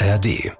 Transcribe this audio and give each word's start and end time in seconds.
ARD. 0.00 0.52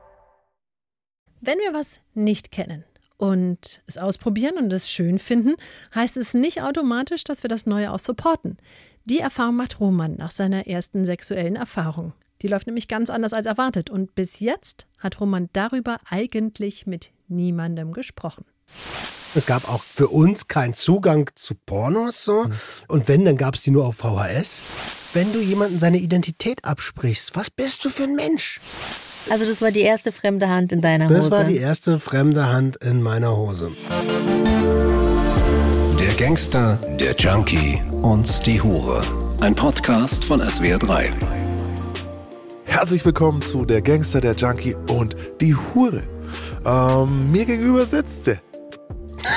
Wenn 1.40 1.58
wir 1.58 1.72
was 1.72 2.00
nicht 2.14 2.50
kennen 2.50 2.84
und 3.18 3.82
es 3.86 3.96
ausprobieren 3.96 4.56
und 4.56 4.72
es 4.72 4.90
schön 4.90 5.20
finden, 5.20 5.54
heißt 5.94 6.16
es 6.16 6.34
nicht 6.34 6.62
automatisch, 6.62 7.22
dass 7.22 7.44
wir 7.44 7.48
das 7.48 7.64
Neue 7.64 7.92
auch 7.92 8.00
supporten. 8.00 8.58
Die 9.04 9.20
Erfahrung 9.20 9.54
macht 9.54 9.78
Roman 9.78 10.16
nach 10.16 10.32
seiner 10.32 10.66
ersten 10.66 11.04
sexuellen 11.04 11.54
Erfahrung. 11.54 12.14
Die 12.42 12.48
läuft 12.48 12.66
nämlich 12.66 12.88
ganz 12.88 13.10
anders 13.10 13.32
als 13.32 13.46
erwartet 13.46 13.90
und 13.90 14.16
bis 14.16 14.40
jetzt 14.40 14.86
hat 14.98 15.20
Roman 15.20 15.48
darüber 15.52 15.98
eigentlich 16.10 16.86
mit 16.88 17.12
niemandem 17.28 17.92
gesprochen. 17.92 18.44
Es 19.36 19.46
gab 19.46 19.68
auch 19.68 19.84
für 19.84 20.08
uns 20.08 20.48
keinen 20.48 20.74
Zugang 20.74 21.30
zu 21.36 21.54
Pornos 21.54 22.24
so. 22.24 22.46
Und 22.88 23.06
wenn, 23.06 23.24
dann 23.24 23.36
gab 23.36 23.54
es 23.54 23.62
die 23.62 23.70
nur 23.70 23.86
auf 23.86 23.96
VHS. 23.96 24.64
Wenn 25.12 25.32
du 25.32 25.40
jemandem 25.40 25.78
seine 25.78 25.98
Identität 25.98 26.64
absprichst, 26.64 27.36
was 27.36 27.50
bist 27.50 27.84
du 27.84 27.90
für 27.90 28.04
ein 28.04 28.16
Mensch? 28.16 28.60
Also 29.30 29.44
das 29.44 29.60
war 29.60 29.70
die 29.70 29.80
erste 29.80 30.10
fremde 30.10 30.48
Hand 30.48 30.72
in 30.72 30.80
deiner 30.80 31.04
Hose. 31.06 31.14
Das 31.14 31.30
war 31.30 31.44
die 31.44 31.58
erste 31.58 32.00
fremde 32.00 32.50
Hand 32.50 32.76
in 32.76 33.02
meiner 33.02 33.36
Hose. 33.36 33.70
Der 36.00 36.14
Gangster, 36.16 36.78
der 36.98 37.14
Junkie 37.14 37.82
und 38.00 38.46
die 38.46 38.62
Hure. 38.62 39.02
Ein 39.40 39.54
Podcast 39.54 40.24
von 40.24 40.40
SWR3. 40.40 41.10
Herzlich 42.64 43.04
willkommen 43.04 43.42
zu 43.42 43.66
Der 43.66 43.82
Gangster, 43.82 44.22
der 44.22 44.34
Junkie 44.34 44.74
und 44.90 45.14
die 45.42 45.54
Hure. 45.54 46.04
Ähm, 46.64 47.30
mir 47.30 47.44
gegenüber 47.44 47.84
sitzt 47.84 48.24
sie. 48.24 48.38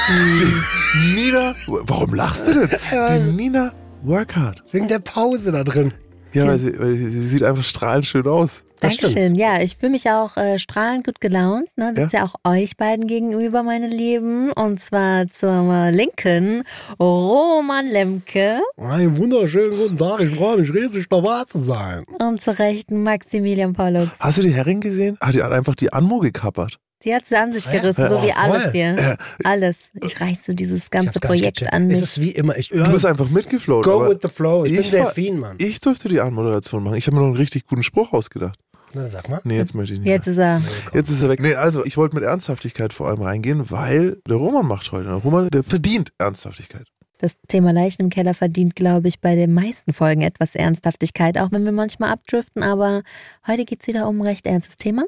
Die 0.07 1.15
Nina. 1.15 1.53
Warum 1.67 2.13
lachst 2.13 2.47
du 2.47 2.53
denn? 2.53 2.79
Die 2.91 3.31
Nina 3.33 3.73
Workhard. 4.03 4.63
Wegen 4.71 4.87
der 4.87 4.99
Pause 4.99 5.51
da 5.51 5.65
drin. 5.65 5.93
Ja, 6.33 6.47
weil 6.47 6.59
sie, 6.59 6.79
weil 6.79 6.95
sie, 6.95 7.09
sie 7.09 7.27
sieht 7.27 7.43
einfach 7.43 7.63
strahlend 7.63 8.05
schön 8.05 8.27
aus. 8.27 8.63
Das 8.81 8.95
stimmt. 8.95 9.15
Dankeschön. 9.15 9.35
Ja, 9.35 9.61
ich 9.61 9.77
fühle 9.77 9.91
mich 9.91 10.09
auch 10.09 10.37
äh, 10.37 10.57
strahlend 10.57 11.05
gut 11.05 11.21
gelaunt. 11.21 11.69
Ne? 11.75 11.93
Sitze 11.95 12.17
ja. 12.17 12.25
auch 12.25 12.33
euch 12.43 12.77
beiden 12.77 13.05
gegenüber, 13.05 13.61
meine 13.61 13.87
Lieben. 13.87 14.51
Und 14.53 14.79
zwar 14.79 15.29
zur 15.29 15.91
linken 15.91 16.63
Roman 16.99 17.87
Lemke 17.87 18.61
Einen 18.77 19.17
wunderschönen 19.17 19.77
guten 19.77 19.97
Tag. 19.97 20.21
Ich 20.21 20.35
freue 20.35 20.57
mich 20.57 20.73
riesig 20.73 21.07
dabei 21.09 21.43
zu 21.47 21.59
sein. 21.59 22.05
und 22.19 22.41
zur 22.41 22.57
rechten 22.57 23.03
Maximilian 23.03 23.73
Pollux. 23.73 24.11
Hast 24.19 24.39
du 24.39 24.41
die 24.41 24.53
Herrin 24.53 24.81
gesehen? 24.81 25.15
Ah, 25.19 25.31
die 25.31 25.43
hat 25.43 25.51
einfach 25.51 25.75
die 25.75 25.93
Anmo 25.93 26.19
gekappert. 26.19 26.79
Sie 27.03 27.15
hat 27.15 27.25
sie 27.25 27.35
an 27.35 27.51
sich 27.53 27.69
gerissen, 27.69 28.01
Ja, 28.01 28.09
so 28.09 28.17
oh, 28.19 28.23
wie 28.23 28.31
alles 28.31 28.63
voll. 28.63 28.71
hier. 28.71 28.95
Ja. 28.95 29.17
Alles. 29.43 29.89
Ich 30.03 30.21
reiße 30.21 30.53
dieses 30.53 30.89
ganze 30.91 31.19
Projekt 31.19 31.71
an 31.73 31.83
Es 31.89 31.99
mich. 31.99 32.01
ist 32.01 32.21
wie 32.21 32.31
immer. 32.31 32.57
Ich, 32.57 32.69
Du 32.69 32.91
bist 32.91 33.05
einfach 33.05 33.29
mitgeflogen. 33.29 33.83
Go 33.91 34.07
with 34.07 34.19
the 34.21 34.27
flow. 34.29 34.65
Ich, 34.65 34.73
ich 34.77 34.91
bin 34.91 35.03
Delfin, 35.03 35.39
Mann. 35.39 35.55
ich 35.59 35.79
durfte 35.79 36.09
die 36.09 36.21
Anmoderation 36.21 36.83
machen. 36.83 36.95
Ich 36.95 37.07
habe 37.07 37.15
mir 37.15 37.21
noch 37.21 37.29
einen 37.29 37.37
richtig 37.37 37.65
guten 37.65 37.83
Spruch 37.83 38.13
ausgedacht. 38.13 38.59
Na, 38.93 39.07
sag 39.07 39.29
mal. 39.29 39.39
Nee, 39.45 39.57
jetzt 39.57 39.73
möchte 39.73 39.93
ich 39.93 39.99
nicht. 40.01 40.09
Jetzt 40.09 40.27
ist 40.27 40.37
er. 40.37 40.61
Jetzt 40.93 41.09
ist 41.09 41.23
er 41.23 41.29
weg. 41.29 41.39
Nee, 41.39 41.55
also 41.55 41.85
ich 41.85 41.95
wollte 41.97 42.13
mit 42.13 42.23
Ernsthaftigkeit 42.23 42.91
vor 42.93 43.07
allem 43.07 43.21
reingehen, 43.21 43.71
weil 43.71 44.17
der 44.27 44.35
Roman 44.37 44.65
macht 44.65 44.91
heute. 44.91 45.05
Der 45.05 45.13
Roman, 45.15 45.47
der 45.49 45.63
verdient 45.63 46.11
Ernsthaftigkeit. 46.17 46.85
Das 47.17 47.33
Thema 47.47 47.71
Leichen 47.71 48.01
im 48.03 48.09
Keller 48.09 48.33
verdient, 48.33 48.75
glaube 48.75 49.07
ich, 49.07 49.21
bei 49.21 49.35
den 49.35 49.53
meisten 49.53 49.93
Folgen 49.93 50.21
etwas 50.23 50.55
Ernsthaftigkeit, 50.55 51.37
auch 51.37 51.51
wenn 51.51 51.63
wir 51.63 51.71
manchmal 51.71 52.11
abdriften. 52.11 52.63
Aber 52.63 53.03
heute 53.47 53.63
geht 53.63 53.81
es 53.81 53.87
wieder 53.87 54.07
um 54.09 54.19
ein 54.21 54.27
recht 54.27 54.45
ernstes 54.45 54.75
Thema. 54.75 55.03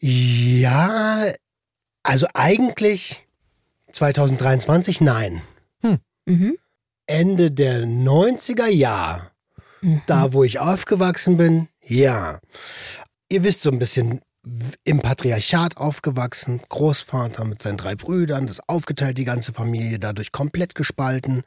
Ja, 0.00 1.32
also 2.02 2.26
eigentlich 2.34 3.26
2023 3.92 5.00
nein. 5.00 5.42
Mhm. 6.26 6.56
Ende 7.06 7.50
der 7.50 7.86
90er 7.86 8.68
Jahre, 8.68 9.30
Mhm. 9.82 10.02
da 10.06 10.32
wo 10.32 10.44
ich 10.44 10.58
aufgewachsen 10.58 11.36
bin, 11.36 11.68
ja. 11.82 12.40
Ihr 13.28 13.42
wisst 13.42 13.62
so 13.62 13.70
ein 13.70 13.78
bisschen 13.78 14.20
im 14.84 15.00
Patriarchat 15.00 15.76
aufgewachsen, 15.76 16.60
Großvater 16.68 17.44
mit 17.44 17.60
seinen 17.62 17.76
drei 17.76 17.94
Brüdern, 17.94 18.46
das 18.46 18.60
aufgeteilt, 18.68 19.18
die 19.18 19.24
ganze 19.24 19.52
Familie, 19.52 19.98
dadurch 19.98 20.32
komplett 20.32 20.74
gespalten 20.74 21.42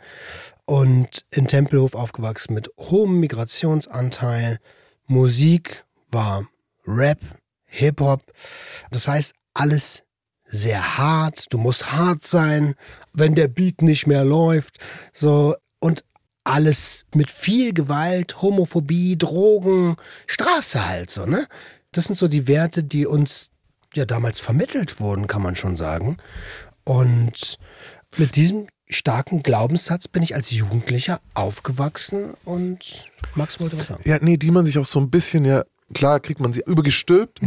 und 0.66 1.25
in 1.31 1.47
Tempelhof 1.47 1.95
aufgewachsen 1.95 2.53
mit 2.53 2.69
hohem 2.78 3.19
Migrationsanteil. 3.19 4.59
Musik 5.07 5.85
war 6.12 6.47
Rap, 6.85 7.19
Hip-Hop, 7.73 8.22
das 8.91 9.07
heißt 9.07 9.34
alles 9.53 10.03
sehr 10.45 10.97
hart, 10.97 11.51
du 11.51 11.57
musst 11.57 11.91
hart 11.91 12.25
sein, 12.25 12.75
wenn 13.13 13.35
der 13.35 13.47
Beat 13.47 13.81
nicht 13.81 14.06
mehr 14.07 14.23
läuft, 14.23 14.78
so 15.11 15.56
und 15.79 16.03
alles 16.44 17.06
mit 17.16 17.31
viel 17.31 17.73
Gewalt, 17.73 18.41
Homophobie, 18.41 19.17
Drogen, 19.17 19.95
Straße 20.28 20.85
halt 20.85 21.09
so, 21.09 21.25
ne? 21.25 21.47
Das 21.91 22.06
sind 22.06 22.16
so 22.16 22.28
die 22.28 22.47
Werte, 22.47 22.83
die 22.83 23.06
uns 23.06 23.51
ja 23.95 24.06
damals 24.06 24.39
vermittelt 24.39 25.00
wurden, 25.00 25.28
kann 25.28 25.41
man 25.41 25.56
schon 25.56 25.75
sagen. 25.75 26.17
Und 26.83 27.57
mit 28.17 28.35
diesem 28.35 28.67
starken 28.89 29.41
Glaubenssatz 29.41 30.07
bin 30.07 30.23
ich 30.23 30.35
als 30.35 30.51
Jugendlicher 30.51 31.22
aufgewachsen 31.33 32.33
und 32.45 33.06
Max 33.35 33.59
wollte 33.59 33.78
was 33.78 33.88
sagen. 33.88 34.03
Ja, 34.06 34.17
nee, 34.22 34.38
die 34.38 34.51
man 34.51 34.66
sich 34.66 34.78
auch 34.78 34.85
so 34.85 35.00
ein 35.00 35.09
bisschen, 35.09 35.45
ja, 35.45 35.63
klar 35.94 36.20
kriegt 36.20 36.40
man 36.40 36.52
sie 36.52 36.62
übergestülpt, 36.66 37.40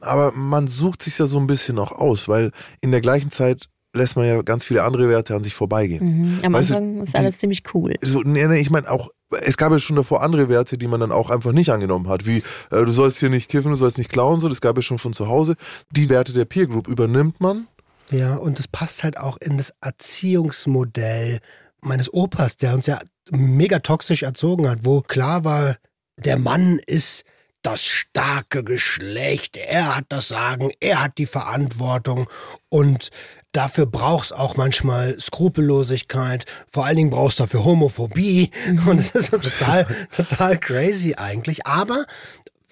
aber 0.00 0.32
man 0.32 0.66
sucht 0.68 1.02
sich 1.02 1.18
ja 1.18 1.26
so 1.26 1.38
ein 1.38 1.46
bisschen 1.46 1.78
auch 1.78 1.92
aus, 1.92 2.28
weil 2.28 2.50
in 2.80 2.90
der 2.90 3.00
gleichen 3.00 3.30
Zeit 3.30 3.68
lässt 3.92 4.16
man 4.16 4.24
ja 4.26 4.40
ganz 4.42 4.64
viele 4.64 4.84
andere 4.84 5.08
Werte 5.08 5.34
an 5.34 5.42
sich 5.42 5.52
vorbeigehen. 5.54 6.36
Mhm. 6.38 6.44
Am 6.44 6.52
Weißt 6.52 6.70
du, 6.70 6.76
Anfang 6.76 7.02
ist 7.02 7.12
die- 7.14 7.18
alles 7.18 7.38
ziemlich 7.38 7.62
cool. 7.74 7.94
So, 8.02 8.20
nee, 8.20 8.46
nee, 8.46 8.58
ich 8.60 8.70
meine 8.70 8.88
auch, 8.90 9.08
es 9.42 9.56
gab 9.56 9.72
ja 9.72 9.80
schon 9.80 9.96
davor 9.96 10.22
andere 10.22 10.48
Werte, 10.48 10.78
die 10.78 10.86
man 10.86 11.00
dann 11.00 11.10
auch 11.12 11.28
einfach 11.30 11.50
nicht 11.52 11.70
angenommen 11.70 12.08
hat, 12.08 12.24
wie 12.26 12.38
äh, 12.70 12.84
du 12.84 12.92
sollst 12.92 13.18
hier 13.18 13.30
nicht 13.30 13.48
kiffen, 13.50 13.72
du 13.72 13.76
sollst 13.76 13.98
nicht 13.98 14.10
klauen, 14.10 14.38
so, 14.40 14.48
das 14.48 14.60
gab 14.60 14.76
ja 14.76 14.82
schon 14.82 14.98
von 14.98 15.12
zu 15.12 15.28
Hause. 15.28 15.54
Die 15.90 16.08
Werte 16.08 16.32
der 16.32 16.44
Peer 16.44 16.66
Group 16.66 16.86
übernimmt 16.88 17.40
man. 17.40 17.66
Ja, 18.10 18.36
und 18.36 18.58
das 18.58 18.66
passt 18.68 19.02
halt 19.04 19.18
auch 19.18 19.36
in 19.38 19.56
das 19.58 19.72
Erziehungsmodell 19.80 21.40
meines 21.80 22.12
Opas, 22.12 22.56
der 22.56 22.74
uns 22.74 22.86
ja 22.86 23.00
mega 23.30 23.78
toxisch 23.80 24.22
erzogen 24.22 24.68
hat, 24.68 24.80
wo 24.84 25.00
klar 25.02 25.44
war, 25.44 25.76
der 26.16 26.38
Mann 26.38 26.78
ist 26.86 27.24
das 27.62 27.84
starke 27.84 28.64
Geschlecht, 28.64 29.56
er 29.56 29.96
hat 29.96 30.06
das 30.08 30.28
Sagen, 30.28 30.70
er 30.80 31.02
hat 31.02 31.18
die 31.18 31.26
Verantwortung. 31.26 32.28
Und 32.68 33.10
dafür 33.52 33.86
brauchst 33.86 34.34
auch 34.34 34.56
manchmal 34.56 35.18
Skrupellosigkeit, 35.20 36.46
vor 36.70 36.86
allen 36.86 36.96
Dingen 36.96 37.10
brauchst 37.10 37.38
du 37.38 37.44
dafür 37.44 37.64
Homophobie. 37.64 38.50
Und 38.86 38.98
das 38.98 39.10
ist 39.10 39.30
total, 39.58 39.86
total 40.14 40.58
crazy 40.58 41.14
eigentlich, 41.16 41.66
aber 41.66 42.06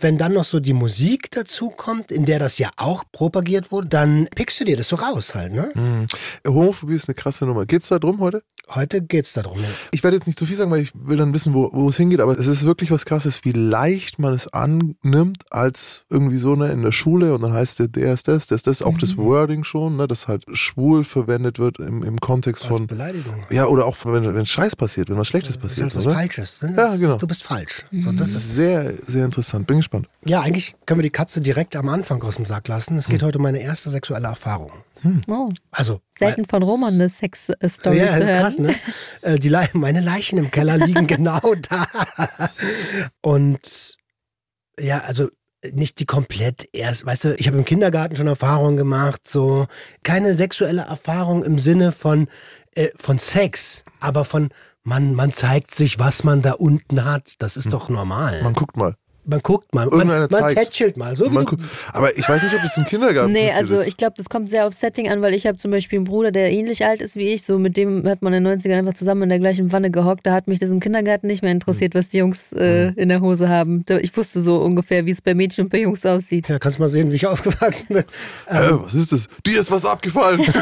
wenn 0.01 0.17
dann 0.19 0.33
noch 0.35 0.45
so 0.45 0.61
die 0.61 0.73
Musik 0.75 1.31
dazu 1.33 1.71
kommt, 1.71 2.13
in 2.13 2.25
der 2.25 2.39
das 2.39 2.59
ja 2.59 2.71
auch 2.77 3.05
propagiert 3.13 3.73
wurde, 3.73 3.89
dann 3.89 4.29
pickst 4.35 4.61
du 4.61 4.65
dir 4.65 4.77
das 4.77 4.89
so 4.89 4.97
raus 4.97 5.35
halt, 5.35 5.53
ne? 5.53 5.71
Mhm. 5.75 6.07
Homophobie 6.47 6.95
ist 6.95 7.09
eine 7.09 7.15
krasse 7.15 7.47
Nummer. 7.47 7.67
Geht's 7.67 7.89
da 7.89 7.99
drum 7.99 8.21
heute? 8.21 8.43
Heute 8.71 9.01
geht's 9.01 9.33
darum. 9.33 9.59
Ne? 9.61 9.67
Ich 9.93 10.03
werde 10.03 10.17
jetzt 10.19 10.27
nicht 10.27 10.39
zu 10.39 10.45
viel 10.45 10.57
sagen, 10.57 10.71
weil 10.71 10.83
ich 10.83 10.93
will 10.95 11.17
dann 11.17 11.33
wissen, 11.33 11.55
wo, 11.55 11.71
wo 11.73 11.89
es 11.89 11.97
hingeht, 11.97 12.21
aber 12.21 12.39
es 12.39 12.47
ist 12.47 12.65
wirklich 12.67 12.91
was 12.91 13.07
krasses, 13.07 13.45
wie 13.45 13.53
leicht 13.53 14.19
man 14.19 14.35
es 14.35 14.47
annimmt, 14.53 15.43
als 15.51 16.05
irgendwie 16.11 16.37
so 16.37 16.55
ne, 16.55 16.71
in 16.71 16.83
der 16.83 16.93
Schule 16.93 17.35
und 17.35 17.41
dann 17.43 17.53
heißt 17.55 17.79
der, 17.79 17.89
der 17.89 18.13
ist 18.13 18.29
das, 18.29 18.47
der 18.47 18.57
ist 18.57 18.67
das, 18.67 18.83
auch 18.83 18.99
das 18.99 19.17
Wording 19.17 19.65
schon, 19.65 19.97
ne, 19.97 20.07
dass 20.07 20.29
halt 20.29 20.45
schwul 20.53 21.03
verwendet 21.05 21.59
wird 21.59 21.79
im, 21.79 22.03
im 22.03 22.21
Kontext 22.21 22.65
Als 22.65 22.69
von, 22.69 22.87
Beleidigung. 22.87 23.47
ja, 23.51 23.67
oder 23.67 23.87
auch 23.87 23.97
wenn, 24.05 24.35
wenn 24.35 24.47
Scheiß 24.47 24.77
passiert, 24.77 25.09
wenn 25.09 25.17
was 25.17 25.29
Schlechtes 25.29 25.55
Das 25.59 25.73
ist 25.73 25.79
passiert. 25.79 25.85
halt 25.87 25.97
was 25.97 26.07
oder? 26.07 26.15
Falsches. 26.15 26.63
Ne? 26.63 26.69
Ja, 26.71 26.75
Das 26.77 26.95
ist- 26.97 27.01
genau. 27.01 27.17
Du 27.17 27.27
bist 27.27 27.43
falsch. 27.43 27.87
So, 27.91 28.11
das 28.13 28.19
Das 28.19 28.29
ist, 28.35 28.55
sehr, 28.55 28.93
sehr 29.07 29.25
interessant. 29.25 29.67
Bin 29.67 29.79
gespannt. 29.91 30.09
ja, 30.27 30.41
eigentlich 30.41 30.77
können 30.87 30.99
wir 31.01 31.03
die 31.05 31.11
Katze 31.11 31.41
direkt 31.41 31.77
am 31.77 31.89
Anfang 31.89 32.23
aus 32.23 32.37
dem 32.37 32.47
Sack 32.47 32.69
lassen. 32.69 32.97
Es 32.97 33.09
geht 33.09 33.23
heute 33.23 33.39
um 33.39 33.43
meine 33.43 33.61
erste 33.61 33.91
sexuelle 33.91 34.29
Erfahrung. 34.29 34.73
Oh, 35.29 35.49
Also, 35.71 36.01
selten 36.19 36.45
von 36.45 36.63
Roman 36.63 36.95
eine 36.95 37.09
Sex-Story 37.09 37.99
ja, 37.99 38.07
zu 38.19 38.27
hören. 38.27 38.41
krass, 38.41 38.59
ne? 38.59 38.75
Äh, 39.23 39.39
Die 39.39 39.49
Le 39.49 39.69
meine 39.75 40.01
Leichen 40.01 40.39
im 40.39 40.51
Keller 40.51 40.77
liegen 40.79 41.07
genau 41.07 41.41
da. 41.69 41.87
Und 43.21 43.97
ja, 44.81 45.01
also 45.01 45.29
nicht 45.73 45.99
die 45.99 46.07
komplett 46.07 46.69
erst, 46.73 47.05
weißt 47.05 47.25
du, 47.25 47.35
ich 47.37 47.47
habe 47.49 47.59
im 47.59 47.65
Kindergarten 47.65 48.17
schon 48.17 48.27
Erfahrungen 48.29 48.77
gemacht, 48.77 49.27
so 49.27 49.67
keine 50.03 50.35
sexuelle 50.35 50.83
Erfahrung 50.83 51.45
im 51.45 51.59
Sinne 51.59 51.93
von, 51.93 52.29
äh, 52.75 52.89
von 52.97 53.19
Sex, 53.19 53.85
aber 54.01 54.25
von 54.25 54.51
man, 54.85 55.15
man 55.15 55.33
zeigt 55.33 55.75
sich, 55.75 55.99
was 55.99 56.25
man 56.25 56.41
da 56.43 56.53
unten 56.53 57.05
hat. 57.05 57.35
Das 57.41 57.57
ist 57.57 57.73
doch 57.73 57.89
normal. 57.89 58.43
Man 58.43 58.55
guckt 58.55 58.77
mal. 58.77 58.95
Man 59.31 59.41
guckt 59.43 59.75
mal, 59.75 59.87
man, 59.89 60.07
man 60.07 60.55
tätschelt 60.55 60.97
mal. 60.97 61.15
So 61.15 61.27
wie 61.27 61.35
Man 61.35 61.45
guckt, 61.45 61.63
aber 61.93 62.17
ich 62.17 62.27
weiß 62.27 62.43
nicht, 62.43 62.55
ob 62.55 62.63
das 62.63 62.77
im 62.79 62.87
Kindergarten 62.87 63.31
Nee, 63.31 63.51
also 63.53 63.83
ich 63.83 63.99
glaube, 63.99 64.15
das 64.17 64.31
kommt 64.31 64.49
sehr 64.49 64.67
auf 64.67 64.73
Setting 64.73 65.11
an, 65.11 65.21
weil 65.21 65.35
ich 65.35 65.47
habe 65.47 65.59
zum 65.59 65.71
Beispiel 65.71 65.99
einen 65.99 66.07
Bruder, 66.07 66.33
der 66.33 66.51
ähnlich 66.51 66.85
alt 66.87 67.03
ist 67.03 67.15
wie 67.15 67.29
ich. 67.29 67.43
So 67.43 67.59
mit 67.59 67.77
dem 67.77 68.09
hat 68.09 68.23
man 68.23 68.33
in 68.33 68.43
den 68.43 68.59
90ern 68.59 68.79
einfach 68.79 68.95
zusammen 68.95 69.25
in 69.25 69.29
der 69.29 69.39
gleichen 69.39 69.71
Wanne 69.71 69.91
gehockt. 69.91 70.25
Da 70.27 70.33
hat 70.33 70.49
mich 70.49 70.61
das 70.61 70.71
im 70.71 70.81
Kindergarten 70.81 71.27
nicht 71.27 71.43
mehr 71.43 71.53
interessiert, 71.53 71.95
was 71.95 72.09
die 72.09 72.19
Jungs 72.19 72.53
äh, 72.53 72.93
in 72.95 73.11
der 73.11 73.21
Hose 73.21 73.51
haben. 73.51 73.85
Ich 74.01 74.17
wusste 74.17 74.43
so 74.43 74.63
ungefähr, 74.63 75.05
wie 75.05 75.11
es 75.11 75.21
bei 75.21 75.35
Mädchen 75.35 75.65
und 75.65 75.71
bei 75.71 75.81
Jungs 75.81 76.07
aussieht. 76.07 76.49
ja, 76.49 76.59
kannst 76.59 76.79
mal 76.79 76.89
sehen, 76.89 77.11
wie 77.13 77.17
ich 77.17 77.27
aufgewachsen 77.29 77.87
bin. 77.89 78.05
äh, 78.47 78.71
was 78.71 78.95
ist 78.95 79.13
das? 79.13 79.29
Dir 79.45 79.61
ist 79.61 79.71
was 79.71 79.85
abgefallen. 79.85 80.41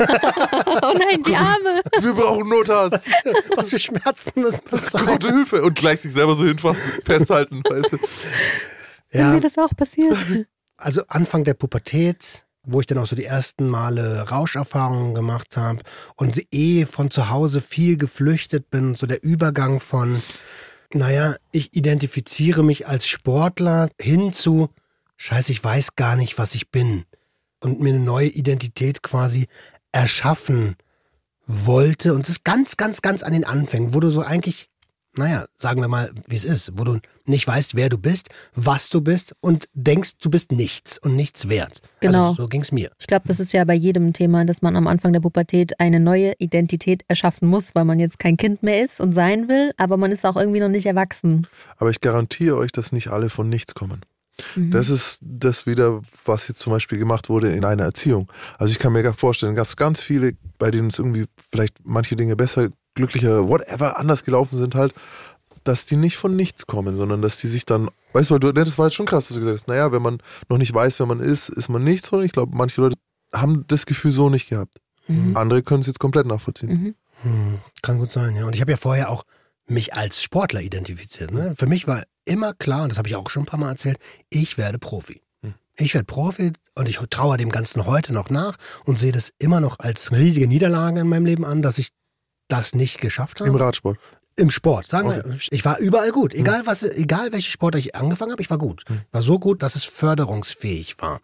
Oh 0.82 0.92
nein, 0.98 1.22
die 1.26 1.34
Arme! 1.34 1.80
Wir 2.00 2.12
brauchen 2.12 2.48
Notarzt. 2.48 3.08
Was 3.56 3.70
für 3.70 3.78
Schmerzen 3.78 4.30
müssen 4.36 4.60
das 4.70 4.86
sein? 4.86 5.06
Gute 5.06 5.28
Hilfe. 5.32 5.62
Und 5.62 5.74
gleich 5.74 6.00
sich 6.00 6.12
selber 6.12 6.34
so 6.34 6.44
hinfassen, 6.44 6.82
festhalten, 7.04 7.62
weißt 7.68 7.94
du. 7.94 7.98
Ja, 9.18 9.32
mir 9.32 9.40
das 9.40 9.58
auch 9.58 9.74
passiert. 9.76 10.16
Also 10.78 11.04
Anfang 11.08 11.44
der 11.44 11.54
Pubertät, 11.54 12.44
wo 12.62 12.80
ich 12.80 12.86
dann 12.86 12.98
auch 12.98 13.06
so 13.06 13.16
die 13.16 13.24
ersten 13.24 13.66
Male 13.66 14.28
Rauscherfahrungen 14.28 15.14
gemacht 15.14 15.56
habe 15.56 15.78
und 16.16 16.38
eh 16.52 16.84
von 16.84 17.10
zu 17.10 17.30
Hause 17.30 17.62
viel 17.62 17.96
geflüchtet 17.96 18.68
bin, 18.68 18.94
so 18.94 19.06
der 19.06 19.22
Übergang 19.22 19.80
von, 19.80 20.20
naja, 20.92 21.36
ich 21.50 21.74
identifiziere 21.74 22.62
mich 22.62 22.86
als 22.86 23.06
Sportler 23.06 23.88
hin 23.98 24.34
zu, 24.34 24.68
scheiße, 25.16 25.50
ich 25.52 25.64
weiß 25.64 25.96
gar 25.96 26.16
nicht, 26.16 26.36
was 26.36 26.54
ich 26.54 26.70
bin. 26.70 27.06
Und 27.60 27.80
mir 27.80 27.94
eine 27.94 28.00
neue 28.00 28.28
Identität 28.28 29.02
quasi 29.02 29.46
erschaffen 29.92 30.76
wollte. 31.46 32.12
Und 32.12 32.24
das 32.24 32.30
ist 32.30 32.44
ganz, 32.44 32.76
ganz, 32.76 33.00
ganz 33.00 33.22
an 33.22 33.32
den 33.32 33.44
Anfängen, 33.44 33.94
wo 33.94 34.00
du 34.00 34.10
so 34.10 34.20
eigentlich 34.20 34.68
naja, 35.18 35.46
sagen 35.56 35.80
wir 35.80 35.88
mal, 35.88 36.10
wie 36.26 36.36
es 36.36 36.44
ist, 36.44 36.72
wo 36.76 36.84
du 36.84 36.98
nicht 37.24 37.46
weißt, 37.46 37.74
wer 37.74 37.88
du 37.88 37.98
bist, 37.98 38.28
was 38.54 38.88
du 38.88 39.00
bist 39.00 39.34
und 39.40 39.68
denkst, 39.74 40.12
du 40.20 40.30
bist 40.30 40.52
nichts 40.52 40.98
und 40.98 41.16
nichts 41.16 41.48
wert. 41.48 41.82
Genau. 42.00 42.30
Also 42.30 42.42
so 42.42 42.48
ging 42.48 42.60
es 42.62 42.72
mir. 42.72 42.90
Ich 42.98 43.06
glaube, 43.06 43.26
das 43.26 43.40
ist 43.40 43.52
ja 43.52 43.64
bei 43.64 43.74
jedem 43.74 44.12
Thema, 44.12 44.44
dass 44.44 44.62
man 44.62 44.76
am 44.76 44.86
Anfang 44.86 45.12
der 45.12 45.20
Pubertät 45.20 45.80
eine 45.80 46.00
neue 46.00 46.34
Identität 46.38 47.04
erschaffen 47.08 47.48
muss, 47.48 47.74
weil 47.74 47.84
man 47.84 47.98
jetzt 47.98 48.18
kein 48.18 48.36
Kind 48.36 48.62
mehr 48.62 48.84
ist 48.84 49.00
und 49.00 49.12
sein 49.12 49.48
will, 49.48 49.72
aber 49.76 49.96
man 49.96 50.12
ist 50.12 50.24
auch 50.24 50.36
irgendwie 50.36 50.60
noch 50.60 50.68
nicht 50.68 50.86
erwachsen. 50.86 51.46
Aber 51.78 51.90
ich 51.90 52.00
garantiere 52.00 52.56
euch, 52.56 52.72
dass 52.72 52.92
nicht 52.92 53.08
alle 53.08 53.30
von 53.30 53.48
nichts 53.48 53.74
kommen. 53.74 54.02
Mhm. 54.54 54.70
Das 54.70 54.90
ist 54.90 55.18
das 55.22 55.66
wieder, 55.66 56.02
was 56.24 56.48
jetzt 56.48 56.60
zum 56.60 56.72
Beispiel 56.72 56.98
gemacht 56.98 57.28
wurde 57.28 57.52
in 57.52 57.64
einer 57.64 57.84
Erziehung. 57.84 58.30
Also 58.58 58.70
ich 58.70 58.78
kann 58.78 58.92
mir 58.92 59.02
gar 59.02 59.14
vorstellen, 59.14 59.56
dass 59.56 59.76
ganz 59.76 60.00
viele, 60.00 60.32
bei 60.58 60.70
denen 60.70 60.88
es 60.88 60.98
irgendwie 60.98 61.26
vielleicht 61.50 61.78
manche 61.84 62.16
Dinge 62.16 62.36
besser, 62.36 62.68
glücklicher, 62.96 63.48
whatever, 63.48 63.98
anders 63.98 64.24
gelaufen 64.24 64.58
sind 64.58 64.74
halt, 64.74 64.92
dass 65.62 65.86
die 65.86 65.96
nicht 65.96 66.16
von 66.16 66.34
nichts 66.34 66.66
kommen, 66.66 66.96
sondern 66.96 67.22
dass 67.22 67.36
die 67.38 67.48
sich 67.48 67.64
dann, 67.64 67.88
weißt 68.12 68.30
du, 68.30 68.38
ne, 68.38 68.52
das 68.52 68.78
war 68.78 68.86
jetzt 68.86 68.94
schon 68.94 69.06
krass, 69.06 69.28
dass 69.28 69.36
du 69.36 69.40
gesagt 69.40 69.60
hast, 69.60 69.68
naja, 69.68 69.92
wenn 69.92 70.02
man 70.02 70.18
noch 70.48 70.58
nicht 70.58 70.72
weiß, 70.72 70.98
wer 70.98 71.06
man 71.06 71.20
ist, 71.20 71.48
ist 71.48 71.68
man 71.68 71.84
nichts. 71.84 72.10
Und 72.12 72.24
ich 72.24 72.32
glaube, 72.32 72.56
manche 72.56 72.80
Leute 72.80 72.96
haben 73.32 73.64
das 73.68 73.86
Gefühl 73.86 74.12
so 74.12 74.30
nicht 74.30 74.48
gehabt. 74.48 74.78
Mhm. 75.08 75.36
Andere 75.36 75.62
können 75.62 75.80
es 75.80 75.86
jetzt 75.86 76.00
komplett 76.00 76.26
nachvollziehen. 76.26 76.70
Mhm. 76.70 76.94
Hm, 77.22 77.58
kann 77.82 77.98
gut 77.98 78.10
sein, 78.10 78.36
ja. 78.36 78.44
Und 78.44 78.54
ich 78.54 78.60
habe 78.60 78.70
ja 78.70 78.76
vorher 78.76 79.10
auch 79.10 79.24
mich 79.66 79.94
als 79.94 80.22
Sportler 80.22 80.60
identifiziert. 80.60 81.32
Ne? 81.32 81.54
Für 81.56 81.66
mich 81.66 81.86
war 81.86 82.04
immer 82.24 82.54
klar, 82.54 82.84
und 82.84 82.90
das 82.92 82.98
habe 82.98 83.08
ich 83.08 83.16
auch 83.16 83.28
schon 83.30 83.42
ein 83.42 83.46
paar 83.46 83.58
Mal 83.58 83.70
erzählt, 83.70 83.98
ich 84.30 84.58
werde 84.58 84.78
Profi. 84.78 85.22
Hm. 85.42 85.54
Ich 85.76 85.94
werde 85.94 86.04
Profi 86.04 86.52
und 86.74 86.88
ich 86.88 86.98
traue 87.10 87.36
dem 87.36 87.50
Ganzen 87.50 87.86
heute 87.86 88.12
noch 88.12 88.30
nach 88.30 88.56
und 88.84 88.98
sehe 88.98 89.12
das 89.12 89.32
immer 89.38 89.60
noch 89.60 89.80
als 89.80 90.12
riesige 90.12 90.46
Niederlage 90.46 91.00
in 91.00 91.08
meinem 91.08 91.26
Leben 91.26 91.44
an, 91.44 91.62
dass 91.62 91.78
ich 91.78 91.90
das 92.48 92.74
nicht 92.74 93.00
geschafft 93.00 93.40
habe. 93.40 93.50
Im 93.50 93.56
Radsport. 93.56 93.98
Im 94.38 94.50
Sport, 94.50 94.86
sagen 94.86 95.08
Okay. 95.08 95.22
wir. 95.24 95.38
Ich 95.50 95.64
war 95.64 95.78
überall 95.78 96.12
gut. 96.12 96.34
Egal, 96.34 96.66
was, 96.66 96.82
egal 96.82 97.32
welche 97.32 97.50
Sport 97.50 97.74
ich 97.76 97.94
angefangen 97.94 98.32
habe, 98.32 98.42
ich 98.42 98.50
war 98.50 98.58
gut. 98.58 98.84
Ich 98.86 98.96
war 99.10 99.22
so 99.22 99.38
gut, 99.38 99.62
dass 99.62 99.76
es 99.76 99.84
förderungsfähig 99.84 101.00
war. 101.00 101.22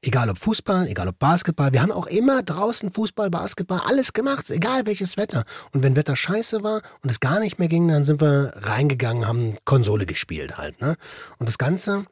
Egal 0.00 0.30
ob 0.30 0.38
Fußball, 0.38 0.88
egal 0.88 1.08
ob 1.08 1.18
Basketball. 1.18 1.74
Wir 1.74 1.82
haben 1.82 1.92
auch 1.92 2.06
immer 2.06 2.42
draußen 2.42 2.90
Fußball, 2.90 3.28
Basketball, 3.28 3.80
alles 3.84 4.14
gemacht, 4.14 4.48
egal 4.48 4.86
welches 4.86 5.18
Wetter. 5.18 5.44
Und 5.72 5.82
wenn 5.82 5.94
Wetter 5.94 6.16
scheiße 6.16 6.62
war 6.62 6.80
und 7.02 7.10
es 7.10 7.20
gar 7.20 7.38
nicht 7.38 7.58
mehr 7.58 7.68
ging, 7.68 7.86
dann 7.88 8.04
sind 8.04 8.22
wir 8.22 8.54
reingegangen, 8.56 9.28
haben 9.28 9.58
Konsole 9.66 10.06
gespielt 10.06 10.56
halt. 10.56 10.80
Ne? 10.80 10.96
Und 11.38 11.50
das 11.50 11.58
Ganze 11.58 12.06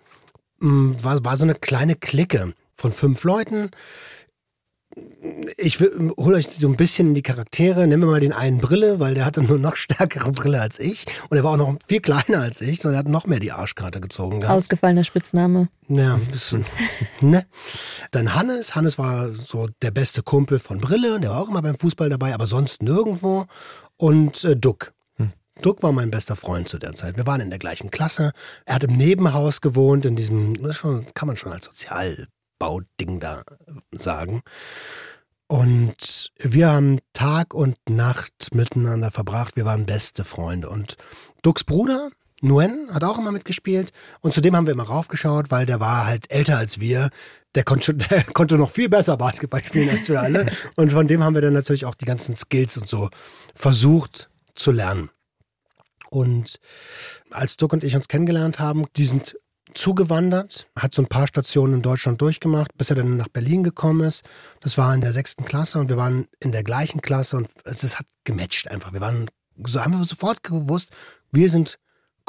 mh, 0.58 1.02
war, 1.02 1.24
war 1.24 1.38
so 1.38 1.44
eine 1.44 1.54
kleine 1.54 1.96
Clique 1.96 2.52
von 2.74 2.92
fünf 2.92 3.24
Leuten 3.24 3.70
ich 5.56 5.80
hole 5.80 6.36
euch 6.36 6.48
so 6.50 6.68
ein 6.68 6.76
bisschen 6.76 7.08
in 7.08 7.14
die 7.14 7.22
Charaktere. 7.22 7.86
Nehmen 7.86 8.02
wir 8.02 8.10
mal 8.10 8.20
den 8.20 8.32
einen 8.32 8.58
Brille, 8.58 9.00
weil 9.00 9.14
der 9.14 9.24
hatte 9.24 9.42
nur 9.42 9.58
noch 9.58 9.76
stärkere 9.76 10.32
Brille 10.32 10.60
als 10.60 10.78
ich. 10.78 11.06
Und 11.28 11.36
er 11.36 11.44
war 11.44 11.52
auch 11.52 11.56
noch 11.56 11.76
viel 11.86 12.00
kleiner 12.00 12.40
als 12.40 12.60
ich, 12.60 12.80
sondern 12.80 12.96
er 12.96 12.98
hat 13.00 13.08
noch 13.08 13.26
mehr 13.26 13.40
die 13.40 13.52
Arschkarte 13.52 14.00
gezogen 14.00 14.40
gehabt. 14.40 14.56
Ausgefallener 14.56 15.04
Spitzname. 15.04 15.68
Ja, 15.88 16.20
das, 16.30 16.54
ne? 17.20 17.46
Dann 18.10 18.34
Hannes. 18.34 18.74
Hannes 18.74 18.98
war 18.98 19.30
so 19.30 19.68
der 19.82 19.90
beste 19.90 20.22
Kumpel 20.22 20.58
von 20.58 20.80
Brille. 20.80 21.20
Der 21.20 21.30
war 21.30 21.40
auch 21.40 21.48
immer 21.48 21.62
beim 21.62 21.78
Fußball 21.78 22.08
dabei, 22.08 22.34
aber 22.34 22.46
sonst 22.46 22.82
nirgendwo. 22.82 23.46
Und 23.96 24.44
äh, 24.44 24.56
Duck. 24.56 24.92
Duck 25.60 25.82
war 25.82 25.92
mein 25.92 26.10
bester 26.10 26.34
Freund 26.34 26.68
zu 26.68 26.78
der 26.78 26.94
Zeit. 26.94 27.16
Wir 27.16 27.26
waren 27.26 27.40
in 27.40 27.50
der 27.50 27.58
gleichen 27.58 27.90
Klasse. 27.90 28.32
Er 28.64 28.76
hat 28.76 28.84
im 28.84 28.96
Nebenhaus 28.96 29.60
gewohnt, 29.60 30.06
in 30.06 30.16
diesem, 30.16 30.60
das 30.60 30.76
schon, 30.76 31.06
kann 31.14 31.28
man 31.28 31.36
schon 31.36 31.52
als 31.52 31.68
Sozialbauding 32.62 33.20
da 33.20 33.42
sagen. 33.92 34.42
Und 35.46 36.32
wir 36.38 36.70
haben 36.70 37.00
Tag 37.12 37.52
und 37.52 37.76
Nacht 37.88 38.54
miteinander 38.54 39.10
verbracht. 39.10 39.56
Wir 39.56 39.64
waren 39.64 39.84
beste 39.84 40.24
Freunde. 40.24 40.70
Und 40.70 40.96
Ducks 41.42 41.64
Bruder, 41.64 42.10
Nguyen, 42.40 42.88
hat 42.92 43.04
auch 43.04 43.18
immer 43.18 43.32
mitgespielt. 43.32 43.92
Und 44.20 44.32
zudem 44.32 44.56
haben 44.56 44.66
wir 44.66 44.72
immer 44.72 44.84
raufgeschaut, 44.84 45.50
weil 45.50 45.66
der 45.66 45.78
war 45.78 46.06
halt 46.06 46.30
älter 46.30 46.56
als 46.56 46.80
wir. 46.80 47.10
Der 47.54 47.64
konnte, 47.64 47.94
der 48.10 48.24
konnte 48.24 48.56
noch 48.56 48.70
viel 48.70 48.88
besser 48.88 49.16
Basketball 49.18 49.62
spielen 49.62 49.90
als 49.90 50.08
wir 50.08 50.22
alle. 50.22 50.50
Und 50.76 50.92
von 50.92 51.06
dem 51.06 51.22
haben 51.22 51.34
wir 51.34 51.42
dann 51.42 51.52
natürlich 51.52 51.84
auch 51.84 51.96
die 51.96 52.06
ganzen 52.06 52.36
Skills 52.36 52.78
und 52.78 52.88
so 52.88 53.10
versucht 53.54 54.30
zu 54.54 54.72
lernen. 54.72 55.10
Und 56.08 56.60
als 57.30 57.56
Duck 57.56 57.72
und 57.72 57.84
ich 57.84 57.96
uns 57.96 58.08
kennengelernt 58.08 58.58
haben, 58.58 58.84
die 58.96 59.06
sind 59.06 59.36
zugewandert, 59.74 60.68
hat 60.76 60.94
so 60.94 61.02
ein 61.02 61.08
paar 61.08 61.26
Stationen 61.26 61.74
in 61.74 61.82
Deutschland 61.82 62.20
durchgemacht, 62.20 62.76
bis 62.76 62.90
er 62.90 62.96
dann 62.96 63.16
nach 63.16 63.28
Berlin 63.28 63.62
gekommen 63.62 64.00
ist. 64.00 64.24
Das 64.60 64.78
war 64.78 64.94
in 64.94 65.00
der 65.00 65.12
sechsten 65.12 65.44
Klasse 65.44 65.78
und 65.78 65.88
wir 65.88 65.96
waren 65.96 66.26
in 66.40 66.52
der 66.52 66.64
gleichen 66.64 67.00
Klasse 67.00 67.36
und 67.36 67.48
es, 67.64 67.98
hat 67.98 68.06
gematcht 68.24 68.68
einfach. 68.68 68.92
Wir 68.92 69.00
waren 69.00 69.28
so 69.66 69.80
haben 69.80 69.98
wir 69.98 70.04
sofort 70.04 70.42
gewusst, 70.42 70.90
wir 71.30 71.48
sind 71.50 71.78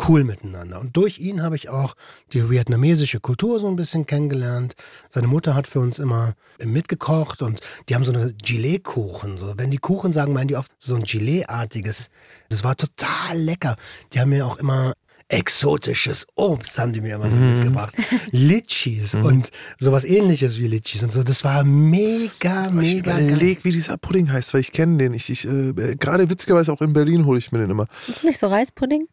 cool 0.08 0.24
miteinander. 0.24 0.80
Und 0.80 0.98
durch 0.98 1.20
ihn 1.20 1.44
habe 1.44 1.56
ich 1.56 1.70
auch 1.70 1.94
die 2.34 2.50
vietnamesische 2.50 3.20
Kultur 3.20 3.60
so 3.60 3.68
ein 3.68 3.76
bisschen 3.76 4.08
kennengelernt. 4.08 4.74
Seine 5.10 5.28
Mutter 5.28 5.54
hat 5.54 5.68
für 5.68 5.80
uns 5.80 6.00
immer 6.00 6.34
mitgekocht 6.64 7.42
und 7.42 7.62
die 7.88 7.96
haben 7.96 8.04
so 8.04 8.12
eine 8.12 8.34
Gelee-Kuchen. 8.34 9.38
So. 9.38 9.54
Wenn 9.56 9.70
die 9.70 9.78
Kuchen 9.78 10.12
sagen, 10.12 10.34
meinen 10.34 10.48
die 10.48 10.56
oft 10.56 10.72
so 10.80 10.96
ein 10.96 11.04
Gelee-artiges. 11.04 12.10
Das 12.50 12.64
war 12.64 12.76
total 12.76 13.38
lecker. 13.38 13.76
Die 14.14 14.20
haben 14.20 14.30
mir 14.30 14.48
auch 14.48 14.58
immer 14.58 14.94
exotisches 15.34 16.28
Obst 16.36 16.78
haben 16.80 16.94
die 16.94 17.02
mir 17.02 17.16
immer 17.16 17.30
so 17.30 17.36
mitgebracht. 17.36 17.94
Litchis 18.32 19.16
und 19.16 19.50
sowas 19.80 20.04
ähnliches 20.06 20.60
wie 20.60 20.68
Litchis 20.68 21.04
und 21.04 21.12
so. 21.12 21.24
Das 21.24 21.44
war 21.44 21.64
mega, 21.64 22.68
Ich 22.68 22.72
mega 22.74 23.14
geil. 23.14 23.28
überleg, 23.30 23.60
wie 23.64 23.72
dieser 23.72 23.98
Pudding 23.98 24.32
heißt, 24.32 24.54
weil 24.54 24.62
ich 24.62 24.72
kenne 24.72 24.98
den. 24.98 25.14
Ich, 25.14 25.30
ich, 25.30 25.46
äh, 25.46 25.74
gerade 25.96 26.30
witzigerweise 26.30 26.72
auch 26.74 26.82
in 26.82 26.94
Berlin 26.94 27.26
hole 27.26 27.40
ich 27.40 27.52
mir 27.52 27.60
den 27.60 27.70
immer. 27.70 27.88
Ist 28.08 28.18
das 28.18 28.24
nicht 28.24 28.40
so 28.40 28.48
Reispudding? 28.48 29.08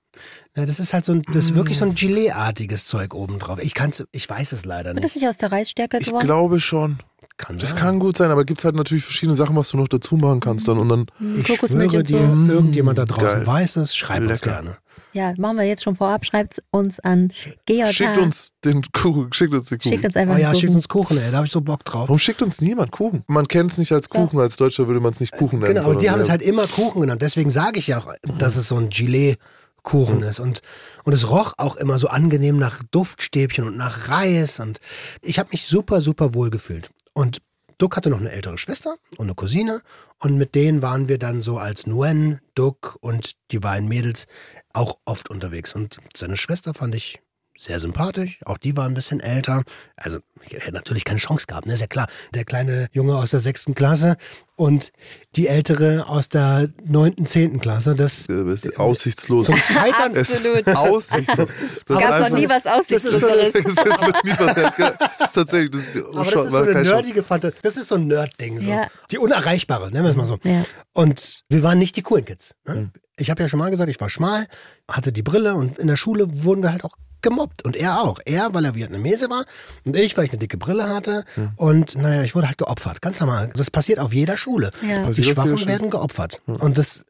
Ja, 0.56 0.66
das 0.66 0.80
ist 0.80 0.92
halt 0.92 1.04
so 1.04 1.12
ein, 1.12 1.22
das 1.32 1.36
ist 1.46 1.54
wirklich 1.54 1.78
so 1.78 1.84
ein 1.84 1.94
Gelee-artiges 1.94 2.84
Zeug 2.84 3.14
obendrauf. 3.14 3.58
Ich 3.60 3.74
kann's, 3.74 4.04
ich 4.12 4.28
weiß 4.28 4.52
es 4.52 4.64
leider 4.64 4.94
Wird 4.94 5.04
das 5.04 5.14
nicht. 5.14 5.22
nicht 5.22 5.30
aus 5.30 5.36
der 5.36 5.52
Reisstärke 5.52 5.98
Ich 5.98 6.06
gewonnen? 6.06 6.26
glaube 6.26 6.60
schon. 6.60 6.98
Kann 7.36 7.56
Das 7.56 7.70
sein. 7.70 7.78
kann 7.78 7.98
gut 8.00 8.16
sein, 8.18 8.30
aber 8.30 8.44
gibt 8.44 8.62
halt 8.64 8.74
natürlich 8.74 9.04
verschiedene 9.04 9.34
Sachen, 9.36 9.56
was 9.56 9.70
du 9.70 9.78
noch 9.78 9.88
dazu 9.88 10.16
machen 10.16 10.40
kannst 10.40 10.68
dann. 10.68 10.78
Und 10.78 10.88
dann 10.90 11.06
Ich 11.38 11.46
Kokosmilch 11.46 11.90
schwöre 11.92 12.02
dir, 12.02 12.18
so. 12.18 12.52
irgendjemand 12.52 12.98
da 12.98 13.04
draußen 13.06 13.26
Geil. 13.44 13.46
weiß 13.46 13.76
es, 13.76 13.96
schreibt 13.96 14.26
uns 14.26 14.40
Lecker. 14.44 14.50
gerne. 14.62 14.76
Ja, 15.12 15.34
machen 15.36 15.56
wir 15.56 15.64
jetzt 15.64 15.82
schon 15.82 15.96
vorab. 15.96 16.24
Schreibt 16.24 16.62
uns 16.70 17.00
an 17.00 17.32
GJH. 17.66 17.92
schickt 17.92 18.18
uns 18.18 18.50
den 18.64 18.82
Kuchen, 18.92 19.32
schickt 19.32 19.52
uns 19.52 19.68
den 19.68 19.78
Kuchen. 19.78 19.92
Schickt 19.92 20.04
uns 20.04 20.16
einfach 20.16 20.36
Oh 20.36 20.38
ja, 20.38 20.48
einen 20.50 20.54
schickt 20.54 20.68
Kuchen. 20.68 20.76
uns 20.76 20.88
Kuchen, 20.88 21.18
ey, 21.18 21.30
da 21.30 21.38
habe 21.38 21.46
ich 21.46 21.52
so 21.52 21.60
Bock 21.60 21.84
drauf. 21.84 22.02
Warum 22.08 22.18
schickt 22.18 22.42
uns 22.42 22.60
niemand 22.60 22.92
Kuchen? 22.92 23.24
Man 23.26 23.48
kennt 23.48 23.72
es 23.72 23.78
nicht 23.78 23.92
als 23.92 24.08
Kuchen, 24.08 24.38
als 24.38 24.56
Deutscher 24.56 24.86
würde 24.86 25.00
man 25.00 25.12
es 25.12 25.20
nicht 25.20 25.32
Kuchen 25.32 25.58
nennen. 25.58 25.74
Genau, 25.74 25.86
aber 25.86 25.96
die 25.96 26.10
haben 26.10 26.20
es 26.20 26.30
halt 26.30 26.42
immer 26.42 26.66
Kuchen 26.66 27.00
genannt. 27.00 27.22
Deswegen 27.22 27.50
sage 27.50 27.78
ich 27.78 27.88
ja 27.88 27.98
auch, 27.98 28.14
dass 28.38 28.56
es 28.56 28.68
so 28.68 28.76
ein 28.76 28.88
Gelee-Kuchen 28.90 30.22
ist. 30.22 30.40
Und, 30.40 30.60
und 31.04 31.12
es 31.12 31.28
roch 31.28 31.54
auch 31.58 31.76
immer 31.76 31.98
so 31.98 32.08
angenehm 32.08 32.58
nach 32.58 32.82
Duftstäbchen 32.90 33.64
und 33.64 33.76
nach 33.76 34.08
Reis. 34.08 34.60
Und 34.60 34.78
ich 35.22 35.38
habe 35.38 35.48
mich 35.52 35.66
super, 35.66 36.00
super 36.00 36.34
wohl 36.34 36.50
gefühlt. 36.50 36.90
Und 37.14 37.38
Duck 37.80 37.96
hatte 37.96 38.10
noch 38.10 38.20
eine 38.20 38.30
ältere 38.30 38.58
Schwester 38.58 38.96
und 39.16 39.26
eine 39.26 39.34
Cousine. 39.34 39.80
Und 40.18 40.36
mit 40.36 40.54
denen 40.54 40.82
waren 40.82 41.08
wir 41.08 41.18
dann 41.18 41.40
so 41.40 41.56
als 41.56 41.86
Nguyen, 41.86 42.40
Duck 42.54 42.98
und 43.00 43.36
die 43.52 43.58
beiden 43.58 43.88
Mädels 43.88 44.26
auch 44.74 44.98
oft 45.06 45.30
unterwegs. 45.30 45.74
Und 45.74 45.98
seine 46.14 46.36
Schwester 46.36 46.74
fand 46.74 46.94
ich 46.94 47.20
sehr 47.62 47.78
sympathisch. 47.80 48.38
Auch 48.44 48.58
die 48.58 48.76
war 48.76 48.86
ein 48.86 48.94
bisschen 48.94 49.20
älter. 49.20 49.62
Also 49.96 50.18
ich 50.46 50.52
hätte 50.54 50.72
natürlich 50.72 51.04
keine 51.04 51.20
Chance 51.20 51.46
gehabt, 51.46 51.66
ne? 51.66 51.74
Ist 51.74 51.80
ja 51.80 51.86
klar. 51.86 52.08
Der 52.34 52.44
kleine 52.44 52.88
Junge 52.92 53.16
aus 53.16 53.30
der 53.32 53.40
sechsten 53.40 53.74
Klasse 53.74 54.16
und 54.56 54.92
die 55.36 55.46
ältere 55.46 56.06
aus 56.08 56.28
der 56.28 56.70
neunten, 56.84 57.26
zehnten 57.26 57.60
Klasse. 57.60 57.94
Das 57.94 58.26
Äh, 58.28 58.32
es 58.32 58.64
ist 58.64 58.78
aussichtslos. 58.78 59.46
zum 59.46 59.56
Scheitern. 59.56 60.12
Es 60.14 60.30
ist 60.30 60.46
Absolut. 60.46 60.68
aussichtslos. 60.68 61.48
Das 61.86 61.96
Es 61.96 62.02
gab 62.02 62.12
also- 62.12 62.34
noch 62.34 62.40
nie 62.40 62.48
was 62.48 62.62
das 62.62 62.86
ist 62.90 63.02
so- 63.20 63.28
Aussichtsloseres. 63.28 63.52
Das 63.52 63.74
passiert. 63.74 64.74
Das 64.78 65.28
ist 65.28 65.34
tatsächlich. 65.34 65.70
Das 65.70 65.80
ist, 65.82 66.02
oh, 66.04 66.16
aber 66.16 66.30
das 66.30 66.44
ist 66.46 66.50
so 66.52 66.56
eine 66.58 66.82
nerdige 66.82 67.22
Fantasie. 67.22 67.56
Das 67.62 67.76
ist 67.76 67.88
so 67.88 67.94
ein 67.96 68.06
Nerd-Ding. 68.06 68.60
So. 68.60 68.70
Ja. 68.70 68.86
Die 69.10 69.18
unerreichbare, 69.18 69.90
nennen 69.90 70.04
wir 70.04 70.10
es 70.10 70.16
mal 70.16 70.26
so. 70.26 70.38
Ja. 70.44 70.64
Und 70.92 71.42
wir 71.48 71.62
waren 71.62 71.78
nicht 71.78 71.96
die 71.96 72.02
coolen 72.02 72.24
Kids. 72.24 72.54
Ne? 72.66 72.74
Hm. 72.74 72.90
Ich 73.16 73.28
habe 73.30 73.42
ja 73.42 73.48
schon 73.50 73.58
mal 73.58 73.70
gesagt, 73.70 73.90
ich 73.90 74.00
war 74.00 74.08
schmal, 74.08 74.46
hatte 74.90 75.12
die 75.12 75.22
Brille 75.22 75.54
und 75.54 75.78
in 75.78 75.86
der 75.88 75.96
Schule 75.96 76.42
wurden 76.42 76.62
wir 76.62 76.72
halt 76.72 76.84
auch 76.84 76.96
gemobbt. 77.22 77.64
Und 77.64 77.76
er 77.76 78.00
auch. 78.02 78.18
Er, 78.24 78.52
weil 78.54 78.64
er 78.64 78.74
Vietnamese 78.74 79.28
war 79.30 79.44
und 79.84 79.96
ich, 79.96 80.16
weil 80.16 80.24
ich 80.24 80.30
eine 80.30 80.38
dicke 80.38 80.56
Brille 80.58 80.88
hatte. 80.88 81.24
Hm. 81.34 81.50
Und 81.56 81.96
naja, 81.96 82.22
ich 82.22 82.34
wurde 82.34 82.48
halt 82.48 82.58
geopfert. 82.58 83.00
Ganz 83.02 83.20
normal. 83.20 83.50
Das 83.56 83.70
passiert 83.70 83.98
auf 83.98 84.12
jeder 84.12 84.36
Schule. 84.36 84.70
Ja. 84.88 85.10
Die 85.10 85.22
Schwachen 85.24 85.66
werden 85.66 85.90
geopfert. 85.90 86.40
Und 86.46 86.78
das 86.78 87.04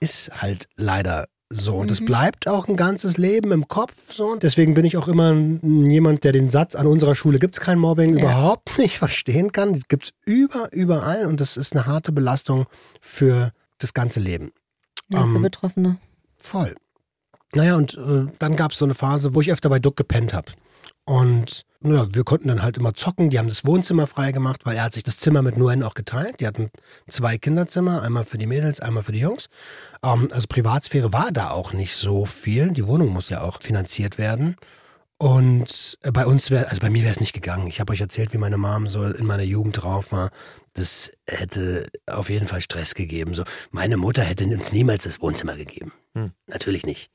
ist 0.00 0.30
halt 0.42 0.68
leider 0.76 1.26
So, 1.50 1.76
und 1.76 1.90
das 1.90 2.02
bleibt 2.02 2.48
auch 2.48 2.66
ein 2.66 2.76
ganzes 2.76 3.18
Leben 3.18 3.52
im 3.52 3.68
Kopf. 3.68 4.14
So. 4.14 4.36
Deswegen 4.36 4.72
bin 4.74 4.84
ich 4.86 4.96
auch 4.96 5.06
immer 5.06 5.34
jemand, 5.34 6.24
der 6.24 6.32
den 6.32 6.48
Satz, 6.48 6.74
an 6.74 6.86
unserer 6.86 7.14
Schule 7.14 7.38
gibt 7.38 7.54
es 7.56 7.60
kein 7.60 7.78
Mobbing, 7.78 8.16
Ja. 8.16 8.24
überhaupt 8.24 8.78
nicht 8.78 8.98
verstehen 8.98 9.52
kann. 9.52 9.74
Das 9.74 9.86
gibt 9.88 10.04
es 10.04 10.10
über, 10.24 10.72
überall 10.72 11.26
und 11.26 11.40
das 11.42 11.56
ist 11.58 11.74
eine 11.74 11.84
harte 11.86 12.10
Belastung 12.10 12.66
für 13.02 13.52
das 13.78 13.92
ganze 13.92 14.18
Leben. 14.20 14.52
Ja, 15.10 15.20
für 15.24 15.36
Ähm, 15.36 15.42
Betroffene. 15.42 15.98
Voll. 16.38 16.74
Naja, 17.54 17.76
und 17.76 17.94
äh, 17.94 18.26
dann 18.38 18.56
gab 18.56 18.72
es 18.72 18.78
so 18.78 18.84
eine 18.84 18.94
Phase, 18.94 19.34
wo 19.34 19.40
ich 19.40 19.52
öfter 19.52 19.68
bei 19.68 19.78
Duck 19.78 19.96
gepennt 19.96 20.34
habe. 20.34 20.52
Und 21.04 21.64
naja, 21.80 22.06
wir 22.12 22.24
konnten 22.24 22.48
dann 22.48 22.62
halt 22.62 22.78
immer 22.78 22.94
zocken. 22.94 23.30
Die 23.30 23.38
haben 23.38 23.48
das 23.48 23.64
Wohnzimmer 23.64 24.06
frei 24.06 24.32
gemacht, 24.32 24.64
weil 24.64 24.76
er 24.76 24.84
hat 24.84 24.94
sich 24.94 25.02
das 25.02 25.18
Zimmer 25.18 25.42
mit 25.42 25.56
Nguyen 25.56 25.82
auch 25.82 25.94
geteilt. 25.94 26.40
Die 26.40 26.46
hatten 26.46 26.70
zwei 27.08 27.38
Kinderzimmer, 27.38 28.02
einmal 28.02 28.24
für 28.24 28.38
die 28.38 28.46
Mädels, 28.46 28.80
einmal 28.80 29.02
für 29.02 29.12
die 29.12 29.18
Jungs. 29.18 29.48
Ähm, 30.02 30.28
also 30.30 30.46
Privatsphäre 30.48 31.12
war 31.12 31.32
da 31.32 31.50
auch 31.50 31.72
nicht 31.72 31.96
so 31.96 32.24
viel. 32.24 32.70
Die 32.70 32.86
Wohnung 32.86 33.08
muss 33.08 33.30
ja 33.30 33.40
auch 33.42 33.60
finanziert 33.60 34.16
werden. 34.16 34.56
Und 35.18 35.98
äh, 36.02 36.12
bei 36.12 36.24
uns 36.24 36.50
wäre, 36.50 36.68
also 36.68 36.80
bei 36.80 36.90
mir 36.90 37.02
wäre 37.02 37.12
es 37.12 37.20
nicht 37.20 37.32
gegangen. 37.32 37.66
Ich 37.66 37.80
habe 37.80 37.92
euch 37.92 38.00
erzählt, 38.00 38.32
wie 38.32 38.38
meine 38.38 38.58
Mom 38.58 38.88
so 38.88 39.04
in 39.04 39.26
meiner 39.26 39.42
Jugend 39.42 39.82
drauf 39.82 40.12
war. 40.12 40.30
Das 40.74 41.10
hätte 41.26 41.88
auf 42.06 42.30
jeden 42.30 42.46
Fall 42.46 42.60
Stress 42.60 42.94
gegeben. 42.94 43.34
So, 43.34 43.44
meine 43.70 43.96
Mutter 43.96 44.22
hätte 44.22 44.44
uns 44.46 44.72
niemals 44.72 45.04
das 45.04 45.20
Wohnzimmer 45.20 45.56
gegeben. 45.56 45.92
Hm. 46.14 46.32
Natürlich 46.46 46.86
nicht. 46.86 47.10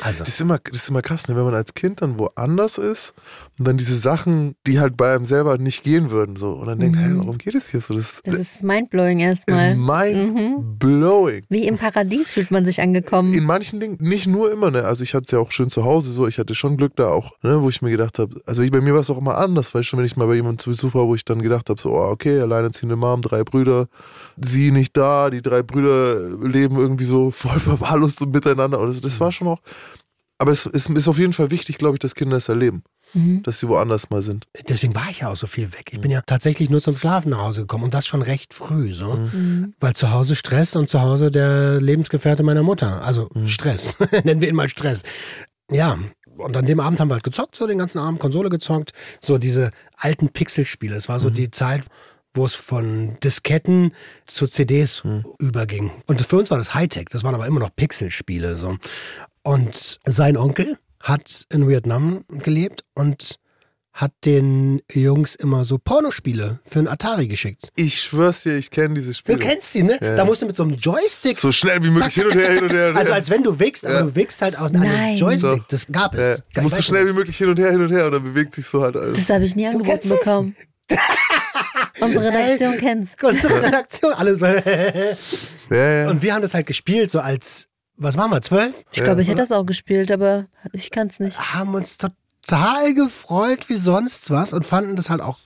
Also, 0.00 0.20
Das 0.24 0.32
ist 0.32 0.40
immer, 0.40 0.58
das 0.58 0.84
ist 0.84 0.88
immer 0.88 1.02
krass, 1.02 1.28
ne? 1.28 1.36
wenn 1.36 1.44
man 1.44 1.54
als 1.54 1.74
Kind 1.74 2.00
dann 2.00 2.18
woanders 2.18 2.78
ist 2.78 3.12
und 3.58 3.68
dann 3.68 3.76
diese 3.76 3.94
Sachen, 3.94 4.56
die 4.66 4.80
halt 4.80 4.96
bei 4.96 5.14
einem 5.14 5.26
selber 5.26 5.58
nicht 5.58 5.82
gehen 5.84 6.10
würden, 6.10 6.36
so. 6.36 6.52
Und 6.52 6.66
dann 6.66 6.78
denkt, 6.78 6.96
Mhm. 6.96 7.00
hey, 7.02 7.12
warum 7.18 7.36
geht 7.36 7.54
es 7.54 7.68
hier 7.68 7.82
so? 7.82 7.92
Das, 7.92 8.22
Das 8.24 8.38
ist 8.38 8.62
mindblowing 8.62 9.20
ist 9.20 9.46
erstmal. 9.46 9.76
mind 9.76 10.34
Mhm. 10.34 10.78
blowing. 10.78 11.44
Wie 11.50 11.66
im 11.66 11.76
Paradies 11.76 12.32
fühlt 12.32 12.50
man 12.50 12.64
sich 12.64 12.80
angekommen. 12.80 13.34
In 13.34 13.44
manchen 13.44 13.80
Dingen, 13.80 13.98
nicht 14.00 14.26
nur 14.26 14.50
immer, 14.50 14.70
ne? 14.70 14.84
Also 14.86 15.02
ich 15.02 15.12
hatte 15.12 15.24
es 15.24 15.30
ja 15.30 15.38
auch 15.40 15.52
schön 15.52 15.68
zu 15.68 15.84
Hause 15.84 16.10
so, 16.10 16.26
ich 16.26 16.38
hatte 16.38 16.54
schon 16.54 16.78
Glück 16.78 16.96
da 16.96 17.08
auch, 17.08 17.32
ne, 17.42 17.60
wo 17.60 17.68
ich 17.68 17.82
mir 17.82 17.90
gedacht 17.90 18.18
habe, 18.18 18.40
also 18.46 18.62
ich, 18.62 18.70
bei 18.70 18.80
mir 18.80 18.94
war 18.94 19.02
es 19.02 19.10
auch 19.10 19.18
immer 19.18 19.36
anders, 19.36 19.74
weißt 19.74 19.92
du, 19.92 19.98
wenn 19.98 20.06
ich 20.06 20.16
mal 20.16 20.26
bei 20.26 20.36
jemandem 20.36 20.58
zu 20.58 20.70
Besuch 20.70 20.94
war, 20.94 21.06
wo 21.06 21.14
ich 21.14 21.26
dann 21.26 21.42
gedacht 21.42 21.68
habe, 21.68 21.78
so, 21.78 21.90
oh, 21.92 22.08
okay, 22.08 22.40
alleinerziehende 22.40 22.96
Mom, 22.96 23.20
drei 23.20 23.44
Brüder, 23.44 23.88
sie 24.40 24.70
nicht 24.70 24.96
da, 24.96 25.28
die 25.28 25.42
drei 25.42 25.62
Brüder 25.62 26.30
leben 26.40 26.76
irgendwie 26.78 27.04
so 27.04 27.30
voll 27.30 27.60
verwahrlost 27.60 28.18
so 28.20 28.24
miteinander. 28.26 28.80
Und 28.80 28.88
das, 28.88 29.02
das 29.02 29.20
war 29.20 29.30
schon 29.32 29.48
auch. 29.48 29.58
Aber 30.42 30.50
es 30.50 30.66
ist, 30.66 30.90
ist 30.90 31.06
auf 31.08 31.18
jeden 31.18 31.32
Fall 31.32 31.50
wichtig, 31.52 31.78
glaube 31.78 31.94
ich, 31.94 32.00
dass 32.00 32.16
Kinder 32.16 32.36
es 32.36 32.48
erleben, 32.48 32.82
Mhm. 33.14 33.42
dass 33.44 33.60
sie 33.60 33.68
woanders 33.68 34.10
mal 34.10 34.22
sind. 34.22 34.46
deswegen 34.68 34.94
war 34.96 35.06
ich 35.10 35.20
ja 35.20 35.28
auch 35.30 35.36
so 35.36 35.46
viel 35.46 35.72
weg. 35.72 35.90
Ich 35.92 36.00
bin 36.00 36.10
ja 36.10 36.20
tatsächlich 36.22 36.68
nur 36.68 36.82
zum 36.82 36.96
Schlafen 36.96 37.30
nach 37.30 37.38
Hause 37.38 37.60
gekommen 37.60 37.84
und 37.84 37.94
das 37.94 38.06
schon 38.08 38.22
recht 38.22 38.52
früh, 38.54 38.92
so. 38.92 39.14
Mhm. 39.14 39.74
Weil 39.78 39.94
zu 39.94 40.10
Hause 40.10 40.34
Stress 40.34 40.74
und 40.74 40.88
zu 40.88 41.00
Hause 41.00 41.30
der 41.30 41.80
Lebensgefährte 41.80 42.42
meiner 42.42 42.62
Mutter. 42.64 43.04
Also 43.04 43.28
Mhm. 43.34 43.46
Stress. 43.46 43.94
Nennen 44.24 44.40
wir 44.40 44.48
ihn 44.48 44.56
mal 44.56 44.68
Stress. 44.68 45.02
Ja. 45.70 45.98
Und 46.38 46.56
an 46.56 46.66
dem 46.66 46.80
Abend 46.80 46.98
haben 46.98 47.08
wir 47.10 47.14
halt 47.14 47.22
gezockt, 47.24 47.54
so 47.54 47.66
den 47.68 47.78
ganzen 47.78 47.98
Abend 47.98 48.18
Konsole 48.18 48.48
gezockt. 48.48 48.92
So 49.20 49.38
diese 49.38 49.70
alten 49.96 50.30
Pixelspiele. 50.30 50.96
Es 50.96 51.08
war 51.08 51.20
so 51.20 51.30
die 51.30 51.50
Zeit, 51.52 51.84
wo 52.34 52.46
es 52.46 52.54
von 52.54 53.18
Disketten 53.22 53.92
zu 54.26 54.46
CDs 54.48 55.02
überging. 55.38 55.90
Und 56.06 56.22
für 56.22 56.38
uns 56.38 56.50
war 56.50 56.56
das 56.56 56.72
Hightech. 56.74 57.08
Das 57.10 57.22
waren 57.22 57.34
aber 57.34 57.46
immer 57.46 57.60
noch 57.60 57.76
Pixelspiele. 57.76 58.56
So. 58.56 58.78
Und 59.42 59.98
sein 60.06 60.36
Onkel 60.36 60.78
hat 61.00 61.46
in 61.52 61.68
Vietnam 61.68 62.24
gelebt 62.28 62.84
und 62.94 63.36
hat 63.92 64.12
den 64.24 64.80
Jungs 64.90 65.34
immer 65.34 65.64
so 65.64 65.76
Pornospiele 65.76 66.60
für 66.64 66.78
einen 66.78 66.88
Atari 66.88 67.26
geschickt. 67.28 67.68
Ich 67.74 68.00
schwör's 68.00 68.42
dir, 68.42 68.56
ich 68.56 68.70
kenne 68.70 68.94
dieses 68.94 69.18
Spiel. 69.18 69.36
Du 69.36 69.42
kennst 69.44 69.74
die, 69.74 69.82
ne? 69.82 69.98
Ja. 70.00 70.16
Da 70.16 70.24
musst 70.24 70.40
du 70.40 70.46
mit 70.46 70.56
so 70.56 70.62
einem 70.62 70.76
Joystick. 70.76 71.38
So 71.38 71.52
schnell 71.52 71.82
wie 71.84 71.90
möglich 71.90 72.14
hin 72.14 72.26
und 72.26 72.34
her, 72.34 72.52
hin 72.54 72.62
und 72.62 72.72
her. 72.72 72.92
Also 72.96 73.12
als 73.12 73.28
wenn 73.28 73.42
du 73.42 73.58
wickst, 73.58 73.84
aber 73.84 73.94
Ja. 73.96 74.02
du 74.02 74.14
wickst 74.14 74.40
halt 74.40 74.56
aus 74.56 74.70
einem 74.70 74.82
Nein. 74.84 75.16
Joystick. 75.18 75.58
Doch. 75.58 75.68
Das 75.68 75.86
gab 75.88 76.14
es. 76.14 76.42
du 76.54 76.62
musst 76.62 76.76
so 76.76 76.82
schnell 76.82 77.06
wie 77.06 77.12
möglich 77.12 77.36
hin 77.36 77.50
und 77.50 77.58
her, 77.58 77.70
hin 77.70 77.82
und 77.82 77.90
her 77.90 78.10
dann 78.10 78.22
bewegt 78.22 78.54
sich 78.54 78.64
so 78.64 78.80
halt 78.80 78.96
alles. 78.96 79.18
Das 79.18 79.28
habe 79.28 79.44
ich 79.44 79.56
nie 79.56 79.66
angeboten 79.66 80.08
bekommen. 80.08 80.56
Unsere 82.00 82.26
Redaktion 82.28 82.78
kennt's. 82.78 83.14
Unsere 83.22 83.62
Redaktion, 83.62 84.12
alle 84.14 84.36
so. 84.36 84.46
Ja, 84.46 84.56
ja. 85.70 86.08
Und 86.10 86.22
wir 86.22 86.32
haben 86.34 86.42
das 86.42 86.54
halt 86.54 86.66
gespielt, 86.66 87.10
so 87.10 87.20
als, 87.20 87.68
was 87.96 88.16
waren 88.16 88.30
wir, 88.30 88.42
zwölf? 88.42 88.84
Ich 88.92 89.02
glaube, 89.02 89.22
ich 89.22 89.28
hätte 89.28 89.42
das 89.42 89.52
auch 89.52 89.64
gespielt, 89.64 90.10
aber 90.10 90.46
ich 90.72 90.90
kann's 90.90 91.20
nicht. 91.20 91.38
Haben 91.54 91.74
uns 91.74 91.98
total 91.98 92.94
gefreut 92.94 93.68
wie 93.68 93.76
sonst 93.76 94.30
was 94.30 94.52
und 94.52 94.66
fanden 94.66 94.96
das 94.96 95.10
halt 95.10 95.20
auch 95.20 95.38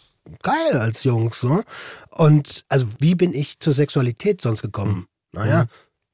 geil 0.43 0.79
als 0.79 1.05
Jungs. 1.05 1.41
So. 1.41 1.62
Und 2.11 2.65
also, 2.69 2.87
wie 2.99 3.15
bin 3.15 3.35
ich 3.35 3.61
zur 3.61 3.73
Sexualität 3.73 4.41
sonst 4.41 4.62
gekommen? 4.62 5.07
Naja, 5.33 5.67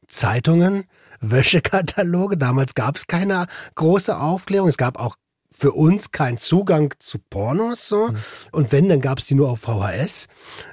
Zeitungen, 0.08 0.84
Wäschekataloge. 1.20 2.36
Damals 2.36 2.74
gab 2.74 2.96
es 2.96 3.06
keine 3.06 3.46
große 3.74 4.16
Aufklärung. 4.16 4.68
Es 4.68 4.76
gab 4.76 4.98
auch 4.98 5.16
für 5.54 5.72
uns 5.72 6.10
keinen 6.10 6.38
Zugang 6.38 6.94
zu 6.98 7.18
Pornos 7.18 7.86
so. 7.88 8.10
Und 8.52 8.72
wenn, 8.72 8.88
dann 8.88 9.00
gab 9.00 9.18
es 9.18 9.26
die 9.26 9.34
nur 9.34 9.50
auf 9.50 9.60
VHS. 9.60 10.26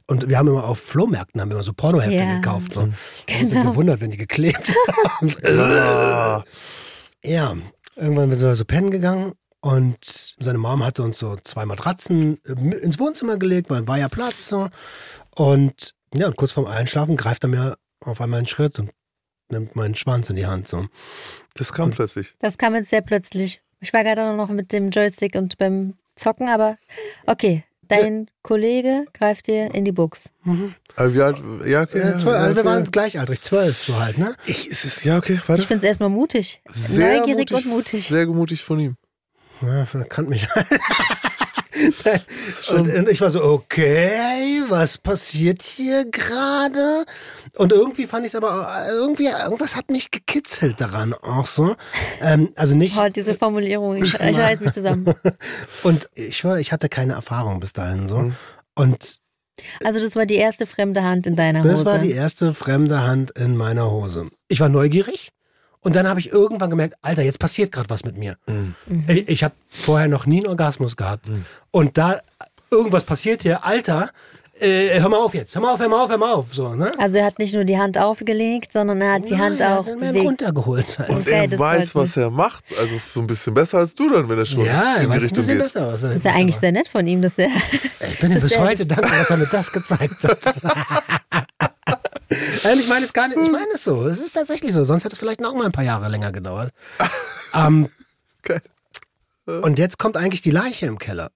Und 0.07 0.29
wir 0.29 0.37
haben 0.37 0.47
immer 0.47 0.63
auf 0.63 0.79
Flohmärkten 0.79 1.39
haben 1.41 1.49
wir 1.49 1.55
immer 1.55 1.63
so 1.63 1.73
Pornohefte 1.73 2.15
Ja. 2.15 2.35
gekauft. 2.37 2.73
So. 2.73 2.87
Wir 3.27 3.35
haben 3.35 3.41
uns 3.43 3.51
Genau. 3.51 3.71
gewundert, 3.71 4.01
wenn 4.01 4.11
die 4.11 4.17
geklebt 4.17 4.73
haben. 5.19 6.43
Ja, 7.23 7.55
irgendwann 7.95 8.31
sind 8.31 8.47
wir 8.47 8.55
so 8.55 8.65
pennen 8.65 8.91
gegangen 8.91 9.33
und 9.61 9.97
seine 10.39 10.57
Mom 10.57 10.83
hatte 10.85 11.03
uns 11.03 11.19
so 11.19 11.35
zwei 11.43 11.65
Matratzen 11.65 12.39
äh, 12.45 12.53
ins 12.77 12.97
Wohnzimmer 12.99 13.37
gelegt, 13.37 13.69
weil 13.69 13.87
war 13.87 13.97
ja 13.97 14.07
Platz 14.07 14.47
so. 14.47 14.69
Und 15.35 15.93
ja, 16.13 16.27
und 16.27 16.37
kurz 16.37 16.53
vorm 16.53 16.65
Einschlafen 16.67 17.17
greift 17.17 17.43
er 17.43 17.49
mir 17.49 17.77
auf 17.99 18.21
einmal 18.21 18.37
einen 18.39 18.47
Schritt 18.47 18.79
und 18.79 18.91
nimmt 19.51 19.75
meinen 19.75 19.95
Schwanz 19.95 20.29
in 20.29 20.35
die 20.37 20.45
Hand 20.47 20.67
so. 20.67 20.85
das 21.55 21.73
kam 21.73 21.89
plötzlich. 21.91 22.35
Das 22.39 22.57
kam 22.57 22.73
jetzt 22.75 22.89
sehr 22.89 23.01
plötzlich. 23.01 23.61
Ich 23.81 23.93
war 23.93 24.03
gerade 24.03 24.35
noch 24.35 24.49
mit 24.49 24.71
dem 24.71 24.89
Joystick 24.89 25.35
und 25.35 25.57
beim 25.57 25.93
Zocken, 26.15 26.49
aber 26.49 26.77
okay. 27.25 27.63
Dein 27.89 28.29
Kollege 28.43 29.05
greift 29.13 29.47
dir 29.47 29.73
in 29.73 29.83
die 29.83 29.91
Buchs. 29.91 30.29
Aber 30.95 31.15
wie 31.15 31.21
alt? 31.21 31.37
Ja, 31.65 31.81
okay. 31.81 31.97
Ja, 31.97 32.09
ja, 32.11 32.17
zwölf, 32.17 32.35
also 32.35 32.55
wir 32.55 32.65
waren 32.65 32.83
gleichaltrig, 32.83 33.41
zwölf 33.41 33.83
so 33.83 33.99
halt, 33.99 34.19
ne? 34.19 34.35
Ich, 34.45 34.69
es 34.69 34.85
ist, 34.85 35.03
ja, 35.03 35.17
okay, 35.17 35.39
weiter. 35.47 35.59
Ich 35.59 35.65
finde 35.65 35.79
es 35.79 35.85
erstmal 35.85 36.09
mutig. 36.09 36.61
Sehr 36.69 37.17
Neugierig 37.17 37.49
mutig, 37.49 37.65
und 37.65 37.71
mutig. 37.71 38.07
Sehr 38.07 38.27
mutig 38.27 38.63
von 38.63 38.79
ihm. 38.79 38.95
Ja, 39.61 39.87
er 39.91 40.05
kannte 40.05 40.29
mich. 40.29 40.47
und, 42.71 42.93
und 42.93 43.09
ich 43.09 43.21
war 43.21 43.29
so, 43.29 43.43
okay, 43.43 44.61
was 44.69 44.97
passiert 44.97 45.61
hier 45.61 46.05
gerade? 46.05 47.05
Und 47.55 47.71
irgendwie 47.71 48.05
fand 48.07 48.25
ich 48.25 48.33
es 48.33 48.35
aber, 48.35 48.51
auch- 48.61 48.87
irgendwie, 48.89 49.27
irgendwas 49.27 49.75
hat 49.75 49.89
mich 49.89 50.11
gekitzelt 50.11 50.79
daran 50.81 51.13
auch 51.13 51.45
so. 51.45 51.75
Ähm, 52.21 52.49
also 52.55 52.75
nicht, 52.75 52.97
Oh, 52.97 53.09
diese 53.09 53.35
Formulierung, 53.35 53.97
ich, 54.03 54.13
ich 54.13 54.19
reiß 54.37 54.61
mich 54.61 54.73
zusammen. 54.73 55.13
und 55.83 56.09
ich 56.15 56.43
war, 56.43 56.59
ich 56.59 56.71
hatte 56.71 56.89
keine 56.89 57.13
Erfahrung 57.13 57.59
bis 57.59 57.73
dahin 57.73 58.07
so. 58.07 58.17
Mhm. 58.19 58.35
Und 58.75 59.19
Also 59.83 59.99
das 59.99 60.15
war 60.15 60.25
die 60.25 60.35
erste 60.35 60.65
fremde 60.65 61.03
Hand 61.03 61.27
in 61.27 61.35
deiner 61.35 61.59
Hose. 61.59 61.69
das 61.69 61.85
war 61.85 61.99
die 61.99 62.11
erste 62.11 62.53
fremde 62.53 63.01
Hand 63.01 63.31
in 63.31 63.55
meiner 63.57 63.89
Hose. 63.91 64.29
Ich 64.47 64.59
war 64.59 64.69
neugierig. 64.69 65.31
Und 65.81 65.95
dann 65.95 66.07
habe 66.07 66.19
ich 66.19 66.29
irgendwann 66.31 66.69
gemerkt, 66.69 66.95
Alter, 67.01 67.21
jetzt 67.23 67.39
passiert 67.39 67.71
gerade 67.71 67.89
was 67.89 68.03
mit 68.03 68.17
mir. 68.17 68.35
Mhm. 68.47 68.75
Ich, 69.07 69.29
ich 69.29 69.43
habe 69.43 69.53
vorher 69.69 70.07
noch 70.07 70.25
nie 70.25 70.39
einen 70.39 70.47
Orgasmus 70.47 70.97
gehabt. 70.97 71.27
Und 71.71 71.97
da 71.97 72.19
irgendwas 72.69 73.03
passiert 73.05 73.43
hier, 73.43 73.63
Alter, 73.65 74.09
äh, 74.59 74.99
hör 74.99 75.07
mal 75.07 75.17
auf 75.19 75.33
jetzt, 75.33 75.55
hör 75.55 75.61
mal 75.61 75.71
auf, 75.73 75.79
hör 75.79 75.87
mal 75.87 76.03
auf, 76.03 76.09
hör 76.09 76.17
mal 76.17 76.33
auf. 76.33 76.53
So, 76.53 76.75
ne? 76.75 76.91
also 76.97 77.17
er 77.17 77.25
hat 77.25 77.39
nicht 77.39 77.53
nur 77.53 77.63
die 77.63 77.77
Hand 77.77 77.97
aufgelegt, 77.97 78.73
sondern 78.73 78.99
er 78.99 79.13
hat 79.13 79.29
die 79.29 79.37
Hand 79.37 79.61
Ja, 79.61 79.79
auch 79.79 79.87
er 79.87 79.93
hat 79.95 80.01
einen 80.01 80.11
bewegt. 80.13 80.25
runtergeholt. 80.25 80.99
Halt. 80.99 81.09
Und 81.09 81.21
Okay, 81.21 81.47
er 81.49 81.57
weiß, 81.59 81.95
was 81.95 82.17
er 82.17 82.29
macht. 82.29 82.65
Also 82.77 82.95
so 83.13 83.21
ein 83.21 83.27
bisschen 83.27 83.53
besser 83.53 83.77
als 83.77 83.95
du 83.95 84.09
dann, 84.09 84.27
wenn 84.27 84.37
er 84.37 84.45
schon 84.45 84.65
Ja, 84.65 84.95
er 84.95 84.95
in 84.97 85.01
die 85.03 85.09
weiß 85.11 85.15
ein 85.15 85.21
Richtung 85.21 85.35
bisschen 85.37 85.53
geht. 85.59 85.63
besser 85.63 85.87
aus. 85.87 86.01
Das 86.01 86.13
ist 86.13 86.25
ja 86.25 86.31
eigentlich 86.33 86.57
sehr 86.57 86.73
nett 86.73 86.89
von 86.89 87.07
ihm, 87.07 87.21
dass 87.21 87.37
er. 87.37 87.47
Ich 87.71 88.19
bin 88.19 88.31
ihm 88.33 88.41
bis 88.41 88.51
er- 88.51 88.61
heute 88.61 88.85
dankbar, 88.85 89.17
dass 89.17 89.29
er 89.29 89.37
mir 89.37 89.47
das 89.47 89.71
gezeigt 89.71 90.25
hat. 90.25 90.39
Nein, 92.63 92.79
ich 92.79 92.87
meine 92.87 93.05
es 93.05 93.13
gar 93.13 93.27
nicht, 93.27 93.39
ich 93.41 93.51
meine 93.51 93.71
es 93.73 93.83
so. 93.83 94.05
Es 94.05 94.19
ist 94.19 94.33
tatsächlich 94.33 94.73
so. 94.73 94.83
Sonst 94.83 95.03
hätte 95.03 95.13
es 95.13 95.19
vielleicht 95.19 95.41
noch 95.41 95.53
mal 95.55 95.65
ein 95.65 95.71
paar 95.71 95.83
Jahre 95.83 96.09
länger 96.09 96.31
gedauert. 96.31 96.71
ähm, 97.53 97.89
Geil. 98.43 98.61
und 99.45 99.79
jetzt 99.79 99.97
kommt 99.97 100.15
eigentlich 100.17 100.41
die 100.41 100.51
Leiche 100.51 100.85
im 100.85 100.99
Keller. 100.99 101.31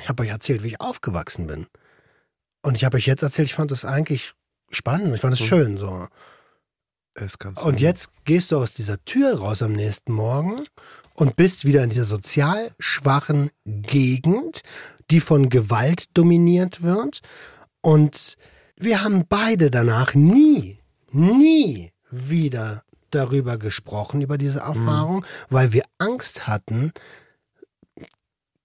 Ich 0.00 0.08
habe 0.08 0.22
euch 0.24 0.30
erzählt, 0.30 0.62
wie 0.64 0.68
ich 0.68 0.80
aufgewachsen 0.80 1.46
bin. 1.46 1.66
Und 2.62 2.76
ich 2.76 2.84
habe 2.84 2.96
euch 2.96 3.06
jetzt 3.06 3.22
erzählt, 3.22 3.46
ich 3.48 3.54
fand 3.54 3.70
das 3.70 3.84
eigentlich 3.84 4.32
spannend. 4.70 5.14
Ich 5.14 5.20
fand 5.20 5.34
es 5.34 5.40
Mhm. 5.40 5.44
schön 5.44 5.76
so. 5.78 6.08
Ist 7.14 7.38
ganz 7.38 7.62
Und 7.62 7.80
jetzt 7.80 8.10
gehst 8.24 8.50
du 8.50 8.58
aus 8.58 8.72
dieser 8.72 9.02
Tür 9.04 9.38
raus 9.38 9.62
am 9.62 9.72
nächsten 9.72 10.12
Morgen 10.12 10.60
und 11.14 11.36
bist 11.36 11.64
wieder 11.64 11.84
in 11.84 11.90
dieser 11.90 12.06
sozial 12.06 12.72
schwachen 12.80 13.50
Gegend, 13.64 14.62
die 15.12 15.20
von 15.20 15.48
Gewalt 15.48 16.06
dominiert 16.16 16.82
wird. 16.82 17.20
Und 17.82 18.36
wir 18.76 19.02
haben 19.02 19.24
beide 19.28 19.70
danach 19.70 20.14
nie, 20.14 20.78
nie 21.12 21.92
wieder 22.10 22.82
darüber 23.10 23.58
gesprochen, 23.58 24.20
über 24.20 24.38
diese 24.38 24.60
Erfahrung, 24.60 25.24
weil 25.48 25.72
wir 25.72 25.84
Angst 25.98 26.46
hatten, 26.46 26.92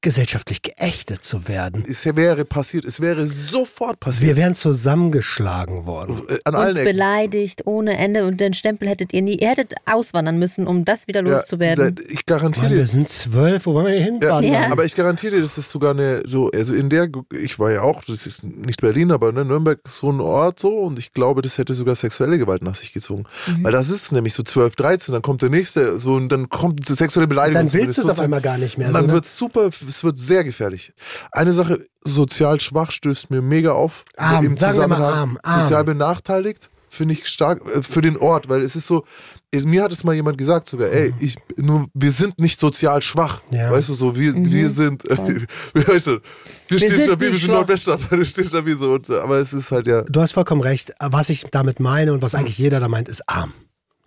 gesellschaftlich 0.01 0.61
geächtet 0.61 1.23
zu 1.23 1.47
werden. 1.47 1.83
Es 1.89 2.05
wäre 2.05 2.45
passiert, 2.45 2.85
es 2.85 3.01
wäre 3.01 3.27
sofort 3.27 3.95
Wir 3.95 3.99
passiert. 3.99 4.35
wären 4.37 4.55
zusammengeschlagen 4.55 5.85
worden. 5.85 6.21
Äh, 6.29 6.37
An 6.45 6.55
allen 6.55 6.69
Und 6.71 6.75
Ecken. 6.77 6.85
beleidigt 6.93 7.61
ohne 7.65 7.97
Ende 7.97 8.25
und 8.25 8.39
den 8.39 8.53
Stempel 8.53 8.87
hättet 8.87 9.13
ihr 9.13 9.21
nie, 9.21 9.35
ihr 9.39 9.49
hättet 9.49 9.73
auswandern 9.85 10.39
müssen, 10.39 10.67
um 10.67 10.85
das 10.85 11.07
wieder 11.07 11.23
Ja, 11.25 11.33
loszuwerden. 11.37 11.95
ich 12.07 12.25
garantiere 12.25 12.65
Mann, 12.65 12.73
dir, 12.73 12.79
wir 12.79 12.85
sind 12.85 13.09
zwölf, 13.09 13.65
wo 13.65 13.73
wollen 13.73 13.87
wir 13.87 13.93
hier 13.93 14.03
hinfahren? 14.03 14.45
Ja. 14.45 14.61
Mann? 14.61 14.71
Aber 14.71 14.85
ich 14.85 14.95
garantiere 14.95 15.35
dir, 15.37 15.41
das 15.41 15.57
ist 15.57 15.69
sogar 15.69 15.91
eine, 15.91 16.23
so, 16.25 16.49
also 16.51 16.73
in 16.73 16.89
der, 16.89 17.09
ich 17.41 17.59
war 17.59 17.71
ja 17.71 17.81
auch, 17.81 18.03
das 18.03 18.25
ist 18.25 18.43
nicht 18.43 18.81
Berlin, 18.81 19.11
aber 19.11 19.31
ne, 19.31 19.43
Nürnberg 19.43 19.79
ist 19.83 19.97
so 19.97 20.11
ein 20.11 20.21
Ort 20.21 20.59
so 20.59 20.69
und 20.79 20.97
ich 20.99 21.13
glaube, 21.13 21.41
das 21.41 21.57
hätte 21.57 21.73
sogar 21.73 21.95
sexuelle 21.95 22.37
Gewalt 22.37 22.61
nach 22.61 22.75
sich 22.75 22.93
gezogen. 22.93 23.25
Mhm. 23.47 23.63
Weil 23.63 23.71
das 23.73 23.89
ist 23.89 24.11
nämlich 24.11 24.33
so 24.33 24.43
12, 24.43 24.75
13, 24.75 25.13
dann 25.13 25.21
kommt 25.21 25.41
der 25.41 25.49
nächste, 25.49 25.97
so 25.97 26.13
und 26.15 26.29
dann 26.29 26.49
kommt 26.49 26.85
so 26.85 26.95
sexuelle 26.95 27.27
Beleidigung. 27.27 27.65
Dann 27.65 27.73
willst 27.73 27.97
du 27.97 28.01
es 28.01 28.05
So- 28.07 28.11
auf 28.13 28.19
einmal 28.19 28.41
gar 28.41 28.57
nicht 28.57 28.77
mehr. 28.77 28.87
Und 28.87 28.93
dann 28.93 29.03
so, 29.03 29.07
ne? 29.07 29.13
wird 29.13 29.25
es 29.25 29.37
super, 29.37 29.69
es 29.89 30.03
wird 30.03 30.17
sehr 30.17 30.43
gefährlich. 30.43 30.93
Eine 31.31 31.53
Sache, 31.53 31.79
sozial 32.03 32.59
schwach 32.59 32.91
stößt 32.91 33.29
mir 33.29 33.41
mega 33.41 33.71
auf. 33.71 34.05
Arm, 34.17 34.45
Im 34.45 34.57
Zusammenhang 34.57 35.03
arm, 35.03 35.39
arm. 35.43 35.61
sozial 35.61 35.83
benachteiligt, 35.83 36.69
finde 36.89 37.13
ich 37.13 37.27
stark 37.27 37.61
äh, 37.67 37.83
für 37.83 38.01
den 38.01 38.17
Ort, 38.17 38.49
weil 38.49 38.61
es 38.61 38.75
ist 38.75 38.87
so, 38.87 39.05
mir 39.53 39.83
hat 39.83 39.91
es 39.91 40.03
mal 40.03 40.15
jemand 40.15 40.37
gesagt 40.37 40.67
sogar, 40.67 40.89
ey, 40.89 41.13
ich, 41.19 41.35
nur, 41.57 41.87
wir 41.93 42.11
sind 42.11 42.39
nicht 42.39 42.59
sozial 42.59 43.01
schwach. 43.01 43.41
Mhm. 43.49 43.57
Ja. 43.57 43.71
Weißt 43.71 43.89
du, 43.89 43.93
so, 43.93 44.15
wir, 44.15 44.33
wir 44.35 44.69
sind, 44.69 45.03
Voll. 45.11 45.45
wir, 45.73 45.87
weißt 45.87 46.07
du, 46.07 46.19
wir 46.67 46.77
stehen 46.77 46.91
sind 46.91 47.03
stabil, 47.03 47.31
wir 47.31 47.37
sind. 47.37 47.51
Nordweststadt, 47.51 48.11
wir 48.11 48.25
stehen 48.25 48.45
stabil 48.45 48.77
so, 48.77 48.93
und, 48.93 49.05
so. 49.05 49.19
aber 49.19 49.37
es 49.39 49.53
ist 49.53 49.71
halt 49.71 49.87
ja, 49.87 50.03
Du 50.03 50.21
hast 50.21 50.31
vollkommen 50.31 50.61
recht. 50.61 50.93
Was 50.99 51.29
ich 51.29 51.45
damit 51.51 51.79
meine 51.79 52.13
und 52.13 52.21
was 52.21 52.35
eigentlich 52.35 52.57
jeder 52.57 52.79
da 52.79 52.87
meint, 52.87 53.09
ist 53.09 53.27
arm. 53.27 53.53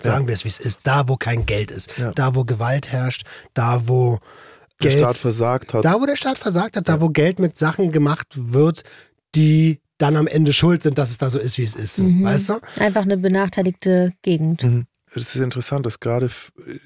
Sagen 0.03 0.27
wir 0.27 0.35
es, 0.35 0.45
wie 0.45 0.49
es 0.49 0.59
ist. 0.59 0.81
Da, 0.83 1.09
wo 1.09 1.17
kein 1.17 1.47
Geld 1.47 1.71
ist. 1.71 1.97
Ja. 1.97 2.11
Da, 2.13 2.35
wo 2.35 2.45
Gewalt 2.45 2.91
herrscht. 2.91 3.25
Da, 3.55 3.87
wo 3.87 4.19
der 4.83 4.91
Geld, 4.91 5.01
Staat 5.03 5.17
versagt 5.17 5.75
hat. 5.75 5.85
da, 5.85 6.01
wo 6.01 6.07
der 6.07 6.17
Staat 6.17 6.39
versagt 6.39 6.77
hat. 6.77 6.89
Da, 6.89 7.01
wo 7.01 7.09
Geld 7.09 7.39
mit 7.39 7.57
Sachen 7.57 7.93
gemacht 7.93 8.29
wird, 8.35 8.83
die 9.35 9.81
dann 9.99 10.17
am 10.17 10.27
Ende 10.27 10.53
schuld 10.53 10.83
sind, 10.83 10.99
dass 10.99 11.11
es 11.11 11.19
da 11.19 11.31
so 11.31 11.39
ist, 11.39 11.59
wie 11.59 11.63
es 11.63 11.77
ist. 11.77 11.99
Mhm. 11.99 12.25
Weißt 12.25 12.51
du? 12.51 12.55
Einfach 12.79 13.03
eine 13.03 13.17
benachteiligte 13.17 14.13
Gegend. 14.23 14.63
Es 15.15 15.35
ist 15.35 15.43
interessant, 15.43 15.85
dass 15.85 16.01
gerade 16.01 16.31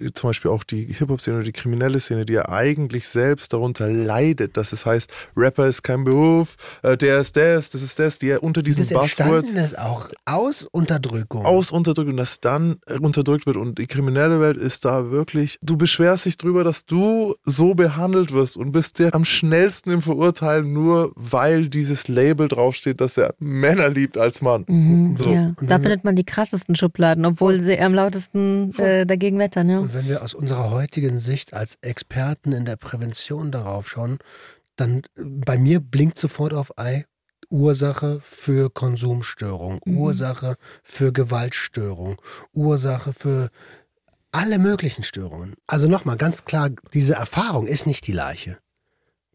äh, 0.00 0.10
zum 0.12 0.30
Beispiel 0.30 0.50
auch 0.50 0.64
die 0.64 0.84
Hip-Hop-Szene 0.86 1.36
oder 1.36 1.44
die 1.44 1.52
kriminelle 1.52 2.00
Szene, 2.00 2.26
die 2.26 2.32
ja 2.32 2.48
eigentlich 2.48 3.06
selbst 3.06 3.52
darunter 3.52 3.88
leidet, 3.88 4.56
dass 4.56 4.72
es 4.72 4.84
heißt, 4.84 5.08
Rapper 5.36 5.66
ist 5.68 5.82
kein 5.84 6.02
Beruf, 6.02 6.56
äh, 6.82 6.96
der 6.96 7.18
ist 7.18 7.36
das, 7.36 7.70
das 7.70 7.82
ist 7.82 7.98
das, 8.00 8.18
die 8.18 8.26
ja 8.26 8.38
unter 8.38 8.62
diesen 8.62 8.82
Das 8.88 8.90
Buzzwords 8.92 9.50
ist 9.50 9.78
auch 9.78 10.10
aus 10.24 10.62
Unterdrückung. 10.72 11.46
aus 11.46 11.70
unterdrückt 11.70 12.10
und 12.10 12.16
das 12.16 12.40
dann 12.40 12.78
äh, 12.86 12.98
unterdrückt 12.98 13.46
wird. 13.46 13.56
Und 13.56 13.78
die 13.78 13.86
kriminelle 13.86 14.40
Welt 14.40 14.56
ist 14.56 14.84
da 14.84 15.10
wirklich, 15.12 15.58
du 15.62 15.76
beschwerst 15.76 16.26
dich 16.26 16.36
drüber, 16.36 16.64
dass 16.64 16.84
du 16.84 17.36
so 17.44 17.74
behandelt 17.74 18.32
wirst 18.32 18.56
und 18.56 18.72
bist 18.72 18.98
der 18.98 19.14
am 19.14 19.24
schnellsten 19.24 19.90
im 19.90 20.02
Verurteilen, 20.02 20.72
nur 20.72 21.12
weil 21.14 21.68
dieses 21.68 22.08
Label 22.08 22.48
draufsteht, 22.48 23.00
dass 23.00 23.16
er 23.16 23.34
Männer 23.38 23.88
liebt 23.88 24.18
als 24.18 24.42
Mann. 24.42 24.64
Mhm, 24.66 25.16
So. 25.18 25.30
ja. 25.30 25.52
Da 25.62 25.78
findet 25.78 26.02
man 26.02 26.16
die 26.16 26.24
krassesten 26.24 26.74
Schubladen, 26.74 27.24
obwohl 27.24 27.62
sie 27.62 27.78
am 27.78 27.94
lautesten 27.94 28.15
äh, 28.78 29.06
dagegen 29.06 29.38
wettern. 29.38 29.68
Ja. 29.68 29.78
Und 29.78 29.94
wenn 29.94 30.08
wir 30.08 30.22
aus 30.22 30.34
unserer 30.34 30.70
heutigen 30.70 31.18
Sicht 31.18 31.54
als 31.54 31.78
Experten 31.80 32.52
in 32.52 32.64
der 32.64 32.76
Prävention 32.76 33.50
darauf 33.50 33.88
schauen, 33.88 34.18
dann 34.76 34.98
äh, 35.16 35.22
bei 35.22 35.58
mir 35.58 35.80
blinkt 35.80 36.18
sofort 36.18 36.52
auf 36.52 36.78
Ei 36.78 37.04
Ursache 37.48 38.20
für 38.24 38.70
Konsumstörung, 38.70 39.80
Mhm. 39.84 39.98
Ursache 39.98 40.56
für 40.82 41.12
Gewaltstörung, 41.12 42.20
Ursache 42.52 43.12
für 43.12 43.50
alle 44.32 44.58
möglichen 44.58 45.04
Störungen. 45.04 45.54
Also 45.66 45.88
nochmal 45.88 46.16
ganz 46.16 46.44
klar, 46.44 46.70
diese 46.92 47.14
Erfahrung 47.14 47.66
ist 47.66 47.86
nicht 47.86 48.06
die 48.06 48.12
Leiche. 48.12 48.58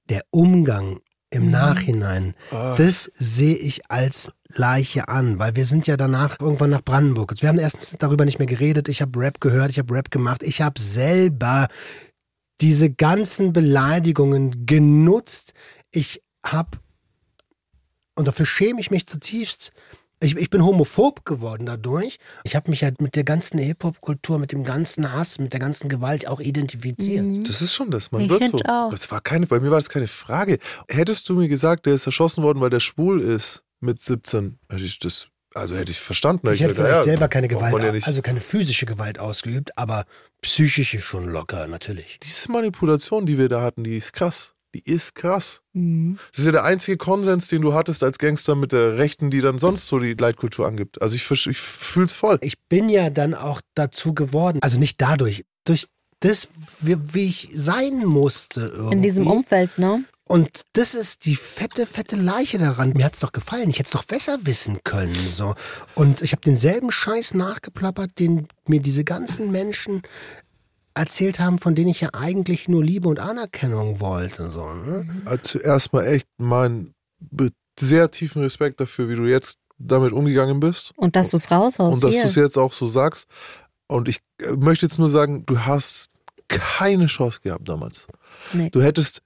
Der 0.09 0.23
Umgang 0.29 0.99
im 1.31 1.45
Mhm. 1.45 1.51
Nachhinein, 1.51 2.35
Ah. 2.51 2.75
das 2.75 3.11
sehe 3.15 3.55
ich 3.55 3.89
als 3.89 4.31
Leiche 4.49 5.07
an, 5.07 5.39
weil 5.39 5.55
wir 5.55 5.65
sind 5.65 5.87
ja 5.87 5.95
danach 5.97 6.39
irgendwann 6.39 6.69
nach 6.69 6.83
Brandenburg. 6.83 7.33
Wir 7.41 7.49
haben 7.49 7.57
erstens 7.57 7.95
darüber 7.97 8.25
nicht 8.25 8.37
mehr 8.37 8.47
geredet. 8.47 8.89
Ich 8.89 9.01
habe 9.01 9.17
Rap 9.19 9.39
gehört, 9.41 9.71
ich 9.71 9.79
habe 9.79 9.93
Rap 9.93 10.11
gemacht. 10.11 10.43
Ich 10.43 10.61
habe 10.61 10.79
selber 10.79 11.67
diese 12.59 12.89
ganzen 12.91 13.53
Beleidigungen 13.53 14.65
genutzt. 14.65 15.53
Ich 15.89 16.21
habe, 16.45 16.77
und 18.15 18.27
dafür 18.27 18.45
schäme 18.45 18.79
ich 18.81 18.91
mich 18.91 19.07
zutiefst, 19.07 19.71
ich, 20.21 20.37
ich 20.37 20.49
bin 20.49 20.63
homophob 20.63 21.25
geworden 21.25 21.65
dadurch. 21.65 22.17
Ich 22.43 22.55
habe 22.55 22.69
mich 22.69 22.83
halt 22.83 23.01
mit 23.01 23.15
der 23.15 23.23
ganzen 23.23 23.57
Hip-Hop-Kultur, 23.57 24.39
mit 24.39 24.51
dem 24.51 24.63
ganzen 24.63 25.11
Hass, 25.11 25.39
mit 25.39 25.53
der 25.53 25.59
ganzen 25.59 25.89
Gewalt 25.89 26.27
auch 26.27 26.39
identifiziert. 26.39 27.25
Mhm. 27.25 27.43
Das 27.43 27.61
ist 27.61 27.73
schon 27.73 27.91
das, 27.91 28.11
man 28.11 28.21
Ich 28.21 28.29
wird 28.29 28.47
so. 28.47 28.59
auch. 28.59 28.91
Das 28.91 29.09
war 29.11 29.21
keine, 29.21 29.47
bei 29.47 29.59
mir 29.59 29.71
war 29.71 29.79
das 29.79 29.89
keine 29.89 30.07
Frage. 30.07 30.59
Hättest 30.87 31.27
du 31.27 31.33
mir 31.33 31.47
gesagt, 31.47 31.87
der 31.87 31.95
ist 31.95 32.05
erschossen 32.05 32.43
worden, 32.43 32.61
weil 32.61 32.69
der 32.69 32.79
schwul 32.79 33.19
ist 33.19 33.63
mit 33.79 33.99
17, 33.99 34.59
hätte 34.69 34.83
ich 34.83 34.99
das, 34.99 35.27
also 35.55 35.75
hätte 35.75 35.91
ich 35.91 35.99
verstanden. 35.99 36.47
Ich 36.53 36.61
hätte 36.61 36.69
gesagt, 36.69 36.87
vielleicht 36.87 36.97
ja, 36.99 37.03
selber 37.03 37.27
keine 37.27 37.47
Gewalt, 37.47 37.83
ja 37.83 38.05
also 38.05 38.21
keine 38.21 38.41
physische 38.41 38.85
Gewalt 38.85 39.19
ausgeübt, 39.19 39.75
aber 39.75 40.05
psychische 40.41 41.01
schon 41.01 41.29
locker, 41.29 41.65
natürlich. 41.67 42.19
Diese 42.21 42.51
Manipulation, 42.51 43.25
die 43.25 43.39
wir 43.39 43.49
da 43.49 43.63
hatten, 43.63 43.83
die 43.83 43.97
ist 43.97 44.13
krass. 44.13 44.53
Die 44.73 44.83
ist 44.83 45.15
krass. 45.15 45.61
Mhm. 45.73 46.17
Das 46.31 46.39
ist 46.39 46.45
ja 46.45 46.51
der 46.51 46.63
einzige 46.63 46.97
Konsens, 46.97 47.47
den 47.47 47.61
du 47.61 47.73
hattest 47.73 48.03
als 48.03 48.17
Gangster 48.17 48.55
mit 48.55 48.71
der 48.71 48.97
Rechten, 48.97 49.29
die 49.29 49.41
dann 49.41 49.57
sonst 49.57 49.87
so 49.87 49.99
die 49.99 50.13
Leitkultur 50.13 50.65
angibt. 50.65 51.01
Also 51.01 51.15
ich, 51.15 51.29
ich 51.47 51.57
fühl's 51.57 52.13
voll. 52.13 52.37
Ich 52.41 52.57
bin 52.59 52.87
ja 52.89 53.09
dann 53.09 53.33
auch 53.33 53.61
dazu 53.75 54.13
geworden, 54.13 54.59
also 54.61 54.79
nicht 54.79 55.01
dadurch, 55.01 55.45
durch 55.65 55.87
das, 56.21 56.47
wie, 56.79 56.97
wie 57.13 57.25
ich 57.25 57.49
sein 57.53 58.05
musste 58.05 58.71
irgendwie. 58.73 58.93
In 58.93 59.01
diesem 59.01 59.27
Umfeld, 59.27 59.77
ne? 59.77 60.05
Und 60.31 60.61
das 60.73 60.95
ist 60.95 61.25
die 61.25 61.35
fette, 61.35 61.85
fette 61.85 62.15
Leiche 62.15 62.57
daran. 62.57 62.93
Mir 62.95 63.03
hat's 63.03 63.19
doch 63.19 63.33
gefallen. 63.33 63.69
Ich 63.69 63.79
hätte 63.79 63.87
es 63.87 63.91
doch 63.91 64.05
besser 64.05 64.37
wissen 64.43 64.79
können. 64.85 65.13
So. 65.35 65.55
Und 65.93 66.21
ich 66.21 66.31
habe 66.31 66.41
denselben 66.41 66.89
Scheiß 66.89 67.33
nachgeplappert, 67.33 68.17
den 68.17 68.47
mir 68.65 68.79
diese 68.79 69.03
ganzen 69.03 69.51
Menschen 69.51 70.03
erzählt 70.93 71.39
haben, 71.39 71.57
von 71.57 71.75
denen 71.75 71.89
ich 71.89 72.01
ja 72.01 72.09
eigentlich 72.13 72.67
nur 72.67 72.83
Liebe 72.83 73.09
und 73.09 73.19
Anerkennung 73.19 73.99
wollte. 73.99 74.49
So, 74.49 74.73
ne? 74.73 75.07
Also 75.25 75.41
zuerst 75.43 75.93
mal 75.93 76.05
echt 76.05 76.27
meinen 76.37 76.93
sehr 77.79 78.11
tiefen 78.11 78.41
Respekt 78.41 78.79
dafür, 78.79 79.09
wie 79.09 79.15
du 79.15 79.25
jetzt 79.25 79.57
damit 79.77 80.13
umgegangen 80.13 80.59
bist. 80.59 80.91
Und 80.97 81.15
dass 81.15 81.31
du 81.31 81.37
es 81.37 81.49
raushaust. 81.49 81.95
Und 81.95 82.03
dass 82.03 82.21
du 82.21 82.27
es 82.27 82.35
jetzt 82.35 82.57
auch 82.57 82.71
so 82.71 82.87
sagst. 82.87 83.27
Und 83.87 84.07
ich 84.07 84.19
äh, 84.39 84.51
möchte 84.51 84.85
jetzt 84.85 84.99
nur 84.99 85.09
sagen, 85.09 85.45
du 85.45 85.59
hast 85.59 86.09
keine 86.47 87.07
Chance 87.07 87.39
gehabt 87.41 87.67
damals. 87.67 88.07
Nee. 88.53 88.69
Du 88.69 88.81
hättest 88.81 89.21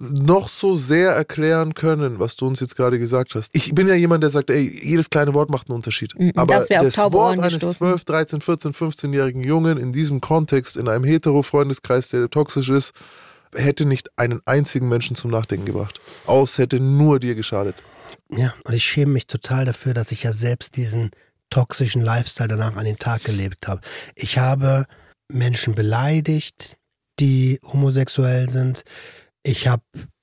noch 0.00 0.48
so 0.48 0.76
sehr 0.76 1.10
erklären 1.10 1.74
können, 1.74 2.20
was 2.20 2.36
du 2.36 2.46
uns 2.46 2.60
jetzt 2.60 2.76
gerade 2.76 2.98
gesagt 2.98 3.34
hast. 3.34 3.50
Ich 3.52 3.74
bin 3.74 3.88
ja 3.88 3.94
jemand, 3.94 4.22
der 4.22 4.30
sagt, 4.30 4.50
ey, 4.50 4.80
jedes 4.82 5.10
kleine 5.10 5.34
Wort 5.34 5.50
macht 5.50 5.68
einen 5.68 5.74
Unterschied. 5.74 6.14
Mhm, 6.18 6.32
Aber 6.36 6.54
das 6.54 6.68
das 6.68 6.96
Wort 6.96 7.38
eines 7.38 7.54
gestoßen. 7.54 7.78
12, 7.78 8.04
13, 8.04 8.40
14, 8.40 8.72
15-jährigen 8.72 9.42
Jungen 9.42 9.76
in 9.76 9.92
diesem 9.92 10.20
Kontext, 10.20 10.76
in 10.76 10.88
einem 10.88 11.04
hetero-Freundeskreis, 11.04 12.10
der 12.10 12.30
toxisch 12.30 12.68
ist, 12.68 12.92
hätte 13.54 13.86
nicht 13.86 14.16
einen 14.16 14.40
einzigen 14.44 14.88
Menschen 14.88 15.16
zum 15.16 15.32
Nachdenken 15.32 15.66
gebracht. 15.66 16.00
Aus 16.26 16.58
hätte 16.58 16.78
nur 16.78 17.18
dir 17.18 17.34
geschadet. 17.34 17.76
Ja, 18.30 18.54
und 18.64 18.74
ich 18.74 18.84
schäme 18.84 19.12
mich 19.12 19.26
total 19.26 19.64
dafür, 19.64 19.94
dass 19.94 20.12
ich 20.12 20.22
ja 20.22 20.32
selbst 20.32 20.76
diesen 20.76 21.10
toxischen 21.50 22.02
Lifestyle 22.02 22.48
danach 22.48 22.76
an 22.76 22.84
den 22.84 22.98
Tag 22.98 23.24
gelebt 23.24 23.66
habe. 23.66 23.80
Ich 24.14 24.38
habe 24.38 24.86
Menschen 25.28 25.74
beleidigt, 25.74 26.76
die 27.20 27.58
homosexuell 27.64 28.48
sind. 28.50 28.84
Ich 29.42 29.68
habe, 29.68 29.82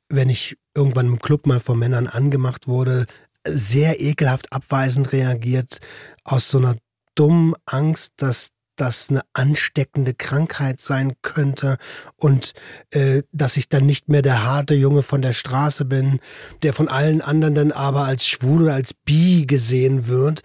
wenn 0.09 0.29
ich 0.29 0.57
irgendwann 0.75 1.07
im 1.07 1.19
Club 1.19 1.47
mal 1.47 1.59
von 1.59 1.79
Männern 1.79 2.07
angemacht 2.07 2.67
wurde, 2.67 3.05
sehr 3.47 4.01
ekelhaft 4.01 4.51
abweisend 4.51 5.11
reagiert, 5.11 5.79
aus 6.23 6.49
so 6.49 6.57
einer 6.57 6.77
dummen 7.15 7.53
Angst, 7.65 8.13
dass 8.17 8.49
das 8.75 9.09
eine 9.09 9.21
ansteckende 9.33 10.13
Krankheit 10.13 10.81
sein 10.81 11.13
könnte 11.21 11.77
und 12.17 12.53
äh, 12.91 13.23
dass 13.31 13.57
ich 13.57 13.69
dann 13.69 13.85
nicht 13.85 14.09
mehr 14.09 14.21
der 14.21 14.43
harte 14.43 14.75
Junge 14.75 15.01
von 15.01 15.21
der 15.21 15.33
Straße 15.33 15.85
bin, 15.85 16.19
der 16.63 16.73
von 16.73 16.89
allen 16.89 17.21
anderen 17.21 17.55
dann 17.55 17.71
aber 17.71 18.03
als 18.03 18.27
schwul 18.27 18.63
oder 18.63 18.73
als 18.73 18.93
bi 18.93 19.45
gesehen 19.45 20.07
wird. 20.07 20.41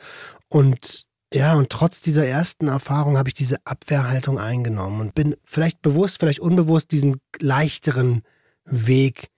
Und 0.49 1.07
ja, 1.33 1.55
und 1.55 1.71
trotz 1.71 2.01
dieser 2.01 2.27
ersten 2.27 2.69
Erfahrung 2.69 3.19
habe 3.19 3.29
ich 3.29 3.35
diese 3.35 3.65
Abwehrhaltung 3.65 4.39
eingenommen 4.39 5.01
und 5.01 5.15
bin 5.15 5.37
vielleicht 5.45 5.83
bewusst, 5.83 6.19
vielleicht 6.19 6.41
unbewusst 6.41 6.91
diesen 6.93 7.21
leichteren 7.39 8.23
Weg 8.71 9.29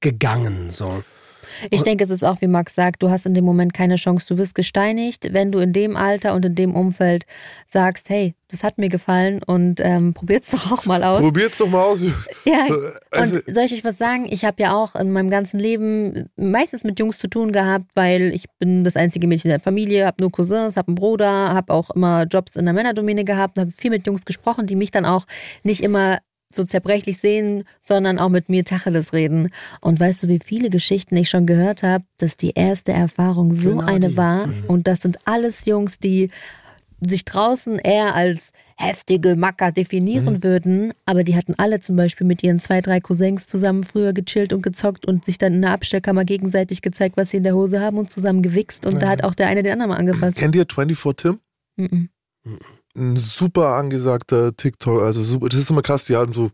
gegangen. 0.00 0.70
So. 0.70 1.02
Ich 1.70 1.82
denke, 1.82 2.04
es 2.04 2.10
ist 2.10 2.24
auch, 2.24 2.40
wie 2.40 2.46
Max 2.46 2.74
sagt, 2.74 3.02
du 3.02 3.10
hast 3.10 3.26
in 3.26 3.34
dem 3.34 3.44
Moment 3.44 3.74
keine 3.74 3.96
Chance. 3.96 4.26
Du 4.28 4.38
wirst 4.38 4.54
gesteinigt, 4.54 5.32
wenn 5.32 5.52
du 5.52 5.58
in 5.58 5.72
dem 5.72 5.96
Alter 5.96 6.34
und 6.34 6.44
in 6.44 6.54
dem 6.54 6.74
Umfeld 6.74 7.26
sagst, 7.70 8.08
hey, 8.08 8.34
das 8.48 8.62
hat 8.62 8.78
mir 8.78 8.88
gefallen 8.88 9.42
und 9.42 9.80
ähm, 9.82 10.12
probier's 10.14 10.50
doch 10.50 10.72
auch 10.72 10.84
mal 10.86 11.02
aus. 11.04 11.20
Probier's 11.20 11.58
doch 11.58 11.68
mal 11.68 11.82
aus. 11.84 12.02
Ja, 12.44 12.66
Also- 13.10 13.36
und 13.38 13.54
soll 13.54 13.64
ich 13.64 13.72
euch 13.74 13.84
was 13.84 13.98
sagen? 13.98 14.26
Ich 14.28 14.44
habe 14.44 14.62
ja 14.62 14.74
auch 14.74 14.94
in 14.94 15.12
meinem 15.12 15.30
ganzen 15.30 15.60
Leben 15.60 16.28
meistens 16.36 16.84
mit 16.84 16.98
Jungs 16.98 17.18
zu 17.18 17.28
tun 17.28 17.52
gehabt, 17.52 17.86
weil 17.94 18.32
ich 18.34 18.46
bin 18.58 18.82
das 18.82 18.96
einzige 18.96 19.26
Mädchen 19.26 19.50
in 19.50 19.54
der 19.56 19.60
Familie, 19.60 20.06
habe 20.06 20.16
nur 20.22 20.32
Cousins, 20.32 20.76
habe 20.76 20.88
einen 20.88 20.94
Bruder, 20.96 21.52
habe 21.52 21.72
auch 21.72 21.90
immer 21.90 22.24
Jobs 22.24 22.56
in 22.56 22.64
der 22.64 22.74
Männerdomäne 22.74 23.24
gehabt, 23.24 23.58
habe 23.58 23.70
viel 23.70 23.90
mit 23.90 24.06
Jungs 24.06 24.24
gesprochen, 24.24 24.66
die 24.66 24.76
mich 24.76 24.90
dann 24.90 25.04
auch 25.04 25.26
nicht 25.62 25.82
immer 25.82 26.18
so 26.54 26.64
zerbrechlich 26.64 27.18
sehen, 27.18 27.64
sondern 27.80 28.18
auch 28.18 28.28
mit 28.28 28.48
mir 28.48 28.64
Tacheles 28.64 29.12
reden. 29.12 29.50
Und 29.80 29.98
weißt 30.00 30.22
du, 30.22 30.28
wie 30.28 30.40
viele 30.44 30.70
Geschichten 30.70 31.16
ich 31.16 31.28
schon 31.30 31.46
gehört 31.46 31.82
habe, 31.82 32.04
dass 32.18 32.36
die 32.36 32.52
erste 32.54 32.92
Erfahrung 32.92 33.54
so 33.54 33.70
Genau 33.76 33.86
eine 33.86 34.08
die. 34.10 34.16
war. 34.16 34.46
Mhm. 34.48 34.64
Und 34.68 34.86
das 34.86 35.00
sind 35.00 35.18
alles 35.24 35.64
Jungs, 35.64 35.98
die 35.98 36.30
sich 37.04 37.24
draußen 37.24 37.78
eher 37.80 38.14
als 38.14 38.52
heftige 38.76 39.34
Macker 39.36 39.72
definieren 39.72 40.34
Mhm. 40.34 40.42
würden, 40.44 40.92
aber 41.04 41.24
die 41.24 41.36
hatten 41.36 41.54
alle 41.56 41.80
zum 41.80 41.96
Beispiel 41.96 42.26
mit 42.26 42.42
ihren 42.44 42.60
zwei, 42.60 42.80
drei 42.80 43.00
Cousins 43.00 43.46
zusammen 43.48 43.82
früher 43.82 44.12
gechillt 44.12 44.52
und 44.52 44.62
gezockt 44.62 45.06
und 45.06 45.24
sich 45.24 45.36
dann 45.38 45.52
in 45.54 45.62
der 45.62 45.72
Abstellkammer 45.72 46.24
gegenseitig 46.24 46.80
gezeigt, 46.80 47.16
was 47.16 47.30
sie 47.30 47.38
in 47.38 47.42
der 47.42 47.54
Hose 47.54 47.80
haben 47.80 47.98
und 47.98 48.10
zusammen 48.10 48.40
gewichst 48.42 48.86
und 48.86 49.00
da 49.02 49.08
hat 49.08 49.24
auch 49.24 49.34
der 49.34 49.48
eine 49.48 49.62
den 49.64 49.72
anderen 49.72 49.90
mal 49.90 49.96
angefasst. 49.98 50.38
Kennt 50.38 50.54
ihr 50.54 50.64
24 50.68 51.16
Tim? 51.16 51.38
Mhm. 51.76 52.08
Ein 52.94 53.16
super 53.16 53.68
angesagter 53.76 54.54
TikTok, 54.54 55.02
also 55.02 55.22
super, 55.22 55.48
das 55.48 55.60
ist 55.60 55.70
immer 55.70 55.82
krass, 55.82 56.04
die 56.04 56.16
haben 56.16 56.34
so 56.34 56.50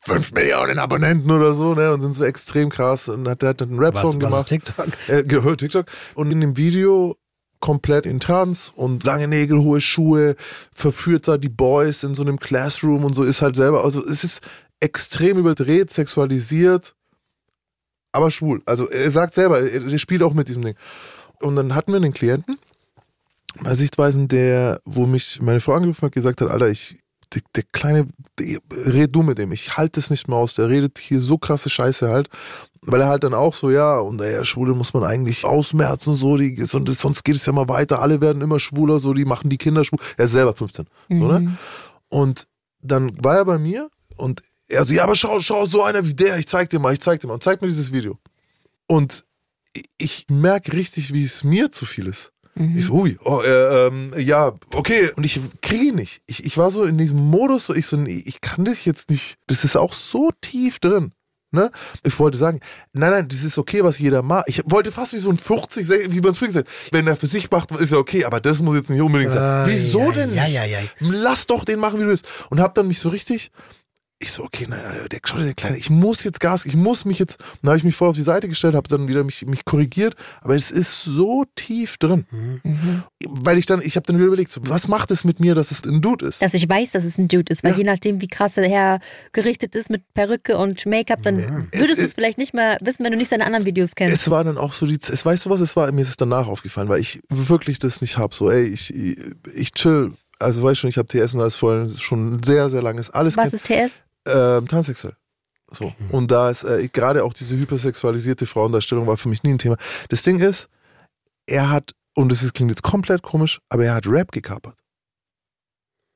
5 0.00 0.32
Millionen 0.32 0.78
Abonnenten 0.78 1.30
oder 1.30 1.54
so, 1.54 1.74
ne, 1.74 1.92
und 1.92 2.00
sind 2.00 2.12
so 2.12 2.24
extrem 2.24 2.70
krass 2.70 3.08
und 3.08 3.28
hat, 3.28 3.42
der 3.42 3.50
hat 3.50 3.62
einen 3.62 3.78
Rap-Song 3.78 4.22
was 4.22 4.34
ist 4.34 4.48
gemacht. 4.48 4.48
TikTok? 4.48 4.86
äh, 5.08 5.24
gehört 5.24 5.60
TikTok. 5.60 5.86
Und 6.14 6.30
in 6.30 6.40
dem 6.40 6.56
Video 6.56 7.16
komplett 7.60 8.06
in 8.06 8.20
Trans 8.20 8.72
und 8.76 9.02
lange 9.02 9.26
Nägel, 9.26 9.58
hohe 9.58 9.80
Schuhe, 9.80 10.36
verführt 10.72 11.26
da 11.26 11.38
die 11.38 11.48
Boys 11.48 12.04
in 12.04 12.14
so 12.14 12.22
einem 12.22 12.38
Classroom 12.38 13.04
und 13.04 13.14
so 13.14 13.24
ist 13.24 13.42
halt 13.42 13.56
selber, 13.56 13.84
also 13.84 14.04
es 14.04 14.22
ist 14.22 14.46
extrem 14.80 15.38
überdreht, 15.38 15.90
sexualisiert, 15.90 16.94
aber 18.12 18.30
schwul. 18.30 18.62
Also 18.64 18.88
er 18.88 19.10
sagt 19.10 19.34
selber, 19.34 19.60
er, 19.60 19.84
er 19.84 19.98
spielt 19.98 20.22
auch 20.22 20.34
mit 20.34 20.48
diesem 20.48 20.62
Ding. 20.62 20.76
Und 21.42 21.56
dann 21.56 21.74
hatten 21.74 21.92
wir 21.92 21.96
einen 21.96 22.14
Klienten 22.14 22.58
bei 23.60 23.74
Sichtweisen, 23.74 24.28
der, 24.28 24.80
wo 24.84 25.06
mich 25.06 25.40
meine 25.40 25.60
Frau 25.60 25.72
angerufen 25.72 26.02
hat, 26.02 26.12
gesagt 26.12 26.40
hat, 26.40 26.50
Alter, 26.50 26.68
ich, 26.68 26.98
der, 27.34 27.42
der 27.54 27.64
kleine, 27.72 28.08
der, 28.38 28.58
red 28.70 29.14
du 29.14 29.22
mit 29.22 29.38
dem, 29.38 29.52
ich 29.52 29.76
halte 29.76 30.00
es 30.00 30.10
nicht 30.10 30.28
mehr 30.28 30.38
aus, 30.38 30.54
der 30.54 30.68
redet 30.68 30.98
hier 30.98 31.20
so 31.20 31.38
krasse 31.38 31.70
Scheiße 31.70 32.08
halt, 32.08 32.28
weil 32.82 33.00
er 33.00 33.08
halt 33.08 33.24
dann 33.24 33.34
auch 33.34 33.54
so, 33.54 33.70
ja, 33.70 33.98
und 33.98 34.16
naja, 34.16 34.44
Schwule 34.44 34.74
muss 34.74 34.94
man 34.94 35.04
eigentlich 35.04 35.44
ausmerzen, 35.44 36.14
so, 36.14 36.36
die, 36.36 36.54
sonst, 36.64 37.00
sonst 37.00 37.24
geht 37.24 37.36
es 37.36 37.46
ja 37.46 37.52
mal 37.52 37.68
weiter, 37.68 38.00
alle 38.00 38.20
werden 38.20 38.42
immer 38.42 38.60
schwuler, 38.60 39.00
so, 39.00 39.12
die 39.14 39.24
machen 39.24 39.50
die 39.50 39.58
Kinder 39.58 39.84
schwul, 39.84 39.98
er 40.16 40.26
ist 40.26 40.32
selber 40.32 40.54
15, 40.54 40.86
so, 41.10 41.26
ne? 41.26 41.56
Und 42.08 42.46
dann 42.80 43.12
war 43.22 43.36
er 43.36 43.44
bei 43.44 43.58
mir 43.58 43.90
und 44.16 44.42
er 44.68 44.84
so, 44.84 44.94
ja, 44.94 45.04
aber 45.04 45.14
schau, 45.14 45.40
schau, 45.40 45.66
so 45.66 45.82
einer 45.82 46.06
wie 46.06 46.14
der, 46.14 46.38
ich 46.38 46.46
zeig 46.46 46.70
dir 46.70 46.78
mal, 46.78 46.92
ich 46.92 47.00
zeig 47.00 47.20
dir 47.20 47.26
mal 47.26 47.34
und 47.34 47.42
zeig 47.42 47.60
mir 47.60 47.68
dieses 47.68 47.92
Video. 47.92 48.18
Und 48.86 49.24
ich 49.98 50.26
merke 50.28 50.72
richtig, 50.72 51.12
wie 51.12 51.24
es 51.24 51.44
mir 51.44 51.70
zu 51.72 51.84
viel 51.84 52.06
ist. 52.06 52.32
Ich 52.76 52.86
so, 52.86 52.92
hui, 52.92 53.18
oh, 53.24 53.40
äh, 53.42 53.86
ähm, 53.86 54.10
ja, 54.16 54.52
okay. 54.74 55.10
Und 55.16 55.24
ich 55.24 55.40
kriege 55.62 55.84
ihn 55.86 55.94
nicht. 55.96 56.22
Ich, 56.26 56.44
ich 56.44 56.56
war 56.58 56.70
so 56.70 56.84
in 56.84 56.98
diesem 56.98 57.18
Modus, 57.18 57.66
so, 57.66 57.74
ich 57.74 57.86
so, 57.86 57.96
nee, 57.96 58.22
ich 58.26 58.40
kann 58.40 58.64
dich 58.64 58.84
jetzt 58.86 59.10
nicht. 59.10 59.36
Das 59.46 59.64
ist 59.64 59.76
auch 59.76 59.92
so 59.92 60.30
tief 60.40 60.78
drin. 60.78 61.12
Ne? 61.50 61.70
Ich 62.02 62.18
wollte 62.18 62.36
sagen, 62.36 62.60
nein, 62.92 63.10
nein, 63.10 63.28
das 63.28 63.42
ist 63.42 63.56
okay, 63.56 63.82
was 63.82 63.98
jeder 63.98 64.20
macht. 64.20 64.44
Ich 64.48 64.60
wollte 64.66 64.92
fast 64.92 65.14
wie 65.14 65.18
so 65.18 65.30
ein 65.30 65.38
50, 65.38 65.86
sech- 65.86 66.10
wie 66.12 66.20
man 66.20 66.32
es 66.32 66.38
früher 66.38 66.48
gesagt 66.48 66.68
hat. 66.68 66.74
Wenn 66.92 67.06
er 67.06 67.16
für 67.16 67.26
sich 67.26 67.50
macht, 67.50 67.70
ist 67.72 67.90
ja 67.92 67.96
okay, 67.96 68.26
aber 68.26 68.38
das 68.38 68.60
muss 68.60 68.76
jetzt 68.76 68.90
nicht 68.90 69.00
unbedingt 69.00 69.30
sein. 69.32 69.40
Ah, 69.42 69.64
Wieso 69.66 70.00
ja, 70.08 70.12
denn 70.12 70.34
ja, 70.34 70.44
nicht? 70.44 70.52
ja, 70.54 70.64
ja. 70.66 70.78
Lass 70.98 71.46
doch 71.46 71.64
den 71.64 71.78
machen, 71.78 71.98
wie 72.00 72.02
du 72.02 72.10
willst. 72.10 72.26
Und 72.50 72.60
hab 72.60 72.74
dann 72.74 72.86
mich 72.86 72.98
so 73.00 73.08
richtig, 73.08 73.50
ich 74.20 74.32
so, 74.32 74.42
okay, 74.42 74.66
nein, 74.68 74.80
nein, 74.82 75.08
der, 75.10 75.20
dir, 75.20 75.44
der 75.44 75.54
Kleine, 75.54 75.76
ich 75.76 75.90
muss 75.90 76.24
jetzt 76.24 76.40
Gas, 76.40 76.66
ich 76.66 76.74
muss 76.74 77.04
mich 77.04 77.20
jetzt, 77.20 77.38
und 77.40 77.58
dann 77.62 77.68
habe 77.70 77.78
ich 77.78 77.84
mich 77.84 77.94
voll 77.94 78.08
auf 78.08 78.16
die 78.16 78.22
Seite 78.22 78.48
gestellt, 78.48 78.74
habe 78.74 78.88
dann 78.88 79.06
wieder 79.06 79.22
mich, 79.22 79.46
mich 79.46 79.64
korrigiert, 79.64 80.16
aber 80.40 80.56
es 80.56 80.72
ist 80.72 81.04
so 81.04 81.44
tief 81.54 81.98
drin. 81.98 82.26
Weil 83.24 83.58
ich 83.58 83.66
dann, 83.66 83.80
ich 83.80 83.94
habe 83.94 84.06
dann 84.06 84.16
wieder 84.16 84.26
überlegt, 84.26 84.50
so, 84.50 84.60
was 84.64 84.88
macht 84.88 85.12
es 85.12 85.22
mit 85.24 85.38
mir, 85.38 85.54
dass 85.54 85.70
es 85.70 85.84
ein 85.84 86.00
Dude 86.02 86.26
ist? 86.26 86.42
Dass 86.42 86.54
ich 86.54 86.68
weiß, 86.68 86.92
dass 86.92 87.04
es 87.04 87.16
ein 87.16 87.28
Dude 87.28 87.52
ist, 87.52 87.62
weil 87.62 87.72
Ja. 87.72 87.78
je 87.78 87.84
nachdem, 87.84 88.20
wie 88.20 88.26
krass 88.26 88.56
er 88.56 88.68
hergerichtet 88.68 89.76
ist 89.76 89.88
mit 89.88 90.02
Perücke 90.14 90.58
und 90.58 90.84
Make-up, 90.84 91.22
dann 91.22 91.36
würdest 91.72 91.72
Es 91.90 91.96
du 91.98 92.02
es 92.06 92.14
vielleicht 92.14 92.38
nicht 92.38 92.54
mehr 92.54 92.78
wissen, 92.80 93.04
wenn 93.04 93.12
du 93.12 93.18
nicht 93.18 93.30
seine 93.30 93.46
anderen 93.46 93.66
Videos 93.66 93.94
kennst. 93.94 94.14
Es 94.22 94.30
war 94.30 94.42
dann 94.42 94.58
auch 94.58 94.72
so 94.72 94.86
die, 94.86 94.96
es 95.00 95.24
weißt 95.24 95.46
du 95.46 95.50
was, 95.50 95.60
es 95.60 95.76
war, 95.76 95.90
mir 95.92 96.02
ist 96.02 96.08
es 96.08 96.16
danach 96.16 96.48
aufgefallen, 96.48 96.88
weil 96.88 97.00
ich 97.00 97.20
wirklich 97.28 97.78
das 97.78 98.00
nicht 98.00 98.18
hab, 98.18 98.34
so, 98.34 98.50
ey, 98.50 98.66
ich, 98.66 98.92
ich, 98.92 99.16
ich 99.54 99.72
chill, 99.74 100.12
also 100.40 100.62
weißt 100.62 100.80
schon, 100.80 100.90
ich 100.90 100.98
habe 100.98 101.06
TS 101.08 101.34
und 101.34 101.40
alles 101.40 101.54
vorhin 101.54 101.88
schon 101.88 102.42
sehr, 102.42 102.68
sehr 102.70 102.82
lange, 102.82 103.00
ist 103.00 103.10
alles 103.10 103.36
Was 103.36 103.52
ist 103.52 103.66
TS? 103.66 104.02
Ähm, 104.26 104.68
transsexuell. 104.68 105.16
So. 105.70 105.92
Und 106.10 106.30
da 106.30 106.50
ist 106.50 106.64
äh, 106.64 106.88
gerade 106.88 107.24
auch 107.24 107.34
diese 107.34 107.56
hypersexualisierte 107.56 108.46
Frauendarstellung 108.46 109.06
war 109.06 109.18
für 109.18 109.28
mich 109.28 109.42
nie 109.42 109.50
ein 109.50 109.58
Thema. 109.58 109.76
Das 110.08 110.22
Ding 110.22 110.38
ist, 110.40 110.68
er 111.46 111.70
hat, 111.70 111.94
und 112.14 112.30
das 112.30 112.42
ist, 112.42 112.54
klingt 112.54 112.70
jetzt 112.70 112.82
komplett 112.82 113.22
komisch, 113.22 113.60
aber 113.68 113.84
er 113.84 113.94
hat 113.94 114.06
Rap 114.06 114.32
gekapert. 114.32 114.76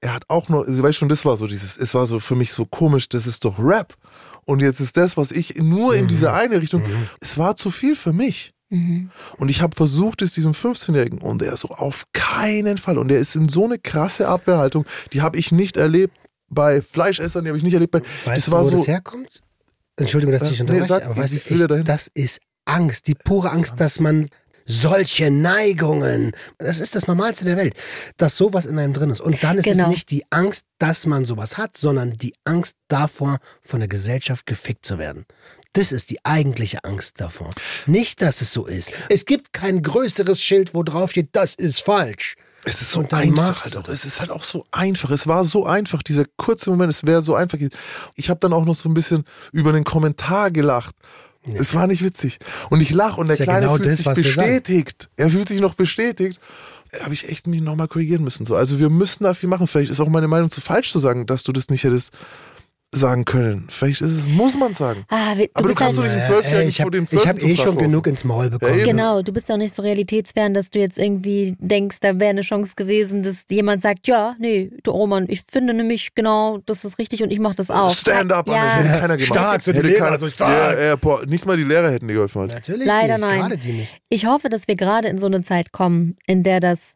Er 0.01 0.15
hat 0.15 0.25
auch 0.29 0.49
nur, 0.49 0.67
also, 0.67 0.83
weißt 0.83 0.99
schon, 0.99 1.09
das 1.09 1.25
war 1.25 1.37
so 1.37 1.47
dieses, 1.47 1.77
es 1.77 1.95
war 1.95 2.07
so 2.07 2.19
für 2.19 2.35
mich 2.35 2.53
so 2.53 2.65
komisch, 2.67 3.09
das 3.09 3.27
ist 3.27 3.45
doch 3.45 3.59
Rap. 3.59 3.95
Und 4.45 4.61
jetzt 4.61 4.81
ist 4.81 4.97
das, 4.97 5.17
was 5.17 5.31
ich 5.31 5.57
nur 5.57 5.95
in 5.95 6.09
diese 6.09 6.33
eine 6.33 6.61
Richtung, 6.61 6.83
es 7.21 7.39
war 7.39 7.55
zu 7.55 7.71
viel 7.71 7.95
für 7.95 8.13
mich. 8.13 8.53
Mhm. 8.71 9.11
Und 9.37 9.51
ich 9.51 9.61
habe 9.61 9.77
versucht, 9.77 10.23
es 10.23 10.33
diesem 10.33 10.53
15-Jährigen, 10.53 11.19
und 11.19 11.43
er 11.43 11.57
so 11.57 11.69
auf 11.69 12.05
keinen 12.13 12.79
Fall. 12.79 12.99
Und 12.99 13.13
er 13.13 13.19
ist 13.19 13.37
in 13.37 13.49
so 13.49 13.67
eine 13.67 13.79
krasse 13.79 14.27
Abwehrhaltung, 14.27 14.87
die 15.13 15.21
habe 15.21 15.39
ich 15.39 15.53
nicht 15.53 15.77
erlebt 15.77 16.17
bei 16.53 16.83
Fleischessern, 16.83 17.45
die 17.45 17.51
habe 17.51 17.59
ich 17.59 17.65
nicht 17.65 17.75
erlebt 17.75 17.93
bei. 17.93 18.03
Weißt 18.25 18.49
du, 18.49 18.53
war 18.53 18.65
wo 18.65 18.71
so, 18.71 18.77
das 18.77 18.87
herkommt? 18.87 19.41
Entschuldigung, 19.97 20.33
dass 20.39 20.51
ich 20.51 20.61
Äh, 20.61 20.65
nee, 20.65 20.71
unterbreche, 20.81 20.89
sag, 20.89 21.05
aber 21.07 21.17
weißt 21.17 21.33
du, 21.51 21.77
ich, 21.79 21.85
das 21.85 22.09
ist 22.15 22.41
Angst, 22.65 23.07
die 23.09 23.15
pure 23.15 23.51
Angst, 23.51 23.81
dass 23.81 23.99
man 24.01 24.29
solche 24.65 25.31
Neigungen, 25.31 26.33
das 26.59 26.79
ist 26.79 26.95
das 26.95 27.07
Normalste 27.07 27.45
der 27.45 27.57
Welt, 27.57 27.75
dass 28.17 28.37
sowas 28.37 28.65
in 28.67 28.79
einem 28.79 28.93
drin 28.93 29.11
ist. 29.11 29.21
Und 29.21 29.43
dann 29.43 29.59
ist 29.59 29.65
Genau. 29.65 29.85
es 29.85 29.89
nicht 29.91 30.11
die 30.11 30.25
Angst, 30.31 30.65
dass 30.79 31.05
man 31.07 31.25
sowas 31.25 31.59
hat, 31.59 31.77
sondern 31.77 32.13
die 32.13 32.35
Angst 32.45 32.77
davor, 32.89 33.39
von 33.61 33.81
der 33.81 33.89
Gesellschaft 33.89 34.47
gefickt 34.47 34.87
zu 34.87 34.99
werden. 34.99 35.27
Das 35.73 35.91
ist 35.91 36.11
die 36.11 36.25
eigentliche 36.25 36.85
Angst 36.85 37.21
davor. 37.21 37.51
Nicht, 37.87 38.23
dass 38.23 38.41
es 38.41 38.53
so 38.53 38.67
ist. 38.67 38.93
Es 39.09 39.25
gibt 39.25 39.53
kein 39.53 39.83
größeres 39.83 40.41
Schild, 40.41 40.75
wo 40.75 40.83
drauf 40.83 41.11
steht, 41.11 41.31
das 41.33 41.55
ist 41.55 41.81
falsch. 41.81 42.35
Es 42.65 42.81
ist 42.81 42.93
so 42.93 43.05
einfach. 43.11 43.65
Halt 43.65 43.77
auch. 43.77 43.89
Es 43.89 44.05
ist 44.05 44.21
halt 44.21 44.31
auch 44.31 44.45
so 44.45 44.67
einfach. 44.71 45.11
Es 45.11 45.27
war 45.27 45.45
so 45.45 45.67
einfach. 45.67 46.03
Dieser 46.03 46.25
kurze 46.37 46.71
Moment, 46.71 46.91
es 46.91 47.05
wäre 47.05 47.23
so 47.23 47.35
einfach. 47.35 47.59
Ich 48.15 48.31
habe 48.31 48.41
dann 48.41 48.53
auch 48.53 48.65
noch 48.65 48.75
so 48.75 48.89
ein 48.89 48.95
bisschen 48.95 49.25
über 49.53 49.73
den 49.73 49.85
Kommentar 49.85 50.51
gelacht. 50.51 50.95
Es 51.55 51.75
war 51.75 51.89
nicht 51.89 52.05
witzig. 52.05 52.39
Und 52.71 52.81
ich 52.81 52.91
lache 52.91 53.21
und 53.21 53.27
der 53.27 53.37
ja 53.37 53.45
Kleine 53.45 53.67
genau 53.67 53.77
fühlt 53.77 53.89
das, 53.89 53.99
sich 53.99 54.07
bestätigt. 54.07 55.11
Er 55.17 55.31
fühlt 55.31 55.49
sich 55.49 55.61
noch 55.61 55.75
bestätigt. 55.75 56.41
Da 56.93 57.01
habe 57.01 57.15
ich 57.15 57.29
echt 57.29 57.47
mich 57.49 57.61
nochmal 57.61 57.89
korrigieren 57.89 58.23
müssen. 58.23 58.47
So. 58.47 58.55
Also 58.55 58.79
wir 58.79 58.91
müssen 58.91 59.25
da 59.25 59.35
viel 59.35 59.49
machen. 59.49 59.67
Vielleicht 59.67 59.91
ist 59.91 59.99
auch 59.99 60.09
meine 60.09 60.29
Meinung 60.29 60.51
zu 60.51 60.61
falsch 60.61 60.93
zu 60.93 61.01
sagen, 61.01 61.27
dass 61.27 61.43
du 61.43 61.53
das 61.53 61.69
nicht 61.69 61.83
hättest 61.83 62.13
sagen 62.95 63.25
können. 63.25 63.69
Vielleicht 63.71 64.03
ist 64.03 64.11
es, 64.11 64.29
muss 64.29 64.55
man 64.57 64.75
sagen. 64.75 65.05
Ah, 65.09 65.33
wir, 65.37 65.49
Aber 65.55 65.71
du 65.71 65.75
kannst 65.75 65.99
doch 65.99 66.03
nicht 66.03 66.13
einen 66.13 66.21
Äh, 66.21 66.27
Zwölfjährigen 66.27 66.69
ich 66.69 66.77
vor 66.77 66.85
habe 66.85 66.91
dem 66.91 67.05
ich 67.05 67.09
Vierten 67.11 67.29
hab 67.29 67.41
zu 67.41 67.47
eh 67.47 67.57
schon 67.57 67.79
genug 67.79 68.07
ins 68.07 68.23
Maul 68.25 68.51
bekommen. 68.51 68.75
eben. 68.75 68.85
Genau, 68.85 69.23
du 69.23 69.33
bist 69.33 69.51
auch 69.51 69.57
nicht 69.57 69.75
so 69.75 69.81
realitätsfern, 69.83 70.53
dass 70.53 70.69
du 70.69 70.79
jetzt 70.79 70.99
irgendwie 70.99 71.57
denkst, 71.59 71.99
da 72.01 72.21
wäre 72.21 72.31
eine 72.31 72.43
Chance 72.43 72.73
gewesen, 72.77 73.23
dass 73.23 73.45
jemand 73.49 73.81
sagt, 73.81 74.07
ja, 74.09 74.37
nee, 74.39 74.71
du 74.83 74.91
Roman, 74.91 75.25
ich 75.29 75.43
finde 75.51 75.73
nämlich 75.73 76.15
genau, 76.15 76.59
das 76.67 76.85
ist 76.85 76.99
richtig 76.99 77.23
und 77.23 77.33
ich 77.33 77.39
mache 77.39 77.55
das 77.57 77.71
auch. 77.71 77.95
Stand 77.95 78.31
up, 78.31 78.47
ja, 78.47 78.55
Anna, 78.55 78.73
hätte 78.75 79.01
keiner 79.01 79.17
gemacht. 79.17 79.23
Stark, 79.23 79.63
so 79.63 79.73
die 79.73 79.79
Hätte 79.79 79.89
Lehrer, 79.89 80.05
keiner- 80.05 80.19
so 80.19 80.29
stark. 80.29 80.79
Ja, 80.79 80.85
ja, 80.89 80.97
boah, 80.97 81.25
nicht 81.25 81.47
mal 81.47 81.57
die 81.57 81.65
Lehrer 81.65 81.91
hätten 81.91 82.09
dir 82.09 82.15
geholfen. 82.15 82.43
Halt. 82.43 82.53
Natürlich 82.53 82.87
Leider 82.87 83.17
nicht, 83.17 83.27
nein. 83.27 83.41
gerade 83.41 83.57
die 83.57 83.73
nicht. 83.73 83.99
Ich 84.11 84.27
hoffe, 84.27 84.51
dass 84.51 84.69
wir 84.69 84.77
gerade 84.77 85.09
in 85.09 85.17
so 85.17 85.27
eine 85.27 85.43
Zeit 85.43 85.73
kommen, 85.73 86.17
in 86.27 86.43
der 86.43 86.61
das 86.61 86.93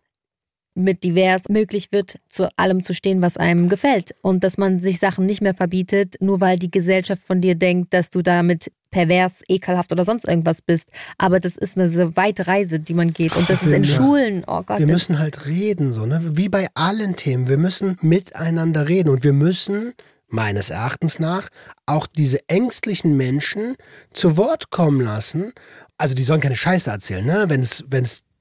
mit 0.77 1.03
divers 1.05 1.43
möglich 1.49 1.89
wird, 1.91 2.19
zu 2.29 2.49
allem 2.57 2.85
zu 2.85 2.95
stehen, 2.95 3.23
was 3.23 3.37
einem 3.37 3.69
gefällt. 3.69 4.15
Und 4.23 4.45
dass 4.45 4.59
man 4.59 4.79
sich 4.79 4.99
Sachen 4.99 5.27
nicht 5.27 5.41
mehr 5.41 5.55
verbietet, 5.55 6.17
nur 6.21 6.41
weil 6.41 6.59
die 6.59 6.71
Gesellschaft 6.71 7.23
von 7.25 7.41
dir 7.41 7.55
denkt, 7.55 7.95
dass 7.95 8.11
du 8.11 8.23
damit 8.23 8.71
pervers, 8.91 9.43
ekelhaft 9.49 9.93
oder 9.93 10.05
sonst 10.05 10.27
irgendwas 10.27 10.63
bist. 10.63 10.89
Aber 11.19 11.41
das 11.41 11.57
ist 11.57 11.77
eine 11.77 11.91
so 11.91 12.17
weite 12.17 12.47
Reise, 12.47 12.79
die 12.81 12.95
man 12.95 13.13
geht. 13.13 13.37
Und 13.37 13.51
das 13.51 13.63
ist 13.63 13.73
in 13.73 13.85
Ja. 13.85 13.95
Schulen, 13.97 14.45
oh 14.47 14.63
Gott. 14.63 14.79
Wir 14.79 14.87
müssen 14.87 15.19
halt 15.19 15.47
reden, 15.47 15.93
so, 15.93 16.07
ne? 16.07 16.21
Wie 16.33 16.49
bei 16.49 16.69
allen 16.75 17.17
Themen. 17.17 17.49
Wir 17.49 17.59
müssen 17.59 17.99
miteinander 18.01 18.89
reden 18.89 19.09
und 19.09 19.25
wir 19.25 19.33
müssen, 19.33 19.93
meines 20.29 20.71
Erachtens 20.71 21.19
nach, 21.19 21.49
auch 21.87 22.07
diese 22.07 22.49
ängstlichen 22.49 23.17
Menschen 23.17 23.77
zu 24.13 24.37
Wort 24.37 24.71
kommen 24.71 25.01
lassen. 25.01 25.53
Also 25.99 26.15
die 26.15 26.25
sollen 26.25 26.41
keine 26.41 26.57
Scheiße 26.57 26.91
erzählen, 26.91 27.25
ne? 27.25 27.47
Wenn 27.49 27.61
es, 27.61 27.85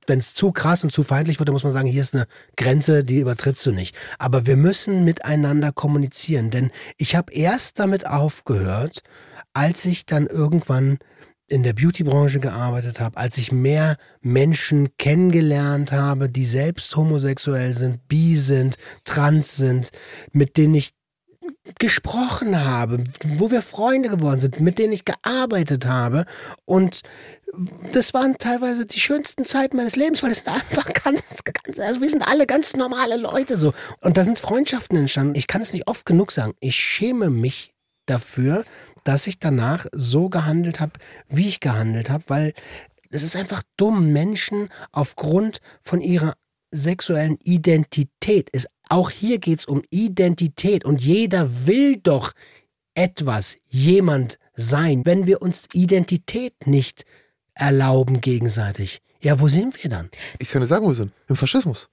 wenn 0.08 0.20
es 0.20 0.34
zu 0.34 0.52
krass 0.52 0.84
und 0.84 0.92
zu 0.92 1.04
feindlich 1.04 1.40
wird, 1.40 1.50
dann 1.50 1.54
muss 1.54 1.64
man 1.64 1.74
sagen, 1.74 1.88
hier 1.88 2.02
ist 2.02 2.16
eine 2.16 2.28
Grenze, 2.56 3.04
die 3.04 3.20
übertrittst 3.20 3.66
du 3.66 3.72
nicht. 3.72 3.96
Aber 4.20 4.46
wir 4.46 4.58
müssen 4.58 5.04
miteinander 5.04 5.72
kommunizieren, 5.72 6.52
denn 6.52 6.72
ich 6.98 7.16
habe 7.16 7.34
erst 7.34 7.80
damit 7.80 8.08
aufgehört, 8.08 9.02
als 9.54 9.86
ich 9.86 10.06
dann 10.06 10.28
irgendwann 10.28 11.00
in 11.48 11.64
der 11.64 11.74
Beautybranche 11.74 12.40
gearbeitet 12.40 13.00
habe, 13.00 13.18
als 13.18 13.38
ich 13.38 13.52
mehr 13.52 13.98
Menschen 14.22 14.90
kennengelernt 14.98 15.92
habe, 15.92 16.28
die 16.28 16.46
selbst 16.46 16.96
homosexuell 16.96 17.74
sind, 17.74 18.08
bi 18.08 18.36
sind, 18.36 18.78
trans 19.04 19.56
sind, 19.56 19.92
mit 20.32 20.58
denen 20.58 20.74
ich 20.74 20.94
gesprochen 21.80 22.64
habe, 22.64 23.04
wo 23.38 23.52
wir 23.52 23.62
Freunde 23.62 24.10
geworden 24.10 24.40
sind, 24.40 24.60
mit 24.60 24.80
denen 24.80 24.94
ich 24.94 25.06
gearbeitet 25.06 25.86
habe 25.86 26.26
und 26.66 27.02
das 27.92 28.14
waren 28.14 28.38
teilweise 28.38 28.86
die 28.86 29.00
schönsten 29.00 29.46
Zeiten 29.46 29.78
meines 29.78 29.96
Lebens, 29.96 30.24
weil 30.24 30.32
es 30.32 30.46
einfach 30.46 30.92
ganz, 31.04 31.22
ganz, 31.44 31.80
also 31.80 32.02
wir 32.02 32.10
sind 32.10 32.28
alle 32.28 32.46
ganz 32.46 32.76
normale 32.76 33.18
Leute 33.18 33.58
so. 33.58 33.74
Und 34.02 34.18
da 34.18 34.24
sind 34.24 34.40
Freundschaften 34.40 34.98
entstanden. 34.98 35.36
Ich 35.36 35.48
kann 35.48 35.62
es 35.62 35.74
nicht 35.74 35.88
oft 35.88 36.06
genug 36.06 36.32
sagen. 36.32 36.54
Ich 36.60 36.76
schäme 36.76 37.30
mich 37.30 37.74
dafür, 38.06 38.66
dass 39.04 39.28
ich 39.28 39.40
danach 39.40 39.86
so 39.92 40.30
gehandelt 40.30 40.80
habe, 40.80 40.94
wie 41.28 41.48
ich 41.48 41.60
gehandelt 41.60 42.10
habe, 42.10 42.24
weil 42.28 42.54
es 43.10 43.24
ist 43.24 43.36
einfach 43.36 43.64
dumm, 43.78 44.12
Menschen 44.12 44.70
aufgrund 44.92 45.60
von 45.82 46.02
ihrer 46.02 46.34
sexuellen 46.72 47.38
Identität. 47.42 48.50
Es, 48.52 48.68
auch 48.90 49.10
hier 49.10 49.40
geht 49.40 49.60
es 49.60 49.66
um 49.66 49.84
Identität 49.90 50.86
und 50.86 51.02
jeder 51.02 51.68
will 51.68 51.98
doch 51.98 52.34
etwas, 52.94 53.58
jemand 53.68 54.40
sein. 54.56 55.06
Wenn 55.06 55.28
wir 55.28 55.42
uns 55.42 55.68
Identität 55.74 56.54
nicht 56.66 57.06
erlauben 57.56 58.22
gegenseitig, 58.22 59.02
ja, 59.22 59.40
wo 59.40 59.48
sind 59.48 59.82
wir 59.84 59.90
dann? 59.90 60.10
Ich 60.40 60.50
kann 60.50 60.62
dir 60.62 60.68
sagen, 60.68 60.86
wo 60.86 60.90
wir 60.90 60.96
sind. 60.96 61.12
Im 61.28 61.36
Faschismus. 61.36 61.90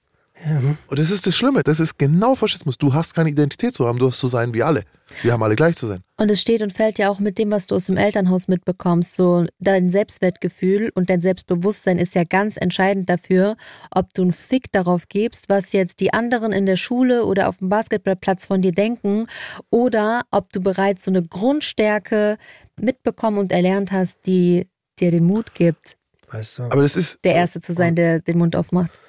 Und 0.87 0.99
das 0.99 1.09
ist 1.09 1.25
das 1.25 1.35
Schlimme. 1.35 1.63
Das 1.63 1.79
ist 1.79 1.97
genau 1.97 2.35
Faschismus. 2.35 2.77
Du 2.77 2.93
hast 2.93 3.13
keine 3.13 3.29
Identität 3.29 3.73
zu 3.73 3.85
haben, 3.87 3.99
du 3.99 4.07
hast 4.07 4.19
zu 4.19 4.27
sein 4.27 4.53
wie 4.53 4.63
alle. 4.63 4.83
Wir 5.21 5.31
haben 5.31 5.43
alle 5.43 5.55
gleich 5.55 5.75
zu 5.75 5.87
sein. 5.87 6.03
Und 6.17 6.29
es 6.31 6.41
steht 6.41 6.61
und 6.61 6.73
fällt 6.73 6.97
ja 6.97 7.09
auch 7.09 7.19
mit 7.19 7.37
dem, 7.37 7.51
was 7.51 7.67
du 7.67 7.75
aus 7.75 7.85
dem 7.85 7.97
Elternhaus 7.97 8.47
mitbekommst. 8.47 9.15
So 9.15 9.45
dein 9.59 9.89
Selbstwertgefühl 9.89 10.91
und 10.95 11.09
dein 11.09 11.21
Selbstbewusstsein 11.21 11.97
ist 11.97 12.15
ja 12.15 12.23
ganz 12.23 12.57
entscheidend 12.57 13.09
dafür, 13.09 13.55
ob 13.91 14.13
du 14.13 14.23
einen 14.23 14.33
Fick 14.33 14.71
darauf 14.71 15.07
gibst, 15.07 15.49
was 15.49 15.71
jetzt 15.71 15.99
die 15.99 16.13
anderen 16.13 16.51
in 16.51 16.65
der 16.65 16.77
Schule 16.77 17.25
oder 17.25 17.47
auf 17.47 17.57
dem 17.57 17.69
Basketballplatz 17.69 18.47
von 18.47 18.61
dir 18.61 18.73
denken, 18.73 19.27
oder 19.69 20.23
ob 20.31 20.51
du 20.51 20.61
bereits 20.61 21.05
so 21.05 21.11
eine 21.11 21.23
Grundstärke 21.23 22.37
mitbekommen 22.77 23.37
und 23.37 23.51
erlernt 23.51 23.91
hast, 23.91 24.17
die 24.25 24.67
dir 25.03 25.11
den 25.11 25.25
Mut 25.25 25.53
gibt, 25.53 25.97
Weißt 26.33 26.57
du? 26.57 26.63
Aber 26.63 26.81
das 26.81 26.95
ist. 26.95 27.19
der 27.23 27.35
Erste 27.35 27.61
zu 27.61 27.73
sein, 27.73 27.95
der 27.95 28.19
den 28.19 28.39
Mund 28.39 28.55
aufmacht. 28.55 28.99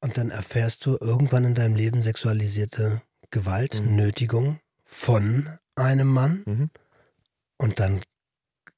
Und 0.00 0.18
dann 0.18 0.30
erfährst 0.30 0.84
du 0.84 0.98
irgendwann 1.00 1.44
in 1.44 1.54
deinem 1.54 1.74
Leben 1.74 2.02
sexualisierte 2.02 3.00
Gewalt, 3.30 3.82
Nötigung 3.82 4.60
von 4.84 5.48
einem 5.74 6.08
Mann. 6.08 6.42
Mhm. 6.44 6.70
Und 7.56 7.80
dann 7.80 8.02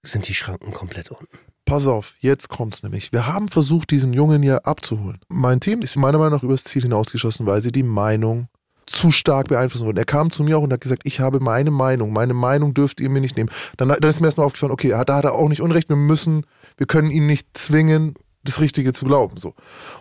sind 0.05 0.29
die 0.29 0.35
Schranken 0.35 0.73
komplett 0.73 1.11
unten. 1.11 1.39
Pass 1.65 1.89
auf, 1.89 2.15
jetzt 2.21 2.49
kommt's 2.49 2.85
nämlich. 2.85 3.11
Wir 3.11 3.27
haben 3.27 3.49
versucht, 3.49 3.91
diesen 3.91 4.13
Jungen 4.13 4.41
hier 4.45 4.65
abzuholen. 4.67 5.19
Mein 5.29 5.59
Team 5.59 5.83
ist 5.83 5.97
meiner 5.97 6.19
Meinung 6.19 6.35
nach 6.35 6.45
übers 6.45 6.63
Ziel 6.63 6.83
hinausgeschossen, 6.83 7.45
weil 7.47 7.61
sie 7.61 7.73
die 7.73 7.83
Meinung 7.83 8.47
zu 8.87 9.11
stark 9.11 9.49
beeinflussen 9.49 9.85
wollten. 9.85 9.99
Er 9.99 10.05
kam 10.05 10.31
zu 10.31 10.45
mir 10.45 10.59
auch 10.59 10.63
und 10.63 10.73
hat 10.73 10.81
gesagt, 10.81 11.03
ich 11.05 11.21
habe 11.21 11.41
meine 11.41 11.71
Meinung, 11.71 12.13
meine 12.13 12.35
Meinung 12.35 12.73
dürft 12.73 13.01
ihr 13.01 13.11
mir 13.11 13.21
nicht 13.21 13.37
nehmen. 13.37 13.51
Dann, 13.77 13.89
dann 13.89 14.03
ist 14.03 14.21
mir 14.21 14.29
erstmal 14.29 14.47
aufgefallen, 14.47 14.73
okay, 14.73 14.91
da 14.91 15.17
hat 15.17 15.25
er 15.25 15.35
auch 15.35 15.49
nicht 15.49 15.61
Unrecht, 15.61 15.89
wir 15.89 15.97
müssen, 15.97 16.47
wir 16.77 16.87
können 16.87 17.11
ihn 17.11 17.27
nicht 17.27 17.49
zwingen, 17.55 18.15
das 18.47 18.61
Richtige 18.61 18.93
zu 18.93 19.05
glauben. 19.05 19.37
So. 19.37 19.55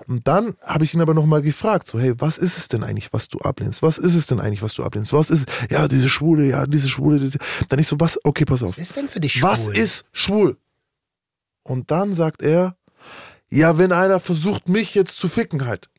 Und 0.08 0.28
dann 0.28 0.56
habe 0.62 0.84
ich 0.84 0.94
ihn 0.94 1.02
aber 1.02 1.14
nochmal 1.14 1.42
gefragt, 1.42 1.88
so, 1.88 2.00
hey, 2.00 2.14
was 2.20 2.38
ist 2.38 2.58
es 2.58 2.68
denn 2.68 2.84
eigentlich, 2.84 3.12
was 3.12 3.28
du 3.28 3.40
ablehnst? 3.40 3.82
Was 3.82 3.98
ist 3.98 4.16
es 4.16 4.28
denn 4.28 4.40
eigentlich, 4.40 4.62
was 4.62 4.76
du 4.76 4.84
ablehnst? 4.84 5.14
Was 5.14 5.30
ist, 5.30 5.48
ja, 5.70 5.88
diese 5.88 6.10
Schwule, 6.10 6.46
ja, 6.46 6.66
diese 6.66 6.88
Schwule, 6.88 7.20
diese. 7.20 7.40
Dann 7.70 7.80
ich 7.80 7.88
so, 7.88 8.00
was, 8.00 8.20
okay, 8.24 8.46
pass 8.46 8.64
auf. 8.64 8.78
Was 8.78 8.90
ist 8.90 8.96
denn 8.96 9.10
für 9.10 9.20
dich 9.20 9.34
schwul? 9.34 9.50
Was 9.50 9.68
ist 9.68 10.06
schwul? 10.14 10.58
Und 11.64 11.92
dann 11.92 12.14
sagt 12.14 12.42
er, 12.42 12.78
ja, 13.50 13.78
wenn 13.78 13.92
einer 13.92 14.20
versucht, 14.20 14.70
mich 14.70 14.96
jetzt 14.96 15.18
zu 15.18 15.28
ficken 15.28 15.66
halt. 15.66 15.90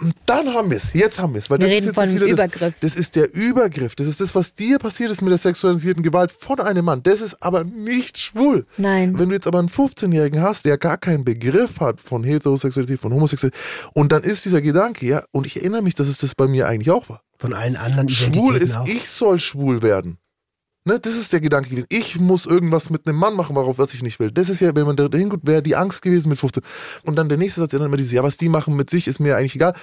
Und 0.00 0.14
dann 0.26 0.52
haben 0.52 0.70
wir 0.70 0.76
es. 0.76 0.92
Jetzt 0.92 1.20
haben 1.20 1.34
wir 1.34 1.38
es. 1.38 1.48
Weil 1.48 1.58
Wir 1.58 1.66
das 1.66 1.74
reden 1.74 1.90
ist 1.90 1.96
jetzt 1.96 2.08
von 2.08 2.14
wieder 2.14 2.26
Übergriff. 2.26 2.74
Das, 2.80 2.94
das 2.94 2.96
ist 2.96 3.16
der 3.16 3.32
Übergriff. 3.32 3.94
Das 3.94 4.06
ist 4.06 4.20
das, 4.20 4.34
was 4.34 4.54
dir 4.54 4.78
passiert 4.78 5.10
ist 5.10 5.22
mit 5.22 5.30
der 5.30 5.38
sexualisierten 5.38 6.02
Gewalt 6.02 6.32
von 6.32 6.60
einem 6.60 6.84
Mann. 6.84 7.02
Das 7.02 7.20
ist 7.20 7.40
aber 7.42 7.64
nicht 7.64 8.18
schwul. 8.18 8.66
Nein. 8.76 9.18
Wenn 9.18 9.28
du 9.28 9.34
jetzt 9.34 9.46
aber 9.46 9.60
einen 9.60 9.68
15-Jährigen 9.68 10.42
hast, 10.42 10.64
der 10.64 10.78
gar 10.78 10.98
keinen 10.98 11.24
Begriff 11.24 11.80
hat 11.80 12.00
von 12.00 12.24
Heterosexualität, 12.24 13.00
von 13.00 13.12
Homosexualität, 13.12 13.60
und 13.92 14.10
dann 14.10 14.24
ist 14.24 14.44
dieser 14.44 14.60
Gedanke, 14.60 15.06
ja, 15.06 15.24
und 15.30 15.46
ich 15.46 15.56
erinnere 15.56 15.82
mich, 15.82 15.94
dass 15.94 16.08
es 16.08 16.18
das 16.18 16.34
bei 16.34 16.48
mir 16.48 16.66
eigentlich 16.66 16.90
auch 16.90 17.08
war. 17.08 17.22
Von 17.38 17.52
allen 17.52 17.76
anderen 17.76 18.08
Schwul 18.08 18.56
ist, 18.56 18.76
auch. 18.76 18.86
ich 18.86 19.08
soll 19.08 19.38
schwul 19.38 19.82
werden. 19.82 20.18
Ne, 20.86 21.00
das 21.00 21.16
ist 21.16 21.32
der 21.32 21.40
Gedanke 21.40 21.70
gewesen. 21.70 21.86
Ich 21.88 22.20
muss 22.20 22.44
irgendwas 22.44 22.90
mit 22.90 23.06
einem 23.06 23.16
Mann 23.18 23.34
machen, 23.34 23.56
worauf 23.56 23.78
was 23.78 23.94
ich 23.94 24.02
nicht 24.02 24.20
will. 24.20 24.30
Das 24.30 24.50
ist 24.50 24.60
ja, 24.60 24.76
wenn 24.76 24.84
man 24.86 24.96
da 24.96 25.08
hinguckt, 25.10 25.46
wäre 25.46 25.62
die 25.62 25.76
Angst 25.76 26.02
gewesen 26.02 26.28
mit 26.28 26.38
15. 26.38 26.62
Und 27.04 27.16
dann 27.16 27.30
der 27.30 27.38
nächste 27.38 27.60
Satz 27.60 27.72
erinnert 27.72 27.88
immer 27.88 27.96
dieses, 27.96 28.12
ja, 28.12 28.22
was 28.22 28.36
die 28.36 28.50
machen 28.50 28.76
mit 28.76 28.90
sich, 28.90 29.08
ist 29.08 29.18
mir 29.18 29.34
eigentlich 29.36 29.54
egal. 29.54 29.74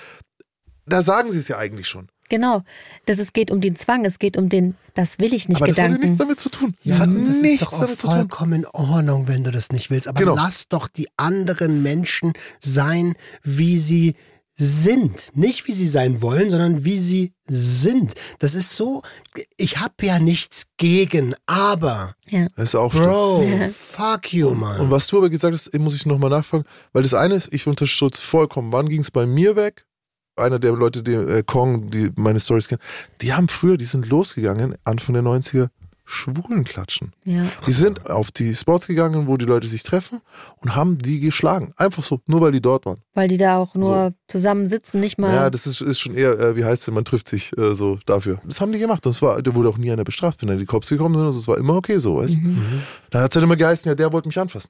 Da 0.86 1.02
sagen 1.02 1.32
sie 1.32 1.40
es 1.40 1.48
ja 1.48 1.58
eigentlich 1.58 1.88
schon. 1.88 2.10
Genau. 2.30 2.62
Das, 3.08 3.18
es 3.18 3.34
geht 3.34 3.50
um 3.52 3.62
den 3.62 3.76
Zwang, 3.76 4.06
es 4.06 4.20
geht 4.20 4.38
um 4.38 4.48
den, 4.48 4.76
das 4.94 5.20
will 5.20 5.34
ich 5.34 5.50
nicht 5.50 5.58
Aber 5.58 5.68
das 5.68 5.78
hat 5.78 5.86
Gedanken. 5.86 6.02
nichts 6.06 6.18
damit 6.20 6.40
zu 6.40 6.50
tun. 6.50 6.76
Ja, 6.84 6.92
das 6.92 7.00
hat 7.02 7.10
das 7.28 7.42
nichts 7.42 7.62
ist 7.62 7.62
doch 7.64 7.74
auch 7.74 7.80
damit 7.82 8.00
zu 8.00 8.08
tun. 8.08 8.16
vollkommen 8.16 8.54
in 8.54 8.66
Ordnung, 8.68 9.28
wenn 9.28 9.44
du 9.44 9.52
das 9.52 9.70
nicht 9.72 9.90
willst. 9.90 10.08
Aber 10.08 10.20
Genau. 10.20 10.36
lass 10.36 10.68
doch 10.70 10.88
die 10.88 11.08
anderen 11.18 11.82
Menschen 11.84 12.34
sein, 12.62 13.16
wie 13.44 13.78
sie 13.78 14.16
sind. 14.66 15.30
Nicht 15.36 15.68
wie 15.68 15.74
sie 15.74 15.88
sein 15.88 16.22
wollen, 16.22 16.50
sondern 16.50 16.86
wie 16.86 17.00
sie 17.00 17.34
sind. 17.48 18.14
Das 18.40 18.56
ist 18.56 18.76
so, 18.76 19.02
ich 19.58 19.80
habe 19.80 19.94
ja 20.04 20.20
nichts 20.20 20.68
gegen, 20.78 21.36
aber, 21.46 22.16
Das 22.56 22.70
ist 22.70 22.76
auch. 22.76 22.94
Bro, 22.94 23.46
fuck 23.74 24.34
you, 24.34 24.52
man. 24.52 24.80
Und 24.80 24.92
was 24.92 25.08
du 25.08 25.18
aber 25.18 25.30
gesagt 25.30 25.54
hast, 25.54 25.78
muss 25.78 25.96
ich 25.96 26.06
nochmal 26.06 26.30
nachfragen, 26.30 26.66
weil 26.94 27.04
das 27.04 27.14
eine 27.14 27.36
ist, 27.36 27.52
ich 27.52 27.68
unterstütze 27.68 28.22
vollkommen. 28.22 28.72
Wann 28.72 28.90
ging 28.90 29.02
es 29.02 29.12
bei 29.12 29.26
mir 29.26 29.56
weg? 29.56 29.86
Einer 30.38 30.60
der 30.60 30.72
Leute, 30.72 31.04
die 31.04 31.12
äh, 31.12 31.44
Kong, 31.44 31.90
die 31.90 32.10
meine 32.16 32.40
Stories 32.40 32.68
kennen, 32.68 32.82
die 33.22 33.34
haben 33.34 33.48
früher, 33.50 33.78
die 33.78 33.86
sind 33.86 34.08
losgegangen, 34.08 34.76
Anfang 34.86 35.14
der 35.14 35.24
90er, 35.24 35.70
Schwulen 36.12 36.66
klatschen. 36.66 37.14
Ja. 37.24 37.46
Die 37.66 37.72
sind 37.72 38.10
auf 38.10 38.32
die 38.32 38.54
Spots 38.54 38.88
gegangen, 38.88 39.28
wo 39.28 39.38
die 39.38 39.46
Leute 39.46 39.68
sich 39.68 39.82
treffen 39.84 40.20
und 40.58 40.76
haben 40.76 40.98
die 40.98 41.20
geschlagen. 41.20 41.74
Einfach 41.78 42.04
so, 42.04 42.20
nur 42.28 42.42
weil 42.42 42.52
die 42.52 42.62
dort 42.62 42.86
waren. 42.86 42.98
Weil 43.14 43.30
die 43.30 43.38
da 43.38 43.58
auch 43.58 43.76
nur 43.76 44.14
zusammen 44.28 44.68
sitzen, 44.68 45.00
nicht 45.00 45.18
mal. 45.18 45.34
Ja, 45.34 45.50
das 45.50 45.66
ist, 45.66 45.80
ist 45.82 46.00
schon 46.00 46.16
eher, 46.16 46.38
äh, 46.38 46.56
wie 46.56 46.66
heißt 46.66 46.88
es, 46.88 46.94
man 46.94 47.06
trifft 47.06 47.30
sich 47.30 47.58
äh, 47.58 47.74
so 47.74 47.98
dafür. 48.06 48.42
Das 48.44 48.60
haben 48.60 48.72
die 48.74 48.80
gemacht 48.80 49.06
und 49.06 49.14
es 49.14 49.22
war, 49.22 49.42
da 49.42 49.56
wurde 49.56 49.70
auch 49.70 49.78
nie 49.78 49.92
einer 49.92 50.04
bestraft, 50.04 50.42
wenn 50.42 50.50
dann 50.50 50.60
die 50.60 50.66
Cops 50.66 50.90
gekommen 50.90 51.16
sind. 51.16 51.26
Also 51.26 51.40
es 51.40 51.48
war 51.48 51.58
immer 51.58 51.76
okay 51.76 51.98
so, 51.98 52.18
weißt 52.18 52.36
du? 52.36 52.40
Mhm. 52.40 52.84
Dann 53.10 53.24
hat 53.24 53.32
es 53.32 53.36
halt 53.38 53.46
immer 53.46 53.56
geheißen, 53.56 53.90
ja, 53.90 53.96
der 53.96 54.12
wollte 54.12 54.28
mich 54.28 54.38
anfassen. 54.38 54.70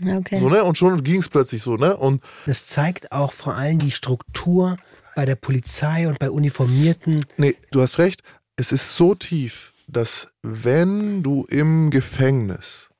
Okay. 0.00 0.38
So, 0.38 0.48
ne? 0.48 0.62
Und 0.62 0.78
schon 0.78 1.02
ging 1.02 1.20
es 1.20 1.28
plötzlich 1.28 1.62
so, 1.62 1.76
ne? 1.76 1.96
Und 1.96 2.22
das 2.44 2.66
zeigt 2.66 3.12
auch 3.12 3.32
vor 3.32 3.54
allem 3.54 3.78
die 3.78 3.90
Struktur 3.90 4.76
bei 5.14 5.24
der 5.24 5.36
Polizei 5.36 6.06
und 6.06 6.18
bei 6.18 6.30
Uniformierten. 6.30 7.24
Nee, 7.38 7.56
du 7.70 7.80
hast 7.80 7.98
recht. 7.98 8.22
Es 8.56 8.72
ist 8.72 8.96
so 8.96 9.14
tief, 9.14 9.72
dass 9.88 10.28
wenn 10.42 11.22
du 11.22 11.44
im 11.48 11.90
Gefängnis 11.90 12.90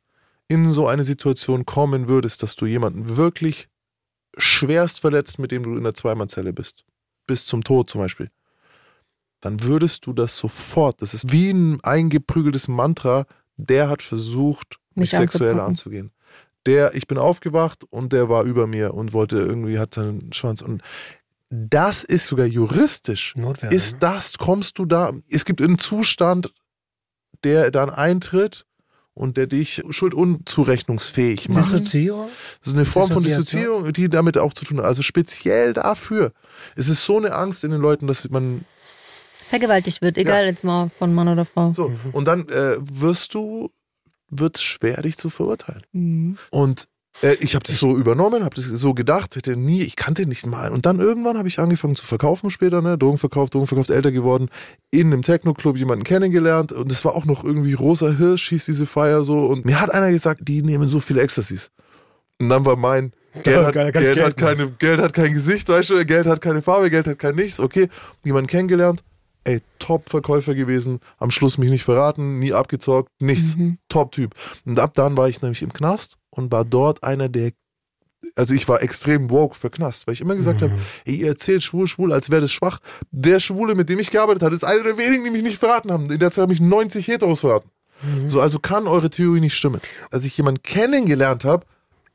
in 0.49 0.73
so 0.73 0.87
eine 0.87 1.05
Situation 1.05 1.67
kommen 1.67 2.09
würdest, 2.09 2.43
dass 2.43 2.57
du 2.57 2.67
jemanden 2.67 3.17
wirklich 3.17 3.69
schwerst 4.37 5.01
verletzt, 5.01 5.39
mit 5.39 5.51
dem 5.51 5.63
du 5.63 5.77
in 5.77 5.83
der 5.83 5.95
Zweimannzelle 5.95 6.53
bist, 6.53 6.85
bis 7.27 7.47
zum 7.47 7.65
Tod 7.65 7.91
zum 7.91 8.01
Beispiel, 8.01 8.31
dann 9.41 9.63
würdest 9.63 10.07
du 10.07 10.13
das 10.13 10.37
sofort, 10.37 11.03
das 11.03 11.15
ist 11.15 11.33
wie 11.33 11.51
ein 11.51 11.83
eingeprügeltes 11.83 12.69
Mantra, 12.69 13.27
der 13.57 13.89
hat 13.89 14.03
versucht, 14.03 14.79
mich, 14.95 15.13
Mich 15.13 15.21
sexuell 15.21 15.61
anzugehen. 15.61 16.11
Der, 16.67 16.95
ich 16.95 17.07
bin 17.07 17.19
aufgewacht 17.19 17.85
und 17.91 18.13
der 18.13 18.29
war 18.29 18.45
über 18.45 18.67
mir 18.67 18.95
und 18.95 19.13
wollte 19.13 19.37
irgendwie, 19.37 19.79
hat 19.79 19.95
seinen 19.95 20.33
Schwanz 20.33 20.63
und 20.63 20.83
das 21.49 22.03
ist 22.03 22.27
sogar 22.27 22.47
juristisch. 22.47 23.35
Notwehr. 23.37 23.71
Ist 23.71 24.03
das, 24.03 24.37
kommst 24.37 24.79
du 24.79 24.85
da, 24.85 25.13
es 25.29 25.45
gibt 25.45 25.63
einen 25.63 25.79
Zustand, 25.79 26.53
der 27.47 27.71
dann 27.71 27.91
eintritt 27.91 28.67
und 29.15 29.37
der 29.37 29.47
dich 29.47 29.83
schuldunzurechnungsfähig 29.89 31.49
macht. 31.49 31.73
Dissoziierung? 31.73 32.29
Das 32.61 32.69
ist 32.69 32.75
eine 32.75 32.85
Form 32.85 33.11
von 33.11 33.23
Dissoziation? 33.23 33.85
Dissoziierung, 33.85 33.93
die 33.93 34.09
damit 34.09 34.37
auch 34.37 34.53
zu 34.53 34.65
tun 34.65 34.79
hat. 34.79 34.85
Also 34.85 35.03
speziell 35.03 35.73
dafür. 35.73 36.33
Es 36.75 36.89
ist 36.89 37.07
so 37.07 37.17
eine 37.17 37.35
Angst 37.35 37.65
in 37.65 37.71
den 37.71 37.81
Leuten, 37.81 38.07
dass 38.07 38.29
man 38.29 38.65
Vergewaltigt 39.47 40.03
wird, 40.03 40.19
egal 40.19 40.45
jetzt 40.47 40.65
mal 40.65 40.91
von 40.99 41.15
Mann 41.15 41.29
oder 41.29 41.45
Frau. 41.45 41.73
so 41.73 41.93
und 42.11 42.27
dann 42.27 42.49
äh, 42.49 42.79
wirst 42.81 43.33
du 43.33 43.71
wird 44.29 44.57
es 44.57 44.63
schwer 44.63 45.03
dich 45.03 45.17
zu 45.17 45.31
verurteilen. 45.31 45.85
Mhm. 45.93 46.37
Und 46.51 46.89
äh, 47.23 47.35
ich 47.41 47.55
habe 47.55 47.65
das 47.65 47.79
so 47.79 47.97
übernommen, 47.97 48.45
habe 48.45 48.55
das 48.55 48.67
so 48.67 48.95
gedacht, 48.95 49.37
hätte 49.37 49.57
nie, 49.57 49.83
ich 49.83 49.97
kannte 49.97 50.27
nicht 50.27 50.47
mal. 50.47 50.71
Und 50.73 50.87
dann 50.87 51.01
irgendwann 51.01 51.39
habe 51.39 51.49
ich 51.49 51.59
angefangen 51.59 51.97
zu 51.97 52.05
verkaufen 52.05 52.51
später, 52.51 52.83
ne, 52.83 52.99
Drogen 52.99 53.19
verkauft, 53.19 53.55
Drogen 53.55 53.67
verkauft, 53.67 53.91
älter 53.91 54.13
geworden, 54.13 54.49
in 54.91 55.13
einem 55.13 55.23
Techno-Club 55.23 55.79
jemanden 55.79 56.05
kennengelernt 56.05 56.73
und 56.73 56.91
es 56.93 57.05
war 57.05 57.15
auch 57.15 57.25
noch 57.25 57.45
irgendwie 57.45 57.75
rosa 57.75 58.11
Hirsch, 58.11 58.49
hieß 58.49 58.67
diese 58.67 58.87
Feier 58.87 59.25
so. 59.25 59.47
Und 59.47 59.65
mir 59.65 59.81
hat 59.81 59.93
einer 59.93 60.11
gesagt, 60.11 60.43
die 60.45 60.63
nehmen 60.63 60.89
so 60.89 61.01
viele 61.01 61.23
Ecstasys. 61.23 61.71
Und 62.39 62.49
dann 62.49 62.65
war 62.65 62.77
mein 62.77 63.13
Geld 63.43 63.67
hat, 63.77 63.93
Geld 63.93 64.23
hat 64.23 64.37
keine, 64.37 64.71
Geld 64.73 65.01
hat 65.01 65.13
kein 65.13 65.33
Gesicht, 65.33 65.69
weißt 65.69 65.91
du, 65.91 66.05
Geld 66.05 66.27
hat 66.27 66.41
keine 66.41 66.63
Farbe, 66.63 66.91
Geld 66.91 67.07
hat 67.09 67.19
kein 67.19 67.35
nichts. 67.35 67.61
Okay, 67.61 67.89
jemanden 68.25 68.49
kennengelernt, 68.49 69.03
ey, 69.47 69.63
Top-Verkäufer 69.79 70.55
gewesen, 70.55 71.01
am 71.19 71.31
Schluss 71.31 71.59
mich 71.59 71.71
nicht 71.71 71.85
verraten, 71.85 72.39
nie 72.39 72.53
abgezockt, 72.53 73.11
nichts. 73.21 73.57
Top-Typ. 73.89 74.35
Und 74.65 74.79
ab 74.79 74.93
dann 74.95 75.17
war 75.17 75.29
ich 75.29 75.41
nämlich 75.41 75.63
im 75.63 75.73
Knast 75.73 76.19
und 76.31 76.53
war 76.53 76.65
dort 76.65 77.03
einer 77.03 77.29
der 77.29 77.53
also 78.35 78.55
ich 78.55 78.67
war 78.67 78.83
extrem 78.83 79.31
woke 79.31 79.55
für 79.55 79.71
Knast, 79.71 80.07
weil 80.07 80.15
ich 80.15 80.21
immer 80.21 80.35
gesagt 80.35 80.61
habe, 80.61 80.77
ey, 81.05 81.15
ihr 81.15 81.29
erzählt 81.29 81.63
schwul, 81.63 81.87
schwul, 81.87 82.13
als 82.13 82.29
wäre 82.29 82.43
das 82.43 82.51
schwach. 82.51 82.81
Der 83.13 83.39
Schwule, 83.39 83.77
mit 83.77 83.89
dem 83.89 84.01
ich 84.01 84.11
gearbeitet 84.11 84.43
habe, 84.43 84.55
ist 84.55 84.65
einer 84.65 84.83
der 84.83 84.99
wenigen, 84.99 85.23
die 85.23 85.31
mich 85.31 85.43
nicht 85.43 85.59
verraten 85.59 85.93
haben. 85.93 86.11
In 86.11 86.19
der 86.19 86.33
Zeit 86.33 86.43
habe 86.43 86.53
ich 86.53 86.61
90 86.61 87.07
Heteros 87.07 87.41
verraten. 87.41 87.71
So, 88.27 88.41
also 88.41 88.59
kann 88.59 88.87
eure 88.87 89.11
Theorie 89.11 89.41
nicht 89.41 89.55
stimmen. 89.55 89.81
Als 90.11 90.25
ich 90.25 90.37
jemanden 90.37 90.63
kennengelernt 90.63 91.45
habe, 91.45 91.67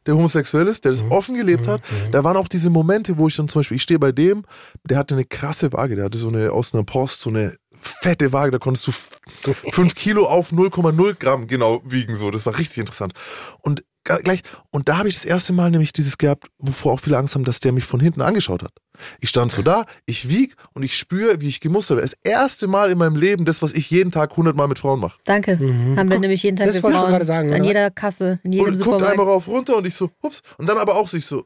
der 0.05 0.15
homosexuell 0.15 0.67
ist, 0.67 0.83
der 0.85 0.91
das 0.91 1.03
Mhm. 1.03 1.11
offen 1.11 1.35
gelebt 1.35 1.65
Mhm. 1.67 1.71
hat. 1.71 1.81
Mhm. 1.81 2.11
Da 2.11 2.23
waren 2.23 2.37
auch 2.37 2.47
diese 2.47 2.69
Momente, 2.69 3.17
wo 3.17 3.27
ich 3.27 3.35
dann 3.35 3.47
zum 3.47 3.59
Beispiel, 3.59 3.77
ich 3.77 3.83
stehe 3.83 3.99
bei 3.99 4.11
dem, 4.11 4.43
der 4.83 4.97
hatte 4.97 5.15
eine 5.15 5.25
krasse 5.25 5.71
Waage, 5.73 5.95
der 5.95 6.05
hatte 6.05 6.17
so 6.17 6.29
eine 6.29 6.51
aus 6.51 6.73
einer 6.73 6.83
Post, 6.83 7.21
so 7.21 7.29
eine 7.29 7.55
fette 7.81 8.31
Waage, 8.31 8.51
da 8.51 8.57
konntest 8.59 8.87
du 8.87 8.91
f- 8.91 9.19
fünf 9.71 9.95
Kilo 9.95 10.27
auf 10.27 10.51
0,0 10.51 11.15
Gramm 11.15 11.47
genau 11.47 11.81
wiegen, 11.85 12.15
so. 12.15 12.29
Das 12.31 12.45
war 12.45 12.57
richtig 12.57 12.77
interessant. 12.79 13.13
Und 13.61 13.83
gleich, 14.03 14.41
und 14.71 14.89
da 14.89 14.97
habe 14.97 15.09
ich 15.09 15.15
das 15.15 15.25
erste 15.25 15.53
Mal 15.53 15.69
nämlich 15.71 15.93
dieses 15.93 16.17
gehabt, 16.17 16.47
wovor 16.57 16.93
auch 16.93 16.99
viele 16.99 17.17
Angst 17.17 17.35
haben, 17.35 17.43
dass 17.43 17.59
der 17.59 17.71
mich 17.71 17.85
von 17.85 17.99
hinten 17.99 18.21
angeschaut 18.21 18.63
hat. 18.63 18.73
Ich 19.19 19.29
stand 19.29 19.51
so 19.51 19.61
da, 19.61 19.85
ich 20.05 20.29
wieg 20.29 20.55
und 20.73 20.83
ich 20.83 20.97
spüre, 20.97 21.41
wie 21.41 21.47
ich 21.47 21.59
gemustert 21.59 21.97
werde. 21.97 22.09
Das 22.09 22.31
erste 22.31 22.67
Mal 22.67 22.91
in 22.91 22.97
meinem 22.97 23.15
Leben, 23.15 23.45
das, 23.45 23.61
was 23.61 23.73
ich 23.73 23.89
jeden 23.89 24.11
Tag 24.11 24.31
100 24.31 24.55
Mal 24.55 24.67
mit 24.67 24.79
Frauen 24.79 24.99
mache. 24.99 25.17
Danke. 25.25 25.57
Mhm. 25.57 25.97
Haben 25.97 26.09
wir 26.09 26.15
Guck, 26.17 26.21
nämlich 26.21 26.43
jeden 26.43 26.57
Tag 26.57 26.67
das 26.67 26.75
mit 26.75 26.83
wollte 26.83 26.95
ich 26.95 26.99
Frauen. 27.01 27.11
gerade 27.11 27.25
sagen, 27.25 27.53
an 27.53 27.59
oder? 27.61 27.67
jeder 27.67 27.91
Kasse, 27.91 28.39
in 28.43 28.53
jedem 28.53 28.65
und 28.65 28.73
guckt 28.73 28.83
Supermarkt. 28.85 29.11
einmal 29.11 29.25
rauf 29.27 29.47
runter 29.47 29.77
und 29.77 29.87
ich 29.87 29.95
so, 29.95 30.09
ups. 30.21 30.41
Und 30.57 30.67
dann 30.69 30.77
aber 30.77 30.95
auch 30.95 31.07
so, 31.07 31.17
ich 31.17 31.25
so, 31.25 31.45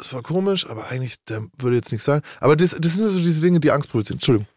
es 0.00 0.12
war 0.12 0.22
komisch, 0.22 0.68
aber 0.68 0.88
eigentlich, 0.88 1.22
der 1.26 1.46
würde 1.58 1.76
jetzt 1.76 1.92
nicht 1.92 2.02
sagen. 2.02 2.22
Aber 2.40 2.56
das, 2.56 2.76
das 2.80 2.94
sind 2.96 3.08
so 3.08 3.18
diese 3.20 3.40
Dinge, 3.40 3.60
die 3.60 3.70
Angst 3.70 3.90
produzieren. 3.90 4.16
Entschuldigung. 4.16 4.48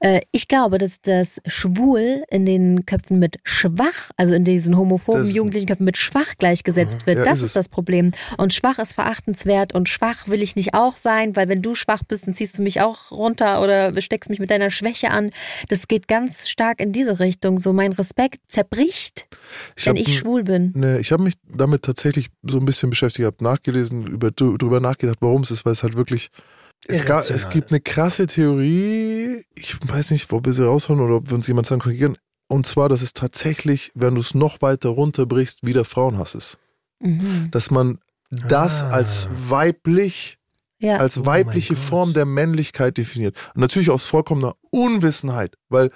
Äh, 0.00 0.20
ich 0.30 0.46
glaube, 0.48 0.78
dass 0.78 1.00
das 1.00 1.40
Schwul 1.46 2.22
in 2.30 2.46
den 2.46 2.86
Köpfen 2.86 3.18
mit 3.18 3.36
schwach, 3.42 4.10
also 4.16 4.34
in 4.34 4.44
diesen 4.44 4.76
homophoben 4.76 5.24
Das- 5.24 5.34
jugendlichen 5.34 5.66
Köpfen 5.66 5.84
mit 5.84 5.96
schwach 5.96 6.34
gleichgesetzt 6.38 7.06
wird. 7.06 7.18
Ja, 7.18 7.24
das 7.24 7.38
ist 7.40 7.46
ist, 7.46 7.56
das 7.56 7.68
Problem. 7.68 8.12
Und 8.36 8.52
schwach 8.52 8.78
ist 8.78 8.92
verachtenswert 8.94 9.74
und 9.74 9.88
schwach 9.88 10.28
will 10.28 10.42
ich 10.42 10.56
nicht 10.56 10.74
auch 10.74 10.96
sein, 10.96 11.34
weil 11.36 11.48
wenn 11.48 11.62
du 11.62 11.74
schwach 11.74 12.02
bist, 12.04 12.26
dann 12.26 12.34
ziehst 12.34 12.58
du 12.58 12.62
mich 12.62 12.80
auch 12.80 13.10
runter 13.10 13.60
oder 13.62 14.00
steckst 14.00 14.30
mich 14.30 14.38
mit 14.38 14.50
deiner 14.50 14.70
Schwäche 14.70 15.10
an. 15.10 15.30
Das 15.68 15.88
geht 15.88 16.06
ganz 16.06 16.48
stark 16.48 16.80
in 16.80 16.92
diese 16.92 17.18
Richtung. 17.18 17.58
So 17.58 17.72
mein 17.72 17.92
Respekt 17.92 18.40
zerbricht, 18.48 19.26
Ich 19.76 19.86
wenn 19.86 19.96
ich 19.96 20.16
schwul 20.18 20.44
bin. 20.44 20.72
Ne, 20.76 20.98
ich 21.00 21.10
habe 21.12 21.22
mich 21.22 21.34
damit 21.56 21.82
tatsächlich 21.82 22.28
so 22.42 22.58
ein 22.58 22.64
bisschen 22.64 22.90
beschäftigt, 22.90 23.26
habe 23.26 23.42
nachgelesen, 23.42 24.06
über, 24.06 24.30
drüber 24.30 24.80
nachgedacht, 24.80 25.18
warum 25.20 25.42
es 25.42 25.50
ist, 25.50 25.64
weil 25.64 25.72
es 25.72 25.82
halt 25.82 25.96
wirklich. 25.96 26.28
Es, 26.86 27.04
gab, 27.04 27.28
es 27.30 27.48
gibt 27.50 27.70
eine 27.70 27.80
krasse 27.80 28.26
Theorie, 28.26 29.44
ich 29.54 29.76
weiß 29.88 30.10
nicht, 30.10 30.32
ob 30.32 30.46
wir 30.46 30.52
sie 30.52 30.66
rausholen 30.66 31.00
oder 31.00 31.16
ob 31.16 31.28
wir 31.30 31.36
uns 31.36 31.46
jemand 31.46 31.66
sagen 31.68 31.80
korrigieren. 31.80 32.18
Und 32.48 32.66
zwar, 32.66 32.88
dass 32.88 33.02
es 33.02 33.12
tatsächlich, 33.14 33.92
wenn 33.94 34.14
du 34.16 34.20
es 34.20 34.34
noch 34.34 34.60
weiter 34.62 34.88
runterbrichst, 34.90 35.60
wieder 35.62 35.84
Frauenhass 35.84 36.34
ist. 36.34 36.58
Mhm. 37.00 37.48
Dass 37.52 37.70
man 37.70 37.98
das 38.30 38.82
Ah. 38.82 38.90
als 38.90 39.28
weiblich, 39.48 40.38
Ja. 40.78 40.96
als 40.96 41.18
Oh 41.18 41.26
weibliche 41.26 41.74
Gott. 41.74 41.84
Form 41.84 42.12
der 42.14 42.26
Männlichkeit 42.26 42.98
definiert. 42.98 43.36
Und 43.54 43.60
natürlich 43.60 43.90
aus 43.90 44.04
vollkommener 44.04 44.54
Unwissenheit, 44.70 45.54
weil 45.68 45.90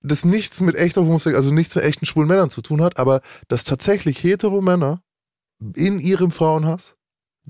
das 0.00 0.24
nichts 0.24 0.60
mit 0.60 0.76
echter 0.76 1.02
Homosexualität, 1.02 1.44
also 1.44 1.54
nichts 1.54 1.74
mit 1.74 1.84
echten 1.84 2.06
schwulen 2.06 2.28
Männern 2.28 2.50
zu 2.50 2.62
tun 2.62 2.82
hat, 2.82 2.98
aber 2.98 3.20
dass 3.48 3.64
tatsächlich 3.64 4.22
hetero 4.22 4.60
Männer 4.60 5.02
in 5.74 5.98
ihrem 5.98 6.30
Frauenhass 6.30 6.96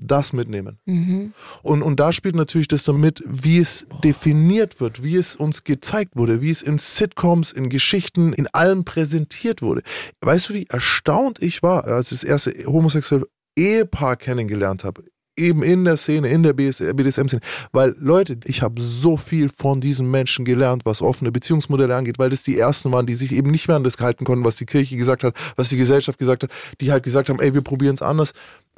das 0.01 0.33
mitnehmen. 0.33 0.79
Mhm. 0.85 1.33
Und, 1.61 1.81
und 1.81 1.99
da 1.99 2.13
spielt 2.13 2.35
natürlich 2.35 2.67
das 2.67 2.83
damit, 2.83 3.21
wie 3.25 3.57
es 3.59 3.87
definiert 4.03 4.79
wird, 4.79 5.03
wie 5.03 5.15
es 5.15 5.35
uns 5.35 5.63
gezeigt 5.63 6.15
wurde, 6.15 6.41
wie 6.41 6.49
es 6.49 6.61
in 6.61 6.77
Sitcoms, 6.77 7.51
in 7.51 7.69
Geschichten, 7.69 8.33
in 8.33 8.47
allem 8.47 8.85
präsentiert 8.85 9.61
wurde. 9.61 9.81
Weißt 10.21 10.49
du, 10.49 10.53
wie 10.53 10.67
erstaunt 10.67 11.41
ich 11.41 11.61
war, 11.63 11.85
als 11.85 12.11
ich 12.11 12.21
das 12.21 12.29
erste 12.29 12.65
homosexuelle 12.65 13.27
Ehepaar 13.57 14.15
kennengelernt 14.15 14.83
habe? 14.83 15.03
Eben 15.39 15.63
in 15.63 15.85
der 15.85 15.97
Szene, 15.97 16.27
in 16.27 16.43
der 16.43 16.53
BDSM-Szene. 16.53 17.41
Weil, 17.71 17.95
Leute, 17.97 18.37
ich 18.45 18.61
habe 18.61 18.81
so 18.81 19.15
viel 19.17 19.49
von 19.55 19.79
diesen 19.79 20.11
Menschen 20.11 20.43
gelernt, 20.43 20.85
was 20.85 21.01
offene 21.01 21.31
Beziehungsmodelle 21.31 21.95
angeht, 21.95 22.19
weil 22.19 22.29
das 22.29 22.43
die 22.43 22.59
ersten 22.59 22.91
waren, 22.91 23.05
die 23.05 23.15
sich 23.15 23.31
eben 23.31 23.49
nicht 23.49 23.67
mehr 23.67 23.77
an 23.77 23.83
das 23.83 23.97
halten 23.99 24.25
konnten, 24.25 24.43
was 24.43 24.57
die 24.57 24.65
Kirche 24.65 24.97
gesagt 24.97 25.23
hat, 25.23 25.35
was 25.55 25.69
die 25.69 25.77
Gesellschaft 25.77 26.19
gesagt 26.19 26.43
hat, 26.43 26.51
die 26.81 26.91
halt 26.91 27.03
gesagt 27.03 27.29
haben, 27.29 27.39
ey, 27.39 27.53
wir 27.53 27.61
probieren 27.61 27.95
es 27.95 28.01
anders. 28.01 28.33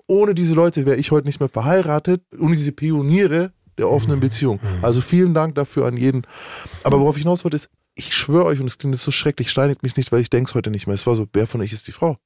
Ohne 0.08 0.36
diese 0.36 0.54
Leute 0.54 0.86
wäre 0.86 0.97
ich 0.97 1.12
heute 1.12 1.28
nicht 1.28 1.39
mehr 1.39 1.50
verheiratet, 1.50 2.21
ohne 2.38 2.56
diese 2.56 2.71
Pioniere 2.71 3.52
der 3.78 3.89
offenen 3.89 4.19
Beziehung. 4.19 4.60
Also 4.82 5.02
vielen 5.02 5.34
Dank 5.34 5.56
dafür 5.56 5.88
an 5.88 5.97
jeden. 5.97 6.24
Aber 6.84 7.00
worauf 7.00 7.17
ich 7.17 7.24
hinaus 7.24 7.43
wollte, 7.43 7.56
ist, 7.56 7.69
ich 7.95 8.13
schwöre 8.13 8.45
euch, 8.45 8.60
und 8.60 8.67
es 8.67 8.78
klingt 8.78 8.97
so 8.97 9.12
schrecklich, 9.12 9.50
steinigt 9.50 9.84
mich 9.84 9.97
nicht, 9.97 10.12
weil 10.12 10.21
ich 10.21 10.30
denke 10.30 10.50
es 10.50 10.56
heute 10.56 10.69
nicht 10.69 10.88
mehr. 10.88 10.95
Es 10.95 11.08
war 11.08 11.15
so, 11.15 11.26
wer 11.34 11.47
von 11.47 11.62
euch 11.62 11.74
ist 11.74 11.88
die 11.88 11.91
Frau? 11.91 12.17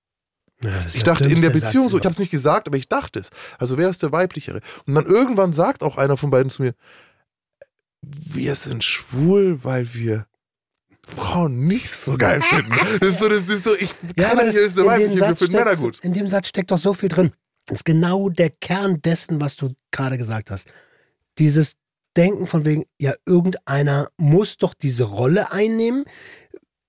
Ja, 0.63 0.71
Ich 0.93 1.03
dachte 1.03 1.25
in 1.29 1.41
der 1.41 1.49
Beziehung 1.49 1.83
Satz 1.83 1.91
so, 1.91 1.97
ich 1.97 2.05
habe 2.05 2.13
es 2.13 2.19
nicht 2.19 2.31
gesagt, 2.31 2.67
aber 2.67 2.77
ich 2.77 2.87
dachte 2.87 3.19
es. 3.19 3.29
Also 3.59 3.77
wer 3.77 3.89
ist 3.89 4.01
der 4.03 4.11
weiblichere? 4.11 4.61
Und 4.85 4.95
dann 4.95 5.05
irgendwann 5.05 5.53
sagt 5.53 5.83
auch 5.83 5.97
einer 5.97 6.17
von 6.17 6.31
beiden 6.31 6.49
zu 6.49 6.61
mir, 6.61 6.73
wir 8.01 8.55
sind 8.55 8.83
schwul, 8.83 9.63
weil 9.63 9.93
wir 9.93 10.27
Frauen 11.07 11.65
nicht 11.67 11.91
so 11.91 12.17
geil 12.17 12.41
finden. 12.41 12.73
Das 12.99 13.09
ist 13.09 13.19
so, 13.19 13.29
das 13.29 13.47
ist 13.47 13.63
so, 13.63 13.75
ich 13.75 13.93
Ja, 14.17 14.31
hier 14.31 14.45
das, 14.45 14.55
ist 14.55 14.77
der 14.77 14.85
weibliche, 14.85 15.21
wir 15.21 15.35
finden 15.35 15.53
Männer 15.53 15.75
gut. 15.75 15.99
in 15.99 16.13
dem 16.13 16.27
Satz 16.27 16.47
steckt 16.47 16.71
doch 16.71 16.77
so 16.77 16.93
viel 16.93 17.09
drin. 17.09 17.31
Das 17.67 17.79
ist 17.79 17.85
genau 17.85 18.29
der 18.29 18.49
Kern 18.49 19.01
dessen, 19.01 19.41
was 19.41 19.55
du 19.55 19.73
gerade 19.91 20.17
gesagt 20.17 20.51
hast. 20.51 20.67
Dieses 21.37 21.75
Denken 22.15 22.47
von 22.47 22.63
wegen, 22.63 22.85
ja, 22.97 23.13
irgendeiner 23.25 24.07
muss 24.17 24.57
doch 24.57 24.73
diese 24.73 25.03
Rolle 25.03 25.51
einnehmen, 25.51 26.05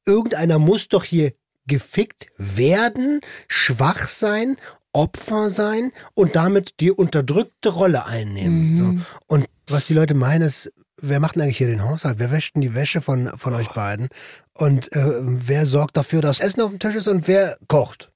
irgendeiner 0.07 0.59
muss 0.59 0.89
doch 0.89 1.03
hier 1.05 1.33
gefickt 1.67 2.29
werden, 2.37 3.21
schwach 3.49 4.09
sein, 4.09 4.57
Opfer 4.93 5.51
sein 5.51 5.93
und 6.15 6.37
damit 6.37 6.81
die 6.81 6.91
unterdrückte 6.91 7.69
Rolle 7.69 8.07
einnehmen. 8.07 8.73
Mhm. 8.73 8.79
So. 8.79 9.05
Und 9.27 9.47
was 9.67 9.87
die 9.87 9.95
Leute 9.95 10.15
meinen 10.15 10.43
ist, 10.43 10.73
wer 10.97 11.21
macht 11.21 11.37
denn 11.37 11.43
eigentlich 11.43 11.59
hier 11.59 11.67
den 11.67 11.83
Haushalt? 11.83 12.19
Wer 12.19 12.31
wäscht 12.31 12.55
denn 12.55 12.63
die 12.63 12.75
Wäsche 12.75 13.01
von, 13.01 13.29
von 13.37 13.55
euch 13.55 13.69
beiden? 13.69 14.09
Und 14.55 14.91
äh, 14.95 15.21
wer 15.23 15.67
sorgt 15.67 15.97
dafür, 15.97 16.23
dass 16.23 16.41
Essen 16.41 16.63
auf 16.63 16.71
dem 16.71 16.79
Tisch 16.79 16.95
ist 16.95 17.09
und 17.09 17.29
wer 17.29 17.59
kocht? 17.69 18.11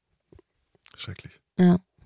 Schrecklich. 0.96 1.40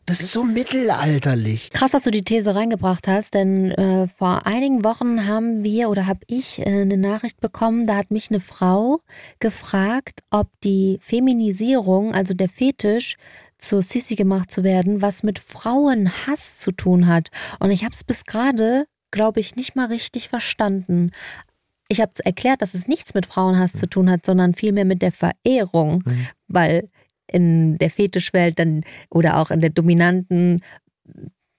Das 0.07 0.21
ist 0.21 0.33
so 0.33 0.45
mittelalterlich. 0.45 1.71
Krass, 1.71 1.93
dass 1.93 2.03
du 2.03 2.11
die 2.11 2.23
These 2.25 2.55
reingebracht 2.55 3.09
hast, 3.09 3.35
denn 3.35 3.71
äh, 3.73 4.07
vor 4.07 4.47
einigen 4.47 4.85
Wochen 4.85 5.27
haben 5.27 5.62
wir 5.64 5.88
oder 5.88 6.07
habe 6.07 6.21
ich 6.27 6.59
äh, 6.61 6.83
eine 6.83 6.97
Nachricht 6.99 7.40
bekommen, 7.40 7.87
da 7.87 7.97
hat 7.97 8.11
mich 8.11 8.31
eine 8.31 8.40
Frau 8.40 9.01
gefragt, 9.40 10.21
ob 10.31 10.49
die 10.62 10.99
Feminisierung, 11.01 12.14
also 12.14 12.35
der 12.35 12.49
Fetisch, 12.49 13.17
zur 13.59 13.81
Sissi 13.83 14.14
gemacht 14.14 14.51
zu 14.51 14.62
werden, 14.62 15.01
was 15.01 15.23
mit 15.23 15.38
Frauenhass 15.38 16.59
zu 16.59 16.71
tun 16.71 17.07
hat. 17.07 17.29
Und 17.61 17.71
ich 17.71 17.83
habe 17.85 17.95
es 17.95 18.05
bis 18.05 18.25
gerade, 18.25 18.87
glaube 19.11 19.40
ich, 19.40 19.57
nicht 19.57 19.75
mal 19.75 19.87
richtig 19.87 20.29
verstanden. 20.29 21.12
Ich 21.88 22.01
habe 22.01 22.12
erklärt, 22.25 22.61
dass 22.62 22.75
es 22.75 22.88
nichts 22.88 23.14
mit 23.14 23.27
Frauenhass 23.27 23.73
zu 23.73 23.87
tun 23.87 24.11
hat, 24.11 24.27
sondern 24.27 24.55
vielmehr 24.55 24.85
mit 24.85 25.01
der 25.03 25.12
Verehrung, 25.12 26.03
Mhm. 26.05 26.27
weil 26.49 26.88
in 27.27 27.79
der 27.79 27.91
Fetischwelt 27.91 28.59
dann 28.59 28.83
oder 29.11 29.39
auch 29.39 29.51
in 29.51 29.61
der 29.61 29.71
dominanten 29.71 30.63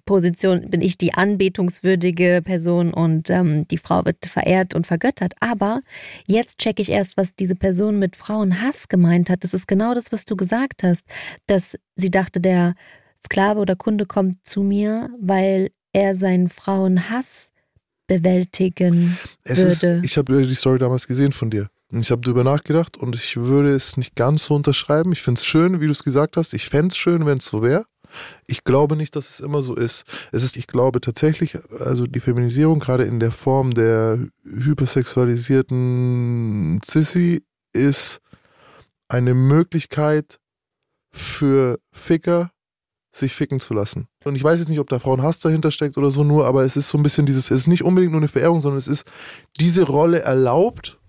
Position 0.06 0.70
bin 0.70 0.82
ich 0.82 0.98
die 0.98 1.14
anbetungswürdige 1.16 2.42
Person 2.44 2.94
und 2.94 3.30
ähm, 3.32 3.68
die 3.68 3.80
Frau 3.80 4.06
wird 4.06 4.26
verehrt 4.28 4.76
und 4.76 4.86
vergöttert. 4.86 5.34
Aber 5.40 5.82
jetzt 6.28 6.60
checke 6.60 6.82
ich 6.82 6.90
erst, 6.90 7.18
was 7.18 7.36
diese 7.36 7.56
Person 7.56 7.98
mit 7.98 8.16
Frauenhass 8.16 8.88
gemeint 8.88 9.30
hat. 9.30 9.44
Das 9.44 9.54
ist 9.54 9.68
genau 9.68 9.96
das, 9.96 10.12
was 10.12 10.26
du 10.26 10.36
gesagt 10.36 10.84
hast, 10.84 11.04
dass 11.48 11.76
sie 11.96 12.12
dachte, 12.12 12.40
der 12.40 12.76
Sklave 13.24 13.60
oder 13.60 13.76
Kunde 13.76 14.06
kommt 14.06 14.46
zu 14.48 14.62
mir, 14.62 15.10
weil 15.20 15.72
er 15.92 16.16
seinen 16.16 16.50
Frauenhass 16.50 17.52
bewältigen 18.08 19.18
Es 19.44 19.58
ist, 19.58 19.82
würde. 19.82 20.02
ich 20.06 20.18
habe 20.18 20.46
die 20.46 20.54
Story 20.54 20.78
damals 20.78 21.08
gesehen 21.08 21.32
von 21.32 21.50
dir. 21.50 21.70
Ich 21.92 22.12
habe 22.12 22.22
darüber 22.22 22.44
nachgedacht 22.44 22.98
und 22.98 23.16
ich 23.16 23.38
würde 23.38 23.70
es 23.70 23.96
nicht 23.96 24.16
ganz 24.16 24.48
so 24.48 24.56
unterschreiben. 24.56 25.12
Ich 25.12 25.22
finde 25.22 25.40
es 25.40 25.46
schön, 25.46 25.82
wie 25.82 25.86
du 25.86 25.92
es 25.92 26.04
gesagt 26.04 26.36
hast. 26.36 26.54
Ich 26.54 26.66
fände 26.66 26.88
es 26.88 26.98
schön, 26.98 27.26
wenn 27.26 27.38
es 27.38 27.46
so 27.46 27.62
wäre. 27.62 27.86
Ich 28.48 28.64
glaube 28.64 28.96
nicht, 28.96 29.16
dass 29.16 29.30
es 29.30 29.40
immer 29.40 29.62
so 29.62 29.76
ist. 29.76 30.06
Es 30.32 30.42
ist, 30.44 30.58
ich 30.58 30.66
glaube 30.68 31.02
tatsächlich, 31.02 31.58
also 31.80 32.08
die 32.08 32.20
Feminisierung, 32.20 32.80
gerade 32.80 33.04
in 33.04 33.20
der 33.20 33.32
Form 33.32 33.74
der 33.74 34.20
hypersexualisierten 34.44 36.80
Sissy, 36.84 37.44
ist 37.74 38.20
eine 39.08 39.34
Möglichkeit 39.34 40.40
für 41.12 41.80
Ficker, 41.92 42.52
sich 43.12 43.34
ficken 43.34 43.60
zu 43.60 43.74
lassen. 43.74 44.08
Und 44.24 44.36
ich 44.36 44.44
weiß 44.44 44.60
jetzt 44.60 44.70
nicht, 44.70 44.80
ob 44.80 44.90
da 44.90 45.00
Frauenhass 45.00 45.40
dahinter 45.40 45.72
steckt 45.72 45.98
oder 45.98 46.12
so 46.12 46.24
nur, 46.24 46.46
aber 46.46 46.66
es 46.66 46.76
ist 46.76 46.90
so 46.90 46.98
ein 46.98 47.04
bisschen 47.04 47.26
dieses, 47.26 47.52
es 47.52 47.62
ist 47.62 47.68
nicht 47.68 47.84
unbedingt 47.84 48.12
nur 48.12 48.22
eine 48.22 48.28
Verehrung, 48.28 48.60
sondern 48.60 48.80
es 48.80 48.88
ist, 48.88 49.06
diese 49.60 49.84
Rolle 49.84 50.20
erlaubt 50.20 51.00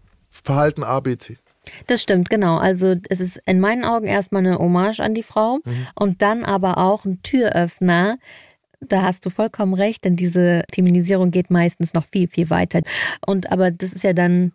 Verhalten 0.44 0.82
ABC. 0.84 1.36
Das 1.88 2.00
stimmt, 2.02 2.30
genau. 2.30 2.58
Also 2.58 2.94
es 3.08 3.20
ist 3.20 3.40
in 3.44 3.58
meinen 3.60 3.84
Augen 3.84 4.06
erstmal 4.06 4.46
eine 4.46 4.58
Hommage 4.58 5.00
an 5.00 5.14
die 5.14 5.22
Frau 5.24 5.58
Mhm. 5.64 5.86
und 5.96 6.22
dann 6.22 6.44
aber 6.44 6.78
auch 6.78 7.04
ein 7.04 7.20
Türöffner. 7.22 8.18
Da 8.80 9.02
hast 9.02 9.24
du 9.26 9.30
vollkommen 9.30 9.74
recht, 9.74 10.04
denn 10.04 10.14
diese 10.16 10.62
Feminisierung 10.72 11.30
geht 11.32 11.50
meistens 11.50 11.92
noch 11.94 12.04
viel, 12.04 12.28
viel 12.28 12.50
weiter. 12.50 12.82
Und 13.26 13.50
aber 13.50 13.70
das 13.72 13.92
ist 13.92 14.04
ja 14.04 14.12
dann, 14.12 14.52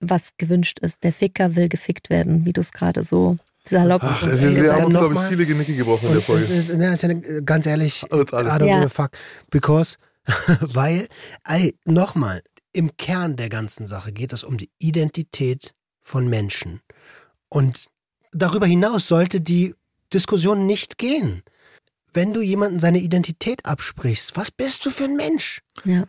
was 0.00 0.22
gewünscht 0.38 0.78
ist. 0.78 1.02
Der 1.02 1.12
Ficker 1.12 1.56
will 1.56 1.68
gefickt 1.68 2.08
werden, 2.08 2.46
wie 2.46 2.52
du 2.54 2.60
es 2.62 2.72
gerade 2.72 3.04
so 3.04 3.36
salopp 3.64 4.00
Ach, 4.02 4.22
und 4.22 4.40
wir, 4.40 4.56
wir 4.62 4.72
haben 4.72 4.84
uns, 4.84 4.94
glaube 4.94 5.08
ich, 5.08 5.20
mal- 5.20 5.28
viele 5.28 5.44
Genicke 5.44 5.76
gebrochen 5.76 6.06
in 6.06 6.12
der 6.14 6.22
Folge. 6.22 6.46
das 6.46 6.56
ist, 6.56 6.70
na, 6.74 6.92
ist 6.94 7.02
ja 7.02 7.10
eine, 7.10 7.42
ganz 7.42 7.66
ehrlich. 7.66 8.02
I 8.04 8.06
don't 8.14 8.58
give 8.60 8.86
a 8.86 8.88
fuck. 8.88 9.10
Because, 9.50 9.98
weil, 10.60 11.08
ey, 11.44 11.74
nochmal, 11.84 12.40
im 12.72 12.96
Kern 12.96 13.36
der 13.36 13.48
ganzen 13.48 13.86
Sache 13.86 14.12
geht 14.12 14.32
es 14.32 14.44
um 14.44 14.56
die 14.56 14.70
Identität 14.78 15.74
von 16.02 16.28
Menschen. 16.28 16.80
Und 17.48 17.86
darüber 18.32 18.66
hinaus 18.66 19.08
sollte 19.08 19.40
die 19.40 19.74
Diskussion 20.12 20.66
nicht 20.66 20.98
gehen. 20.98 21.42
wenn 22.12 22.32
du 22.34 22.40
jemandem 22.40 22.80
seine 22.80 22.98
Identität 22.98 23.64
absprichst, 23.64 24.36
was 24.36 24.50
bist 24.50 24.84
du 24.84 24.90
für 24.90 25.04
ein 25.04 25.14
Mensch? 25.14 25.60
Ja. 25.84 26.04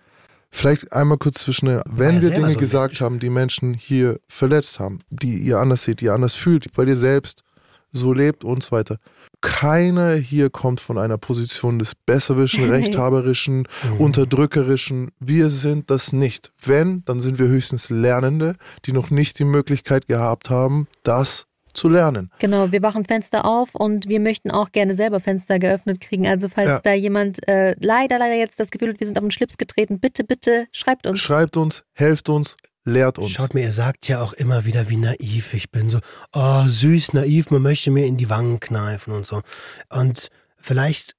Vielleicht 0.49 0.91
einmal 0.91 1.19
kurz 1.19 1.35
zwischen, 1.43 1.67
den- 1.67 1.75
ja 1.75 1.83
wenn 1.85 2.23
wir 2.23 2.31
Dinge 2.31 2.49
so 2.53 2.57
gesagt 2.57 2.93
Mensch. 2.93 3.01
haben, 3.01 3.19
die 3.19 3.29
Menschen 3.29 3.75
hier 3.75 4.19
verletzt 4.27 4.79
haben, 4.79 5.01
die 5.11 5.37
ihr 5.37 5.59
anders 5.59 5.83
seht, 5.83 6.01
die 6.01 6.05
ihr 6.05 6.13
anders 6.15 6.33
fühlt, 6.33 6.75
weil 6.75 6.87
ihr 6.89 6.97
selbst 6.97 7.43
so 7.91 8.13
lebt 8.13 8.43
und 8.43 8.63
so 8.63 8.71
weiter. 8.71 8.97
Keiner 9.41 10.13
hier 10.15 10.49
kommt 10.49 10.79
von 10.81 10.97
einer 10.97 11.17
Position 11.17 11.79
des 11.79 11.95
besserwischen, 11.95 12.69
rechthaberischen, 12.69 13.67
Mhm. 13.89 13.97
unterdrückerischen. 13.99 15.11
Wir 15.19 15.49
sind 15.49 15.89
das 15.89 16.13
nicht. 16.13 16.51
Wenn, 16.63 17.03
dann 17.05 17.19
sind 17.19 17.39
wir 17.39 17.47
höchstens 17.47 17.89
Lernende, 17.89 18.55
die 18.85 18.91
noch 18.93 19.09
nicht 19.09 19.39
die 19.39 19.45
Möglichkeit 19.45 20.07
gehabt 20.07 20.49
haben, 20.49 20.87
das 21.03 21.47
zu 21.73 21.87
lernen. 21.87 22.29
Genau, 22.39 22.71
wir 22.73 22.81
machen 22.81 23.05
Fenster 23.05 23.45
auf 23.45 23.75
und 23.75 24.09
wir 24.09 24.19
möchten 24.19 24.51
auch 24.51 24.71
gerne 24.73 24.93
selber 24.95 25.19
Fenster 25.21 25.57
geöffnet 25.57 26.01
kriegen. 26.01 26.27
Also 26.27 26.49
falls 26.49 26.67
Ja. 26.69 26.79
da 26.83 26.93
jemand 26.93 27.47
äh, 27.47 27.75
leider, 27.79 28.19
leider 28.19 28.35
jetzt 28.35 28.59
das 28.59 28.71
Gefühl 28.71 28.89
hat, 28.89 28.99
wir 28.99 29.07
sind 29.07 29.17
auf 29.17 29.23
den 29.23 29.31
Schlips 29.31 29.57
getreten, 29.57 29.99
bitte, 29.99 30.23
bitte 30.25 30.67
schreibt 30.73 31.07
uns. 31.07 31.19
Schreibt 31.21 31.55
uns, 31.55 31.83
helft 31.93 32.27
uns, 32.27 32.57
lehrt 32.85 33.19
uns. 33.19 33.31
Schaut 33.31 33.53
mir, 33.53 33.61
ihr 33.61 33.71
sagt 33.71 34.07
ja 34.07 34.21
auch 34.21 34.33
immer 34.33 34.65
wieder, 34.65 34.89
wie 34.89 34.97
naiv 34.97 35.53
ich 35.53 35.71
bin. 35.71 35.89
So, 35.89 35.99
oh, 36.33 36.63
süß, 36.67 37.13
naiv, 37.13 37.51
man 37.51 37.61
möchte 37.61 37.91
mir 37.91 38.05
in 38.05 38.17
die 38.17 38.29
Wangen 38.29 38.59
kneifen 38.59 39.13
und 39.13 39.25
so. 39.25 39.41
Und 39.89 40.29
vielleicht 40.57 41.15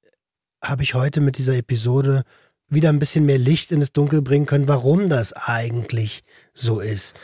habe 0.63 0.83
ich 0.83 0.95
heute 0.95 1.21
mit 1.21 1.39
dieser 1.39 1.57
Episode 1.57 2.23
wieder 2.69 2.89
ein 2.89 2.99
bisschen 2.99 3.27
mehr 3.27 3.39
Licht 3.39 3.71
in 3.73 3.81
das 3.81 3.93
Dunkel 3.93 4.23
bringen 4.23 4.47
können, 4.47 4.69
warum 4.69 5.09
das 5.09 5.33
eigentlich 5.33 6.23
so 6.55 6.81
ist. 6.81 7.15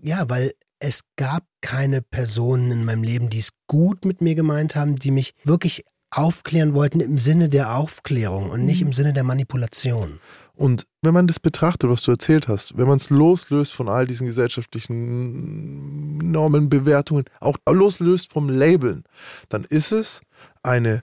Ja, 0.00 0.28
weil 0.28 0.52
es 0.78 1.02
gab 1.16 1.44
keine 1.60 2.02
Personen 2.02 2.70
in 2.72 2.84
meinem 2.84 3.02
Leben, 3.02 3.30
die 3.30 3.38
es 3.38 3.50
gut 3.68 4.04
mit 4.04 4.20
mir 4.20 4.34
gemeint 4.34 4.74
haben, 4.74 4.96
die 4.96 5.12
mich 5.12 5.34
wirklich 5.44 5.84
aufklären 6.10 6.74
wollten 6.74 7.00
im 7.00 7.18
Sinne 7.18 7.48
der 7.48 7.74
Aufklärung 7.76 8.50
und 8.50 8.64
nicht 8.64 8.82
im 8.82 8.92
Sinne 8.92 9.12
der 9.12 9.24
Manipulation. 9.24 10.20
Und 10.54 10.86
wenn 11.00 11.14
man 11.14 11.26
das 11.26 11.40
betrachtet, 11.40 11.88
was 11.88 12.02
du 12.02 12.10
erzählt 12.10 12.46
hast, 12.46 12.76
wenn 12.76 12.86
man 12.86 12.98
es 12.98 13.10
loslöst 13.10 13.72
von 13.72 13.88
all 13.88 14.06
diesen 14.06 14.26
gesellschaftlichen 14.26 16.18
Normen, 16.18 16.68
Bewertungen, 16.68 17.24
auch 17.40 17.56
loslöst 17.68 18.32
vom 18.32 18.48
Labeln, 18.48 19.04
dann 19.48 19.64
ist 19.64 19.92
es 19.92 20.20
eine 20.62 21.02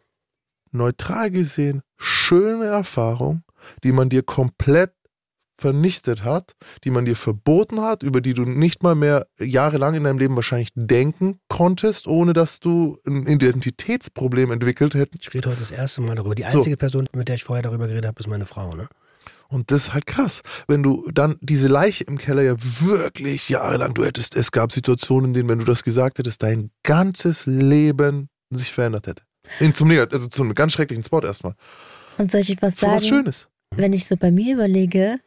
neutral 0.72 1.32
gesehen 1.32 1.82
schöne 1.98 2.66
Erfahrung, 2.66 3.44
die 3.84 3.92
man 3.92 4.10
dir 4.10 4.24
komplett 4.24 4.94
vernichtet 5.60 6.24
hat, 6.24 6.56
die 6.86 6.90
man 6.90 7.04
dir 7.04 7.16
verboten 7.16 7.82
hat, 7.82 8.02
über 8.02 8.22
die 8.22 8.34
du 8.34 8.44
nicht 8.44 8.82
mal 8.82 8.96
mehr 8.96 9.28
jahrelang 9.38 9.94
in 9.96 10.06
deinem 10.06 10.18
Leben 10.18 10.36
wahrscheinlich 10.36 10.70
denken 10.74 11.40
konntest, 11.50 12.08
ohne 12.08 12.32
dass 12.32 12.62
du 12.62 12.98
ein 13.06 13.28
Identitätsproblem 13.28 14.52
entwickelt 14.52 14.94
hättest. 14.94 15.28
Ich 15.28 15.34
rede 15.34 15.50
heute 15.50 15.60
das 15.60 15.72
erste 15.72 16.02
Mal 16.02 16.16
darüber. 16.16 16.36
Die 16.36 16.44
So. 16.44 16.60
einzige 16.60 16.78
Person, 16.78 17.10
mit 17.14 17.28
der 17.28 17.36
ich 17.36 17.44
vorher 17.44 17.64
darüber 17.64 17.88
geredet 17.88 18.08
habe, 18.08 18.20
ist 18.20 18.28
meine 18.28 18.46
Frau. 18.46 18.74
Ne? 18.74 18.88
Und 19.52 19.72
das 19.72 19.88
ist 19.88 19.94
halt 19.94 20.06
krass, 20.06 20.42
wenn 20.68 20.84
du 20.84 21.10
dann 21.12 21.38
diese 21.42 21.68
Leiche 21.68 22.04
im 22.04 22.20
Keller 22.20 22.44
ja 22.44 22.56
wirklich 22.82 23.50
jahrelang, 23.50 23.96
du 23.96 24.06
hättest, 24.06 24.36
es 24.36 24.52
gab 24.52 24.72
Situationen, 24.72 25.32
in 25.32 25.34
denen, 25.34 25.50
wenn 25.50 25.60
du 25.60 25.66
das 25.66 25.84
gesagt 25.84 26.20
hättest, 26.20 26.44
dein 26.44 26.70
ganzes 26.84 27.48
Leben 27.48 28.30
sich 28.52 28.72
verändert 28.72 29.08
hätte. 29.08 29.24
In, 29.60 29.74
zum 29.74 29.88
Negat 29.88 30.14
also 30.14 30.28
zu 30.28 30.44
einem 30.44 30.54
ganz 30.54 30.74
schrecklichen 30.74 31.04
Spot 31.04 31.22
erstmal. 31.22 31.56
Und 32.18 32.32
soll 32.32 32.42
ich 32.42 32.62
was 32.62 32.76
Für 32.76 32.88
was 32.88 33.04
sagen? 33.04 33.16
Schönes. 33.16 33.50
Wenn 33.76 33.94
ich 33.94 34.06
so 34.06 34.18
bei 34.18 34.30
mir 34.30 34.54
überlege, 34.54 35.20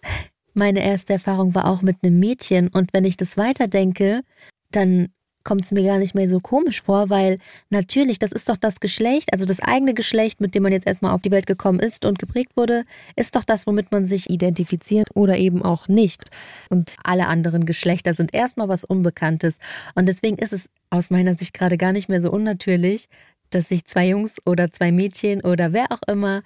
meine 0.54 0.84
erste 0.84 1.14
Erfahrung 1.14 1.54
war 1.54 1.66
auch 1.66 1.82
mit 1.82 1.96
einem 2.02 2.18
Mädchen 2.18 2.68
und 2.68 2.92
wenn 2.92 3.04
ich 3.04 3.16
das 3.16 3.36
weiterdenke, 3.36 4.22
dann 4.70 5.08
kommt 5.44 5.64
es 5.64 5.72
mir 5.72 5.82
gar 5.82 5.98
nicht 5.98 6.14
mehr 6.14 6.28
so 6.28 6.40
komisch 6.40 6.82
vor, 6.82 7.10
weil 7.10 7.38
natürlich, 7.70 8.18
das 8.18 8.32
ist 8.32 8.48
doch 8.48 8.56
das 8.56 8.80
Geschlecht, 8.80 9.32
also 9.32 9.44
das 9.44 9.60
eigene 9.60 9.94
Geschlecht, 9.94 10.40
mit 10.40 10.54
dem 10.54 10.62
man 10.62 10.72
jetzt 10.72 10.86
erstmal 10.86 11.12
auf 11.12 11.22
die 11.22 11.30
Welt 11.30 11.46
gekommen 11.46 11.80
ist 11.80 12.04
und 12.04 12.18
geprägt 12.18 12.52
wurde, 12.56 12.84
ist 13.16 13.36
doch 13.36 13.44
das, 13.44 13.66
womit 13.66 13.92
man 13.92 14.04
sich 14.04 14.30
identifiziert 14.30 15.08
oder 15.14 15.36
eben 15.38 15.62
auch 15.62 15.88
nicht. 15.88 16.30
Und 16.68 16.92
alle 17.02 17.26
anderen 17.26 17.66
Geschlechter 17.66 18.14
sind 18.14 18.34
erstmal 18.34 18.68
was 18.68 18.84
Unbekanntes. 18.84 19.56
Und 19.94 20.08
deswegen 20.08 20.38
ist 20.38 20.52
es 20.52 20.68
aus 20.90 21.10
meiner 21.10 21.36
Sicht 21.36 21.54
gerade 21.54 21.78
gar 21.78 21.92
nicht 21.92 22.08
mehr 22.08 22.22
so 22.22 22.30
unnatürlich, 22.30 23.08
dass 23.50 23.68
sich 23.68 23.84
zwei 23.84 24.08
Jungs 24.08 24.32
oder 24.44 24.70
zwei 24.70 24.92
Mädchen 24.92 25.42
oder 25.42 25.72
wer 25.72 25.92
auch 25.92 26.02
immer 26.06 26.42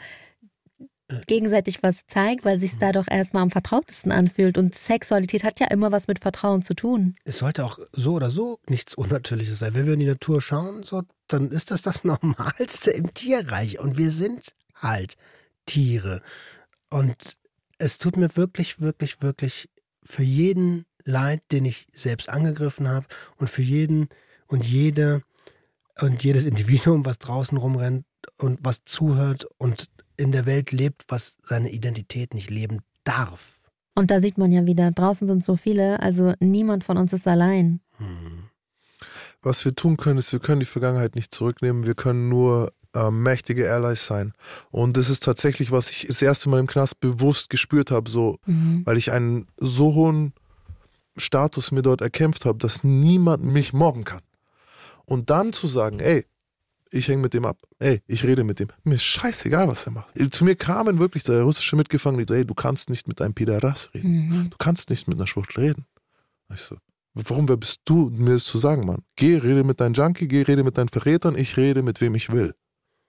gegenseitig 1.27 1.83
was 1.83 1.97
zeigt, 2.09 2.45
weil 2.45 2.59
sich 2.59 2.73
da 2.79 2.93
doch 2.93 3.07
erstmal 3.09 3.43
am 3.43 3.51
vertrautesten 3.51 4.13
anfühlt. 4.13 4.59
Und 4.59 4.75
Sexualität 4.75 5.45
hat 5.45 5.61
ja 5.61 5.69
immer 5.69 5.93
was 5.93 6.09
mit 6.09 6.19
Vertrauen 6.19 6.63
zu 6.63 6.75
tun. 6.75 7.15
Es 7.25 7.39
sollte 7.39 7.65
auch 7.65 7.79
so 7.93 8.15
oder 8.15 8.31
so 8.31 8.59
nichts 8.69 8.95
Unnatürliches 8.95 9.59
sein. 9.59 9.75
Wenn 9.75 9.87
wir 9.87 9.95
in 9.95 10.01
die 10.01 10.07
Natur 10.07 10.41
schauen, 10.41 10.83
so, 10.83 11.03
dann 11.29 11.51
ist 11.51 11.71
das 11.71 11.83
das 11.83 12.05
Normalste 12.05 12.91
im 12.91 13.15
Tierreich. 13.15 13.79
Und 13.79 13.99
wir 13.99 14.11
sind 14.11 14.55
halt 14.75 15.17
Tiere. 15.65 16.23
Und 16.91 17.39
es 17.79 17.99
tut 17.99 18.17
mir 18.17 18.37
wirklich, 18.37 18.81
wirklich, 18.81 19.23
wirklich 19.23 19.69
für 20.03 20.23
jeden 20.23 20.87
leid, 21.05 21.43
den 21.53 21.65
ich 21.65 21.87
selbst 21.93 22.29
angegriffen 22.29 22.89
habe 22.89 23.07
und 23.37 23.49
für 23.49 23.63
jeden 23.63 24.09
und 24.49 24.65
jede 24.65 25.23
und 26.01 26.23
jedes 26.23 26.45
Individuum, 26.45 27.05
was 27.05 27.19
draußen 27.19 27.57
rumrennt 27.57 28.05
und 28.39 28.59
was 28.63 28.85
zuhört 28.85 29.47
und 29.57 29.89
in 30.17 30.33
der 30.33 30.47
Welt 30.47 30.73
lebt, 30.73 31.05
was 31.09 31.37
seine 31.43 31.71
Identität 31.71 32.35
nicht 32.35 32.51
leben 32.51 32.81
darf. 33.05 33.63
Und 33.95 34.11
da 34.11 34.21
sieht 34.21 34.37
man 34.37 34.53
ja 34.53 34.67
wieder, 34.67 34.91
draußen 34.91 35.27
sind 35.27 35.43
so 35.43 35.57
viele, 35.57 36.01
also 36.01 36.35
niemand 36.41 36.85
von 36.85 36.99
uns 36.99 37.13
ist 37.13 37.27
allein. 37.27 37.81
Hm. 37.99 38.45
Was 39.43 39.65
wir 39.65 39.75
tun 39.75 39.97
können, 39.97 40.19
ist, 40.19 40.33
wir 40.33 40.41
können 40.41 40.61
die 40.61 40.67
Vergangenheit 40.67 41.15
nicht 41.15 41.35
zurücknehmen, 41.35 41.87
wir 41.87 41.95
können 41.95 42.29
nur 42.29 42.73
äh, 42.95 43.11
mächtige 43.11 43.71
Allies 43.73 44.07
sein. 44.07 44.33
Und 44.71 44.97
das 44.97 45.09
ist 45.09 45.23
tatsächlich, 45.23 45.71
was 45.71 45.91
ich 45.91 46.07
das 46.09 46.21
erste 46.21 46.49
Mal 46.49 46.61
im 46.61 46.67
Knast 46.67 47.01
bewusst 47.01 47.49
gespürt 47.49 47.91
habe, 47.91 48.11
so, 48.11 48.39
Mhm. 48.47 48.83
weil 48.85 48.97
ich 48.97 49.13
einen 49.13 49.47
so 49.59 49.95
hohen 49.95 50.33
Status 51.17 51.73
mir 51.73 51.83
dort 51.83 52.01
erkämpft 52.01 52.45
habe, 52.45 52.59
dass 52.59 52.85
niemand 52.85 53.45
mich 53.45 53.73
mobben 53.73 54.05
kann. 54.05 54.23
Und 55.05 55.31
dann 55.31 55.53
zu 55.53 55.67
sagen, 55.67 56.01
ey, 56.01 56.27
ich 56.91 57.09
hänge 57.09 57.23
mit 57.23 57.35
dem 57.35 57.45
ab, 57.45 57.59
ey, 57.79 58.03
ich 58.07 58.25
rede 58.25 58.45
mit 58.45 58.61
dem, 58.61 58.69
mir 58.85 58.95
ist 58.95 59.05
scheißegal, 59.05 59.69
was 59.69 59.87
er 59.87 59.93
macht. 59.93 60.13
Zu 60.33 60.45
mir 60.45 60.57
kamen 60.57 60.99
wirklich 60.99 61.25
der 61.25 61.43
russische 61.43 61.77
Mitgefangene, 61.77 62.25
die 62.25 62.33
so, 62.33 62.37
ey, 62.39 62.45
du 62.45 62.55
kannst 62.55 62.91
nicht 62.91 63.09
mit 63.09 63.21
einem 63.21 63.35
Pideras 63.35 63.91
reden. 63.95 64.29
Mhm. 64.29 64.51
Du 64.51 64.57
kannst 64.59 64.91
nicht 64.91 65.09
mit 65.09 65.19
einer 65.19 65.27
Schwuchtel 65.27 65.65
reden. 65.65 65.87
Ich 66.53 66.61
so, 66.61 66.77
warum, 67.15 67.49
wer 67.49 67.57
bist 67.57 67.81
du, 67.85 68.11
mir 68.11 68.35
das 68.35 68.45
zu 68.45 68.59
sagen, 68.59 68.87
Mann? 68.87 69.03
Geh, 69.17 69.37
rede 69.37 69.65
mit 69.65 69.81
deinem 69.81 69.95
Junkie, 69.95 70.29
geh, 70.29 70.43
rede 70.43 70.63
mit 70.63 70.79
deinen 70.79 70.89
Verrätern, 70.89 71.37
ich 71.37 71.57
rede 71.57 71.83
mit 71.83 72.01
wem 72.01 72.15
ich 72.15 72.31
will. 72.31 72.55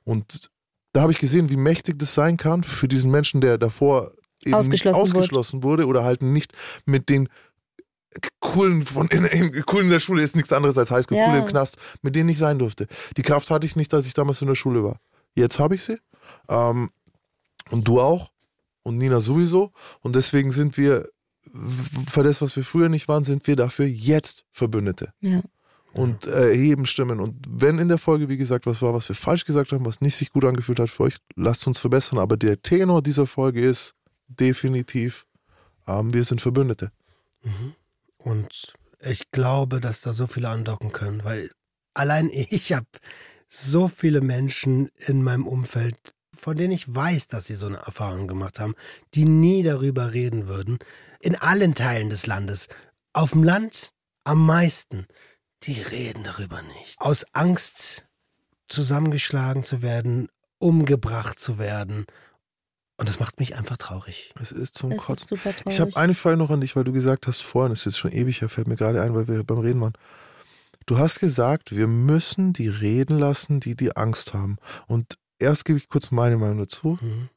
Und 0.04 0.50
da 0.94 1.02
habe 1.02 1.12
ich 1.12 1.20
gesehen, 1.20 1.50
wie 1.50 1.58
mächtig 1.58 2.00
das 2.00 2.14
sein 2.16 2.38
kann 2.38 2.64
für 2.64 2.88
diesen 2.88 3.12
Menschen, 3.12 3.42
der 3.42 3.58
davor 3.58 4.14
eben 4.44 4.56
Ausgeschlossen 4.56 5.02
nicht 5.02 5.16
ausgeschlossen 5.16 5.64
wurde 5.64 5.86
oder 5.86 6.04
halt 6.04 6.22
nicht 6.22 6.54
mit 6.86 7.10
den 7.10 7.30
coolen 8.40 8.86
von 8.86 9.08
in, 9.08 9.26
in, 9.26 9.66
coolen 9.66 9.86
in 9.86 9.92
der 9.92 10.00
Schule 10.00 10.22
ist 10.24 10.36
nichts 10.36 10.52
anderes 10.54 10.78
als 10.78 10.92
Highschool, 10.92 11.18
Ja. 11.18 11.30
cool 11.32 11.38
im 11.40 11.46
Knast, 11.46 11.78
mit 12.02 12.16
denen 12.16 12.30
ich 12.30 12.38
sein 12.38 12.60
durfte. 12.60 12.88
Die 13.18 13.22
Kraft 13.24 13.50
hatte 13.50 13.66
ich 13.66 13.76
nicht, 13.76 13.94
als 13.94 14.08
ich 14.08 14.14
damals 14.14 14.42
in 14.42 14.48
der 14.48 14.56
Schule 14.56 14.84
war. 14.84 15.00
Jetzt 15.36 15.60
habe 15.60 15.76
ich 15.76 15.84
sie. 15.84 15.98
Ähm, 16.50 16.90
und 17.70 17.88
du 17.88 18.00
auch. 18.02 18.32
Und 18.84 18.98
Nina 18.98 19.20
sowieso. 19.20 19.72
Und 20.02 20.16
deswegen 20.16 20.52
sind 20.52 20.78
wir, 20.78 21.10
für 22.10 22.24
das, 22.24 22.42
was 22.42 22.56
wir 22.56 22.64
früher 22.64 22.90
nicht 22.90 23.08
waren, 23.08 23.24
sind 23.24 23.46
wir 23.48 23.56
dafür 23.56 23.86
jetzt 23.86 24.46
Verbündete. 24.52 25.12
Ja. 25.20 25.42
Und 25.94 26.26
äh, 26.28 26.50
erheben 26.52 26.86
Stimmen. 26.86 27.20
Und 27.20 27.36
wenn 27.50 27.80
in 27.80 27.88
der 27.90 27.98
Folge, 27.98 28.30
wie 28.30 28.38
gesagt, 28.38 28.66
was 28.66 28.82
war, 28.82 28.94
was 28.94 29.10
wir 29.10 29.16
falsch 29.16 29.46
gesagt 29.46 29.72
haben, 29.72 29.86
was 29.86 30.00
nicht 30.00 30.16
sich 30.16 30.32
gut 30.32 30.46
angefühlt 30.46 30.80
hat 30.80 30.90
für 30.90 31.04
euch, 31.04 31.18
lasst 31.36 31.66
uns 31.68 31.80
verbessern. 31.80 32.20
Aber 32.20 32.38
der 32.38 32.62
Tenor 32.62 33.02
dieser 33.02 33.26
Folge 33.28 33.62
ist 33.62 33.94
definitiv, 34.28 35.26
ähm, 35.88 36.14
wir 36.14 36.24
sind 36.24 36.42
Verbündete. 36.42 36.92
Mhm. 37.44 37.74
Und 38.28 38.74
ich 39.00 39.32
glaube, 39.32 39.80
dass 39.80 40.02
da 40.02 40.12
so 40.12 40.28
viele 40.28 40.50
andocken 40.50 40.92
können, 40.92 41.24
weil 41.24 41.50
allein 41.94 42.30
ich 42.30 42.74
habe 42.74 42.88
so 43.48 43.88
viele 43.88 44.20
Menschen 44.20 44.90
in 44.98 45.24
meinem 45.24 45.48
Umfeld, 45.48 46.14
von 46.36 46.58
denen 46.58 46.74
ich 46.74 46.94
weiß, 46.94 47.30
dass 47.30 47.46
sie 47.46 47.56
so 47.56 47.68
eine 47.68 47.78
Erfahrung 47.78 48.28
gemacht 48.28 48.60
haben, 48.60 48.76
die 49.14 49.24
nie 49.24 49.64
darüber 49.64 50.12
reden 50.12 50.50
würden. 50.50 50.78
In 51.22 51.38
allen 51.38 51.74
Teilen 51.74 52.10
des 52.10 52.28
Landes. 52.28 52.68
Auf 53.14 53.32
dem 53.32 53.44
Land 53.44 53.94
am 54.26 54.46
meisten. 54.46 55.08
Die 55.64 55.82
reden 55.82 56.24
darüber 56.24 56.62
nicht. 56.62 57.00
Aus 57.00 57.26
Angst, 57.32 58.08
zusammengeschlagen 58.68 59.64
zu 59.64 59.82
werden, 59.82 60.28
umgebracht 60.60 61.40
zu 61.40 61.60
werden. 61.60 62.06
Und 62.98 63.08
das 63.08 63.20
macht 63.20 63.40
mich 63.40 63.56
einfach 63.56 63.78
traurig. 63.78 64.34
Es 64.42 64.52
ist 64.52 64.76
zum 64.76 64.92
ist 64.92 65.04
Kotzen. 65.04 65.38
super 65.38 65.56
traurig. 65.56 65.74
Ich 65.74 65.80
habe 65.80 65.96
eine 65.96 66.16
Frage 66.16 66.38
noch 66.38 66.50
an 66.50 66.62
dich, 66.62 66.76
weil 66.76 66.84
du 66.84 66.92
gesagt 66.92 67.28
hast 67.28 67.42
vorhin, 67.42 67.70
das 67.70 67.80
ist 67.80 67.86
jetzt 67.86 67.98
schon 68.00 68.12
ewig 68.12 68.42
her, 68.42 68.50
fällt 68.50 68.68
mir 68.68 68.76
gerade 68.76 69.02
ein, 69.02 69.14
weil 69.14 69.28
wir 69.28 69.44
beim 69.44 69.60
Reden 69.60 69.82
waren. 69.82 69.94
Du 70.88 70.98
hast 70.98 71.20
gesagt, 71.20 71.76
wir 71.76 71.88
müssen 71.88 72.54
die 72.54 72.70
reden 72.70 73.20
lassen, 73.20 73.60
die 73.60 73.76
die 73.76 73.96
Angst 73.96 74.34
haben. 74.34 74.58
Und 74.88 75.20
erst 75.38 75.66
gebe 75.66 75.78
ich 75.78 75.90
kurz 75.90 76.12
meine 76.12 76.38
Meinung 76.38 76.58
dazu. 76.58 76.98
Mhm. 77.02 77.30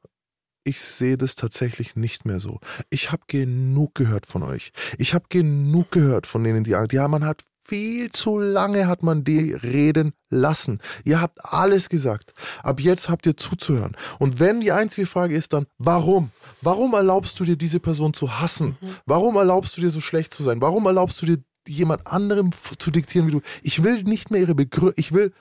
Ich 0.65 0.81
sehe 0.81 1.19
das 1.19 1.37
tatsächlich 1.37 1.97
nicht 1.97 2.25
mehr 2.25 2.39
so. 2.39 2.61
Ich 2.91 3.13
habe 3.13 3.23
genug 3.27 3.95
gehört 3.95 4.27
von 4.27 4.43
euch. 4.43 4.73
Ich 4.99 5.15
habe 5.15 5.25
genug 5.29 5.91
gehört 5.91 6.27
von 6.27 6.45
denen, 6.45 6.65
die 6.65 6.75
Angst. 6.75 6.93
Ja, 6.93 7.09
man 7.09 7.25
hat 7.25 7.45
viel 7.71 8.11
zu 8.11 8.37
lange 8.39 8.89
hat 8.89 9.05
man 9.05 9.23
die 9.23 9.53
reden 9.53 10.13
lassen. 10.29 10.81
Ihr 11.05 11.21
habt 11.21 11.39
alles 11.45 11.89
gesagt. 11.89 12.33
Ab 12.65 12.81
jetzt 12.81 13.09
habt 13.09 13.27
ihr 13.27 13.37
zuzuhören. 13.37 13.97
Und 14.19 14.41
wenn 14.41 14.61
die 14.61 14.73
einzige 14.73 15.07
Frage 15.07 15.37
ist 15.37 15.53
dann, 15.53 15.67
warum? 15.79 16.33
Warum 16.63 16.95
erlaubst 16.95 17.39
du 17.39 17.45
dir 17.45 17.57
diese 17.57 17.79
Person 17.79 18.13
zu 18.13 18.41
hassen? 18.41 18.77
Mhm. 18.81 18.97
Warum 19.07 19.37
erlaubst 19.37 19.77
du 19.77 19.81
dir 19.83 19.91
so 19.91 20.01
schlecht 20.01 20.35
zu 20.35 20.43
sein? 20.43 20.61
Warum 20.61 20.85
erlaubst 20.87 21.23
du 21.23 21.27
dir 21.27 21.39
jemand 21.69 22.09
anderem 22.09 22.51
zu 22.79 22.91
diktieren, 22.91 23.29
wie 23.29 23.33
du? 23.33 23.41
Ich 23.63 23.85
will 23.85 24.03
nicht 24.03 24.33
mehr 24.33 24.41
ihre 24.41 24.57
Begründung. 24.57 24.95
Ich 24.97 25.13
will, 25.13 25.33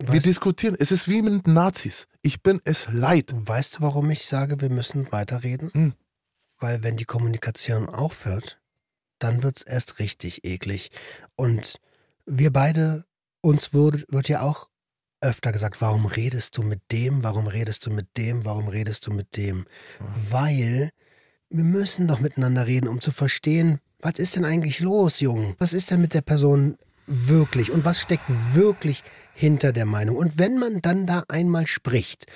wir 0.00 0.20
Weißt- 0.20 0.24
diskutieren. 0.24 0.74
Es 0.76 0.90
ist 0.90 1.06
wie 1.06 1.22
mit 1.22 1.46
Nazis. 1.46 2.08
Ich 2.20 2.42
bin 2.42 2.60
es 2.64 2.88
leid. 2.92 3.32
Weißt 3.36 3.76
du, 3.78 3.82
warum 3.82 4.10
ich 4.10 4.26
sage, 4.26 4.60
wir 4.60 4.70
müssen 4.70 5.06
weiterreden? 5.12 5.70
Hm. 5.72 5.92
Weil 6.58 6.82
wenn 6.82 6.96
die 6.96 7.04
Kommunikation 7.04 7.88
aufhört, 7.88 8.58
dann 9.18 9.42
wird 9.42 9.58
es 9.58 9.62
erst 9.62 9.98
richtig 9.98 10.44
eklig. 10.44 10.90
Und 11.36 11.80
wir 12.26 12.52
beide, 12.52 13.04
uns 13.40 13.72
wurde, 13.72 14.04
wird 14.08 14.28
ja 14.28 14.42
auch 14.42 14.68
öfter 15.20 15.52
gesagt, 15.52 15.80
warum 15.80 16.06
redest 16.06 16.56
du 16.56 16.62
mit 16.62 16.80
dem, 16.92 17.22
warum 17.22 17.46
redest 17.46 17.86
du 17.86 17.90
mit 17.90 18.16
dem, 18.16 18.44
warum 18.44 18.68
redest 18.68 19.06
du 19.06 19.12
mit 19.12 19.36
dem? 19.36 19.66
Weil 20.30 20.90
wir 21.48 21.64
müssen 21.64 22.06
doch 22.06 22.20
miteinander 22.20 22.66
reden, 22.66 22.88
um 22.88 23.00
zu 23.00 23.12
verstehen, 23.12 23.80
was 24.00 24.18
ist 24.18 24.36
denn 24.36 24.44
eigentlich 24.44 24.80
los, 24.80 25.20
Jungen? 25.20 25.54
Was 25.58 25.72
ist 25.72 25.90
denn 25.90 26.00
mit 26.00 26.14
der 26.14 26.20
Person 26.20 26.76
wirklich 27.06 27.70
und 27.70 27.84
was 27.84 28.00
steckt 28.00 28.24
wirklich 28.52 29.02
hinter 29.32 29.72
der 29.72 29.86
Meinung? 29.86 30.16
Und 30.16 30.38
wenn 30.38 30.58
man 30.58 30.82
dann 30.82 31.06
da 31.06 31.24
einmal 31.28 31.66
spricht, 31.66 32.26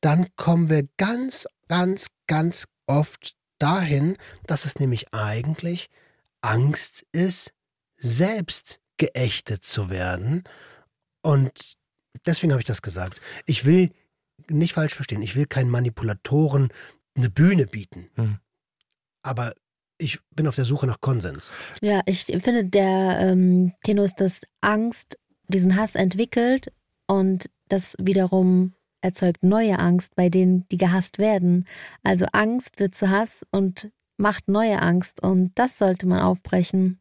dann 0.00 0.28
kommen 0.36 0.70
wir 0.70 0.88
ganz, 0.96 1.46
ganz, 1.68 2.08
ganz 2.26 2.66
oft 2.86 3.34
dahin, 3.58 4.16
dass 4.46 4.64
es 4.64 4.78
nämlich 4.78 5.12
eigentlich 5.12 5.90
Angst 6.40 7.06
ist, 7.12 7.52
selbst 7.96 8.80
geächtet 8.96 9.64
zu 9.64 9.90
werden. 9.90 10.44
Und 11.22 11.76
deswegen 12.26 12.52
habe 12.52 12.60
ich 12.60 12.66
das 12.66 12.82
gesagt. 12.82 13.20
Ich 13.46 13.64
will 13.64 13.90
nicht 14.48 14.74
falsch 14.74 14.94
verstehen, 14.94 15.22
ich 15.22 15.36
will 15.36 15.46
keinen 15.46 15.70
Manipulatoren 15.70 16.68
eine 17.16 17.30
Bühne 17.30 17.66
bieten. 17.66 18.10
Hm. 18.14 18.38
Aber 19.22 19.54
ich 19.98 20.18
bin 20.34 20.46
auf 20.48 20.56
der 20.56 20.64
Suche 20.64 20.86
nach 20.86 21.00
Konsens. 21.00 21.50
Ja, 21.82 22.00
ich 22.06 22.24
finde, 22.24 22.64
der 22.64 23.18
ähm, 23.20 23.72
Tenor 23.84 24.06
ist, 24.06 24.20
dass 24.20 24.42
Angst 24.60 25.18
diesen 25.48 25.76
Hass 25.76 25.94
entwickelt 25.94 26.72
und 27.06 27.50
das 27.68 27.96
wiederum 27.98 28.74
erzeugt 29.02 29.42
neue 29.42 29.78
Angst 29.78 30.14
bei 30.14 30.28
denen, 30.28 30.66
die 30.68 30.76
gehasst 30.76 31.18
werden. 31.18 31.66
Also 32.02 32.26
Angst 32.32 32.78
wird 32.78 32.94
zu 32.94 33.10
Hass 33.10 33.46
und 33.50 33.90
macht 34.20 34.48
neue 34.48 34.80
Angst 34.80 35.22
und 35.22 35.52
das 35.56 35.78
sollte 35.78 36.06
man 36.06 36.20
aufbrechen. 36.20 37.00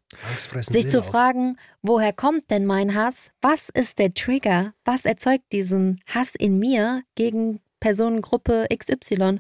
Sich 0.62 0.90
zu 0.90 1.00
auf. 1.00 1.06
fragen, 1.06 1.58
woher 1.82 2.14
kommt 2.14 2.50
denn 2.50 2.66
mein 2.66 2.96
Hass? 2.96 3.32
Was 3.42 3.70
ist 3.70 4.00
der 4.00 4.14
Trigger? 4.14 4.74
Was 4.86 5.06
erzeugt 5.06 5.52
diesen 5.52 6.02
Hass 6.08 6.34
in 6.36 6.58
mir 6.58 7.04
gegen 7.16 7.60
Personengruppe 7.80 8.68
XY? 8.76 9.40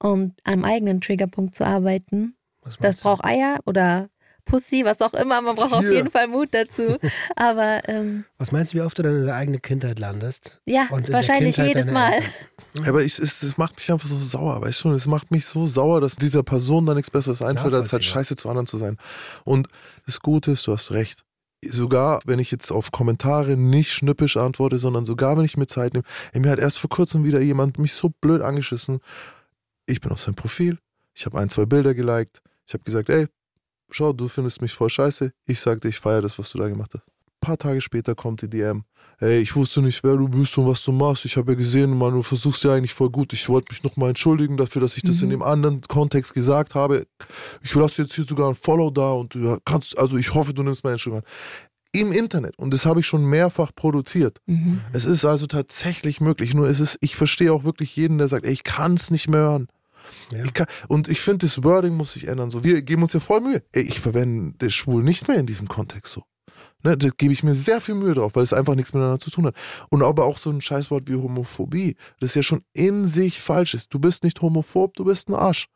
Und 0.00 0.34
am 0.42 0.64
eigenen 0.64 1.00
Triggerpunkt 1.00 1.54
zu 1.54 1.64
arbeiten. 1.64 2.36
Das 2.80 3.00
braucht 3.00 3.24
Eier 3.24 3.60
oder 3.64 4.08
Pussy, 4.44 4.84
was 4.84 5.00
auch 5.00 5.14
immer. 5.14 5.40
Man 5.40 5.56
braucht 5.56 5.72
auf 5.72 5.80
Hier. 5.80 5.92
jeden 5.94 6.10
Fall 6.10 6.28
Mut 6.28 6.48
dazu. 6.52 6.98
Aber 7.36 7.88
ähm, 7.88 8.24
Was 8.38 8.52
meinst 8.52 8.72
du, 8.72 8.78
wie 8.78 8.82
oft 8.82 8.98
du 8.98 9.02
dann 9.02 9.16
in 9.16 9.24
der 9.26 9.34
eigenen 9.34 9.62
Kindheit 9.62 9.98
landest? 9.98 10.60
ja, 10.66 10.86
Und 10.90 11.00
in 11.00 11.04
der 11.06 11.14
wahrscheinlich 11.14 11.56
Kindheit 11.56 11.76
jedes 11.76 11.90
Mal. 11.92 12.12
Eltern? 12.12 12.86
Aber 12.86 13.02
ich, 13.02 13.18
es, 13.18 13.42
es 13.42 13.56
macht 13.56 13.76
mich 13.76 13.90
einfach 13.90 14.08
so 14.08 14.16
sauer, 14.16 14.60
weißt 14.60 14.84
du? 14.84 14.90
Es 14.92 15.06
macht 15.06 15.30
mich 15.30 15.46
so 15.46 15.66
sauer, 15.66 16.00
dass 16.00 16.16
dieser 16.16 16.42
Person 16.42 16.86
da 16.86 16.94
nichts 16.94 17.10
Besseres 17.10 17.40
einfällt, 17.40 17.72
als 17.74 17.92
halt 17.92 18.04
scheiße 18.04 18.36
zu 18.36 18.48
anderen 18.48 18.66
zu 18.66 18.78
sein. 18.78 18.98
Und 19.44 19.68
das 20.06 20.20
Gute 20.20 20.50
ist, 20.52 20.66
du 20.66 20.72
hast 20.72 20.90
recht. 20.90 21.24
Sogar, 21.66 22.20
wenn 22.26 22.38
ich 22.40 22.50
jetzt 22.50 22.70
auf 22.72 22.90
Kommentare 22.92 23.56
nicht 23.56 23.92
schnippisch 23.92 24.36
antworte, 24.36 24.76
sondern 24.78 25.04
sogar, 25.06 25.36
wenn 25.38 25.44
ich 25.46 25.56
mir 25.56 25.66
Zeit 25.66 25.94
nehme. 25.94 26.04
Ey, 26.32 26.40
mir 26.40 26.50
hat 26.50 26.58
erst 26.58 26.78
vor 26.78 26.90
kurzem 26.90 27.24
wieder 27.24 27.40
jemand 27.40 27.78
mich 27.78 27.94
so 27.94 28.10
blöd 28.20 28.42
angeschissen. 28.42 29.00
Ich 29.86 30.00
bin 30.00 30.12
auf 30.12 30.20
sein 30.20 30.34
Profil. 30.34 30.78
Ich 31.14 31.24
habe 31.26 31.38
ein, 31.38 31.48
zwei 31.48 31.64
Bilder 31.64 31.94
geliked. 31.94 32.42
Ich 32.66 32.74
habe 32.74 32.84
gesagt, 32.84 33.08
ey, 33.08 33.28
schau, 33.90 34.12
du 34.12 34.28
findest 34.28 34.62
mich 34.62 34.72
voll 34.72 34.90
scheiße. 34.90 35.32
Ich 35.46 35.60
sagte, 35.60 35.88
ich 35.88 35.98
feiere 35.98 36.22
das, 36.22 36.38
was 36.38 36.50
du 36.52 36.58
da 36.58 36.68
gemacht 36.68 36.92
hast. 36.94 37.02
Ein 37.04 37.46
paar 37.46 37.58
Tage 37.58 37.80
später 37.80 38.14
kommt 38.14 38.42
die 38.42 38.48
DM. 38.48 38.84
Ey, 39.20 39.40
ich 39.40 39.54
wusste 39.54 39.80
nicht, 39.80 40.02
wer 40.02 40.16
du 40.16 40.28
bist 40.28 40.56
und 40.58 40.66
was 40.66 40.82
du 40.82 40.92
machst. 40.92 41.24
Ich 41.24 41.36
habe 41.36 41.52
ja 41.52 41.58
gesehen, 41.58 41.96
Mann, 41.96 42.14
du 42.14 42.22
versuchst 42.22 42.64
ja 42.64 42.74
eigentlich 42.74 42.94
voll 42.94 43.10
gut. 43.10 43.32
Ich 43.32 43.48
wollte 43.48 43.72
mich 43.72 43.82
nochmal 43.82 44.08
entschuldigen 44.10 44.56
dafür, 44.56 44.80
dass 44.80 44.96
ich 44.96 45.02
das 45.02 45.22
in 45.22 45.30
dem 45.30 45.42
anderen 45.42 45.80
Kontext 45.82 46.34
gesagt 46.34 46.74
habe. 46.74 47.06
Ich 47.62 47.74
lasse 47.74 48.02
jetzt 48.02 48.14
hier 48.14 48.24
sogar 48.24 48.48
ein 48.48 48.56
Follow 48.56 48.90
da 48.90 49.12
und 49.12 49.34
du 49.34 49.58
kannst, 49.64 49.96
also 49.98 50.16
ich 50.16 50.34
hoffe, 50.34 50.52
du 50.52 50.62
nimmst 50.62 50.84
meine 50.84 50.94
Entschuldigung 50.94 51.24
an. 51.24 51.30
Im 51.92 52.10
Internet. 52.10 52.58
Und 52.58 52.74
das 52.74 52.86
habe 52.86 53.00
ich 53.00 53.06
schon 53.06 53.24
mehrfach 53.24 53.70
produziert. 53.72 54.38
Mhm. 54.46 54.80
Es 54.92 55.04
ist 55.04 55.24
also 55.24 55.46
tatsächlich 55.46 56.20
möglich. 56.20 56.52
Nur 56.52 56.68
es 56.68 56.80
ist, 56.80 56.98
ich 57.00 57.14
verstehe 57.14 57.52
auch 57.52 57.62
wirklich 57.62 57.94
jeden, 57.94 58.18
der 58.18 58.26
sagt, 58.26 58.46
ey, 58.46 58.52
ich 58.52 58.64
kann 58.64 58.94
es 58.94 59.12
nicht 59.12 59.28
mehr 59.28 59.40
hören. 59.40 59.68
Ja. 60.32 60.44
Ich 60.44 60.54
kann, 60.54 60.66
und 60.88 61.08
ich 61.08 61.20
finde, 61.20 61.46
das 61.46 61.62
Wording 61.62 61.94
muss 61.94 62.14
sich 62.14 62.28
ändern. 62.28 62.50
So, 62.50 62.64
wir 62.64 62.82
geben 62.82 63.02
uns 63.02 63.12
ja 63.12 63.20
voll 63.20 63.40
Mühe. 63.40 63.62
Ich 63.72 64.00
verwende 64.00 64.54
das 64.58 64.74
schwul 64.74 65.02
nicht 65.02 65.28
mehr 65.28 65.38
in 65.38 65.46
diesem 65.46 65.68
Kontext 65.68 66.12
so. 66.12 66.24
Ne, 66.82 66.98
da 66.98 67.08
gebe 67.16 67.32
ich 67.32 67.42
mir 67.42 67.54
sehr 67.54 67.80
viel 67.80 67.94
Mühe 67.94 68.14
drauf, 68.14 68.32
weil 68.34 68.42
es 68.42 68.52
einfach 68.52 68.74
nichts 68.74 68.92
miteinander 68.92 69.18
zu 69.18 69.30
tun 69.30 69.46
hat. 69.46 69.56
Und 69.88 70.02
aber 70.02 70.24
auch 70.24 70.36
so 70.36 70.50
ein 70.50 70.60
Scheißwort 70.60 71.08
wie 71.08 71.14
Homophobie, 71.14 71.96
das 72.20 72.34
ja 72.34 72.42
schon 72.42 72.62
in 72.74 73.06
sich 73.06 73.40
falsch 73.40 73.74
ist. 73.74 73.92
Du 73.94 73.98
bist 73.98 74.22
nicht 74.22 74.42
homophob, 74.42 74.94
du 74.94 75.04
bist 75.04 75.28
ein 75.28 75.34
Arsch. 75.34 75.68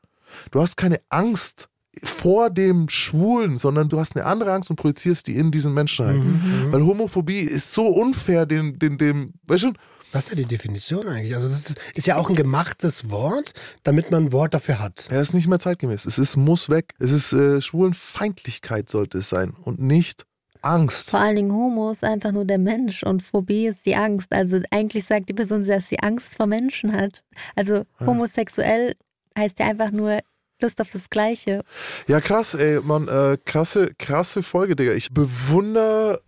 Du 0.51 0.61
hast 0.61 0.77
keine 0.77 1.01
Angst 1.09 1.69
vor 2.03 2.51
dem 2.51 2.91
Schwulen, 2.91 3.57
sondern 3.57 3.89
du 3.89 3.99
hast 3.99 4.17
eine 4.17 4.27
andere 4.27 4.53
Angst 4.53 4.69
und 4.69 4.77
projizierst 4.77 5.27
die 5.27 5.37
in 5.37 5.51
diesen 5.51 5.73
Menschen 5.73 6.05
rein. 6.05 6.19
Mhm. 6.19 6.73
Weil 6.73 6.85
Homophobie 6.85 7.41
ist 7.41 7.73
so 7.73 7.87
unfair, 7.87 8.45
dem, 8.45 8.79
dem, 8.79 8.99
dem, 8.99 9.33
weißt 9.47 9.65
du, 9.65 9.73
Was 10.13 10.25
ist 10.25 10.31
denn 10.31 10.39
die 10.39 10.57
Definition 10.57 11.09
eigentlich? 11.09 11.35
Also 11.35 11.49
das 11.49 11.71
ist, 11.71 11.79
ist 11.95 12.07
ja 12.07 12.17
auch 12.17 12.29
ein 12.29 12.37
gemachtes 12.37 13.11
Wort, 13.11 13.53
damit 13.83 14.11
man 14.11 14.27
ein 14.27 14.33
Wort 14.33 14.55
dafür 14.55 14.79
hat. 14.79 15.07
er 15.11 15.21
ist 15.21 15.35
nicht 15.35 15.49
mehr 15.49 15.59
zeitgemäß. 15.59 16.07
Es 16.07 16.19
ist, 16.19 16.37
muss 16.37 16.71
weg. 16.71 16.95
Es 16.99 17.13
ist 17.13 17.33
äh, 17.33 17.61
Schwulenfeindlichkeit 17.61 18.89
sollte 18.89 19.19
es 19.19 19.29
sein 19.29 19.55
und 19.63 19.81
nicht 19.81 20.25
Angst. 20.63 21.11
Vor 21.11 21.21
allen 21.21 21.37
Dingen 21.37 21.53
Homo 21.53 21.91
ist 21.91 22.05
einfach 22.05 22.33
nur 22.33 22.45
der 22.45 22.59
Mensch 22.59 23.03
und 23.03 23.23
Phobie 23.23 23.67
ist 23.67 23.85
die 23.87 23.97
Angst. 23.97 24.33
Also 24.33 24.61
eigentlich 24.71 25.05
sagt 25.05 25.29
die 25.29 25.35
Person, 25.35 25.65
dass 25.65 25.89
sie 25.89 26.01
Angst 26.01 26.37
vor 26.37 26.47
Menschen 26.47 26.93
hat. 26.93 27.23
Also 27.55 27.85
homosexuell 28.01 28.97
heißt 29.37 29.59
ja 29.59 29.67
einfach 29.67 29.91
nur 29.91 30.21
Lust 30.61 30.81
auf 30.81 30.91
das 30.91 31.09
Gleiche. 31.11 31.63
Ja, 32.09 32.21
krass, 32.21 32.55
ey, 32.55 32.81
Mann, 32.81 33.07
äh, 33.07 33.39
krasse, 33.45 33.95
krasse 33.97 34.43
Folge, 34.43 34.75
Digga. 34.75 34.93
Ich 34.93 35.13
bewundere 35.13 36.21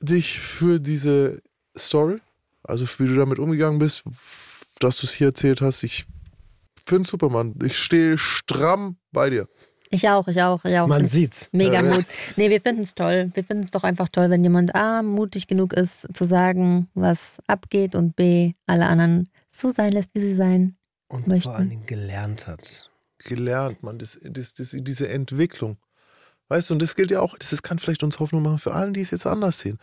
dich 0.00 0.38
für 0.38 0.78
diese 0.80 1.40
Story. 1.76 2.18
Also, 2.68 2.86
wie 2.98 3.06
du 3.06 3.16
damit 3.16 3.38
umgegangen 3.38 3.78
bist, 3.78 4.04
dass 4.78 4.98
du 4.98 5.06
es 5.06 5.14
hier 5.14 5.28
erzählt 5.28 5.60
hast. 5.60 5.82
Ich 5.82 6.04
find's 6.86 7.08
super, 7.08 7.28
Mann. 7.28 7.54
Ich 7.64 7.78
stehe 7.78 8.18
stramm 8.18 8.96
bei 9.12 9.30
dir. 9.30 9.48
Ich 9.90 10.08
auch, 10.08 10.28
ich 10.28 10.42
auch, 10.42 10.64
ich 10.64 10.76
auch. 10.78 10.86
Man 10.86 11.06
sieht's. 11.06 11.48
Mega. 11.52 11.82
Mut. 11.82 12.04
Nee, 12.36 12.50
wir 12.50 12.60
finden 12.60 12.82
es 12.82 12.94
toll. 12.94 13.30
Wir 13.32 13.42
finden 13.42 13.64
es 13.64 13.70
doch 13.70 13.84
einfach 13.84 14.08
toll, 14.08 14.28
wenn 14.28 14.42
jemand 14.42 14.74
A, 14.74 15.02
mutig 15.02 15.46
genug 15.46 15.72
ist, 15.72 16.06
zu 16.14 16.24
sagen, 16.24 16.88
was 16.94 17.38
abgeht 17.46 17.94
und 17.94 18.14
B, 18.14 18.52
alle 18.66 18.86
anderen 18.86 19.30
so 19.50 19.72
sein 19.72 19.92
lässt, 19.92 20.14
wie 20.14 20.20
sie 20.20 20.34
sein. 20.34 20.76
Und 21.08 21.26
Möchten. 21.26 21.44
vor 21.44 21.56
allen 21.56 21.70
Dingen 21.70 21.86
gelernt 21.86 22.46
hat. 22.46 22.90
Gelernt, 23.24 23.82
Mann. 23.82 23.98
Das, 23.98 24.20
das, 24.22 24.52
das, 24.52 24.76
diese 24.78 25.08
Entwicklung. 25.08 25.78
Weißt 26.48 26.70
du, 26.70 26.74
und 26.74 26.82
das 26.82 26.96
gilt 26.96 27.10
ja 27.10 27.20
auch, 27.20 27.36
das, 27.38 27.62
kann 27.62 27.78
vielleicht 27.78 28.02
uns 28.02 28.18
Hoffnung 28.18 28.42
machen 28.42 28.58
für 28.58 28.72
alle, 28.74 28.92
die 28.92 29.00
es 29.00 29.10
jetzt 29.10 29.26
anders 29.26 29.58
sehen. 29.58 29.78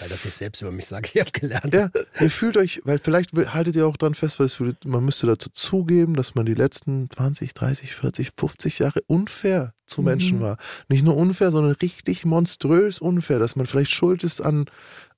Weil 0.00 0.08
das 0.08 0.24
ich 0.24 0.34
selbst 0.34 0.60
über 0.62 0.72
mich 0.72 0.86
sage, 0.86 1.08
ich 1.14 1.20
habe 1.20 1.30
gelernt. 1.30 1.74
Ja, 1.74 1.90
ihr 2.20 2.30
fühlt 2.30 2.56
euch, 2.56 2.80
weil 2.84 2.98
vielleicht 2.98 3.32
haltet 3.32 3.76
ihr 3.76 3.86
auch 3.86 3.96
dran 3.96 4.14
fest, 4.14 4.38
weil 4.38 4.46
es 4.46 4.58
man 4.84 5.04
müsste 5.04 5.26
dazu 5.26 5.50
zugeben, 5.50 6.14
dass 6.14 6.34
man 6.34 6.46
die 6.46 6.54
letzten 6.54 7.08
20, 7.10 7.54
30, 7.54 7.94
40, 7.94 8.32
50 8.36 8.78
Jahre 8.80 9.02
unfair 9.06 9.74
zu 9.86 10.00
Mhm. 10.00 10.06
Menschen 10.06 10.40
war. 10.40 10.56
Nicht 10.88 11.04
nur 11.04 11.16
unfair, 11.16 11.52
sondern 11.52 11.72
richtig 11.72 12.24
monströs 12.24 12.98
unfair, 12.98 13.38
dass 13.38 13.56
man 13.56 13.66
vielleicht 13.66 13.92
schuld 13.92 14.24
ist 14.24 14.40
an 14.40 14.66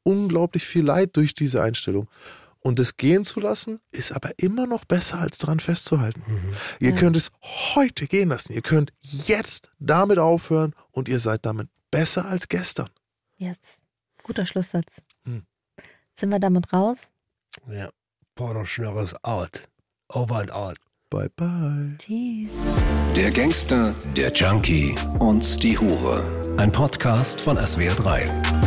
unglaublich 0.03 0.64
viel 0.64 0.85
Leid 0.85 1.16
durch 1.16 1.35
diese 1.35 1.62
Einstellung. 1.62 2.09
Und 2.66 2.78
das 2.78 2.96
gehen 2.96 3.24
zu 3.24 3.40
lassen, 3.40 3.78
ist 3.90 4.10
aber 4.12 4.30
immer 4.38 4.66
noch 4.66 4.86
besser, 4.86 5.18
als 5.18 5.36
daran 5.36 5.60
festzuhalten. 5.60 6.22
Ihr 6.80 6.90
Ja. 6.90 6.96
könnt 6.96 7.14
es 7.16 7.30
heute 7.74 8.06
gehen 8.06 8.30
lassen. 8.30 8.54
Ihr 8.54 8.62
könnt 8.62 8.90
jetzt 9.02 9.70
damit 9.78 10.18
aufhören 10.18 10.74
und 10.90 11.08
ihr 11.08 11.20
seid 11.20 11.44
damit 11.44 11.68
besser 11.90 12.24
als 12.24 12.48
gestern. 12.48 12.88
Yes. 13.36 13.58
Guter 14.22 14.46
Schlusssatz. 14.46 15.02
Hm. 15.24 15.44
Sind 16.18 16.30
wir 16.30 16.38
damit 16.38 16.72
raus? 16.72 16.96
Ja. 17.70 17.90
Pornoschnörre 18.34 19.02
ist 19.02 19.22
out. 19.24 19.68
Over 20.08 20.36
and 20.36 20.50
out. 20.50 20.78
Bye 21.10 21.28
bye. 21.36 21.94
Tschüss. 21.98 22.48
Der 23.14 23.30
Gangster, 23.30 23.94
der 24.16 24.32
Junkie 24.32 24.94
und 25.18 25.62
die 25.62 25.78
Hure. 25.78 26.24
Ein 26.56 26.72
Podcast 26.72 27.40
von 27.42 27.58
SWR3. 27.58 28.63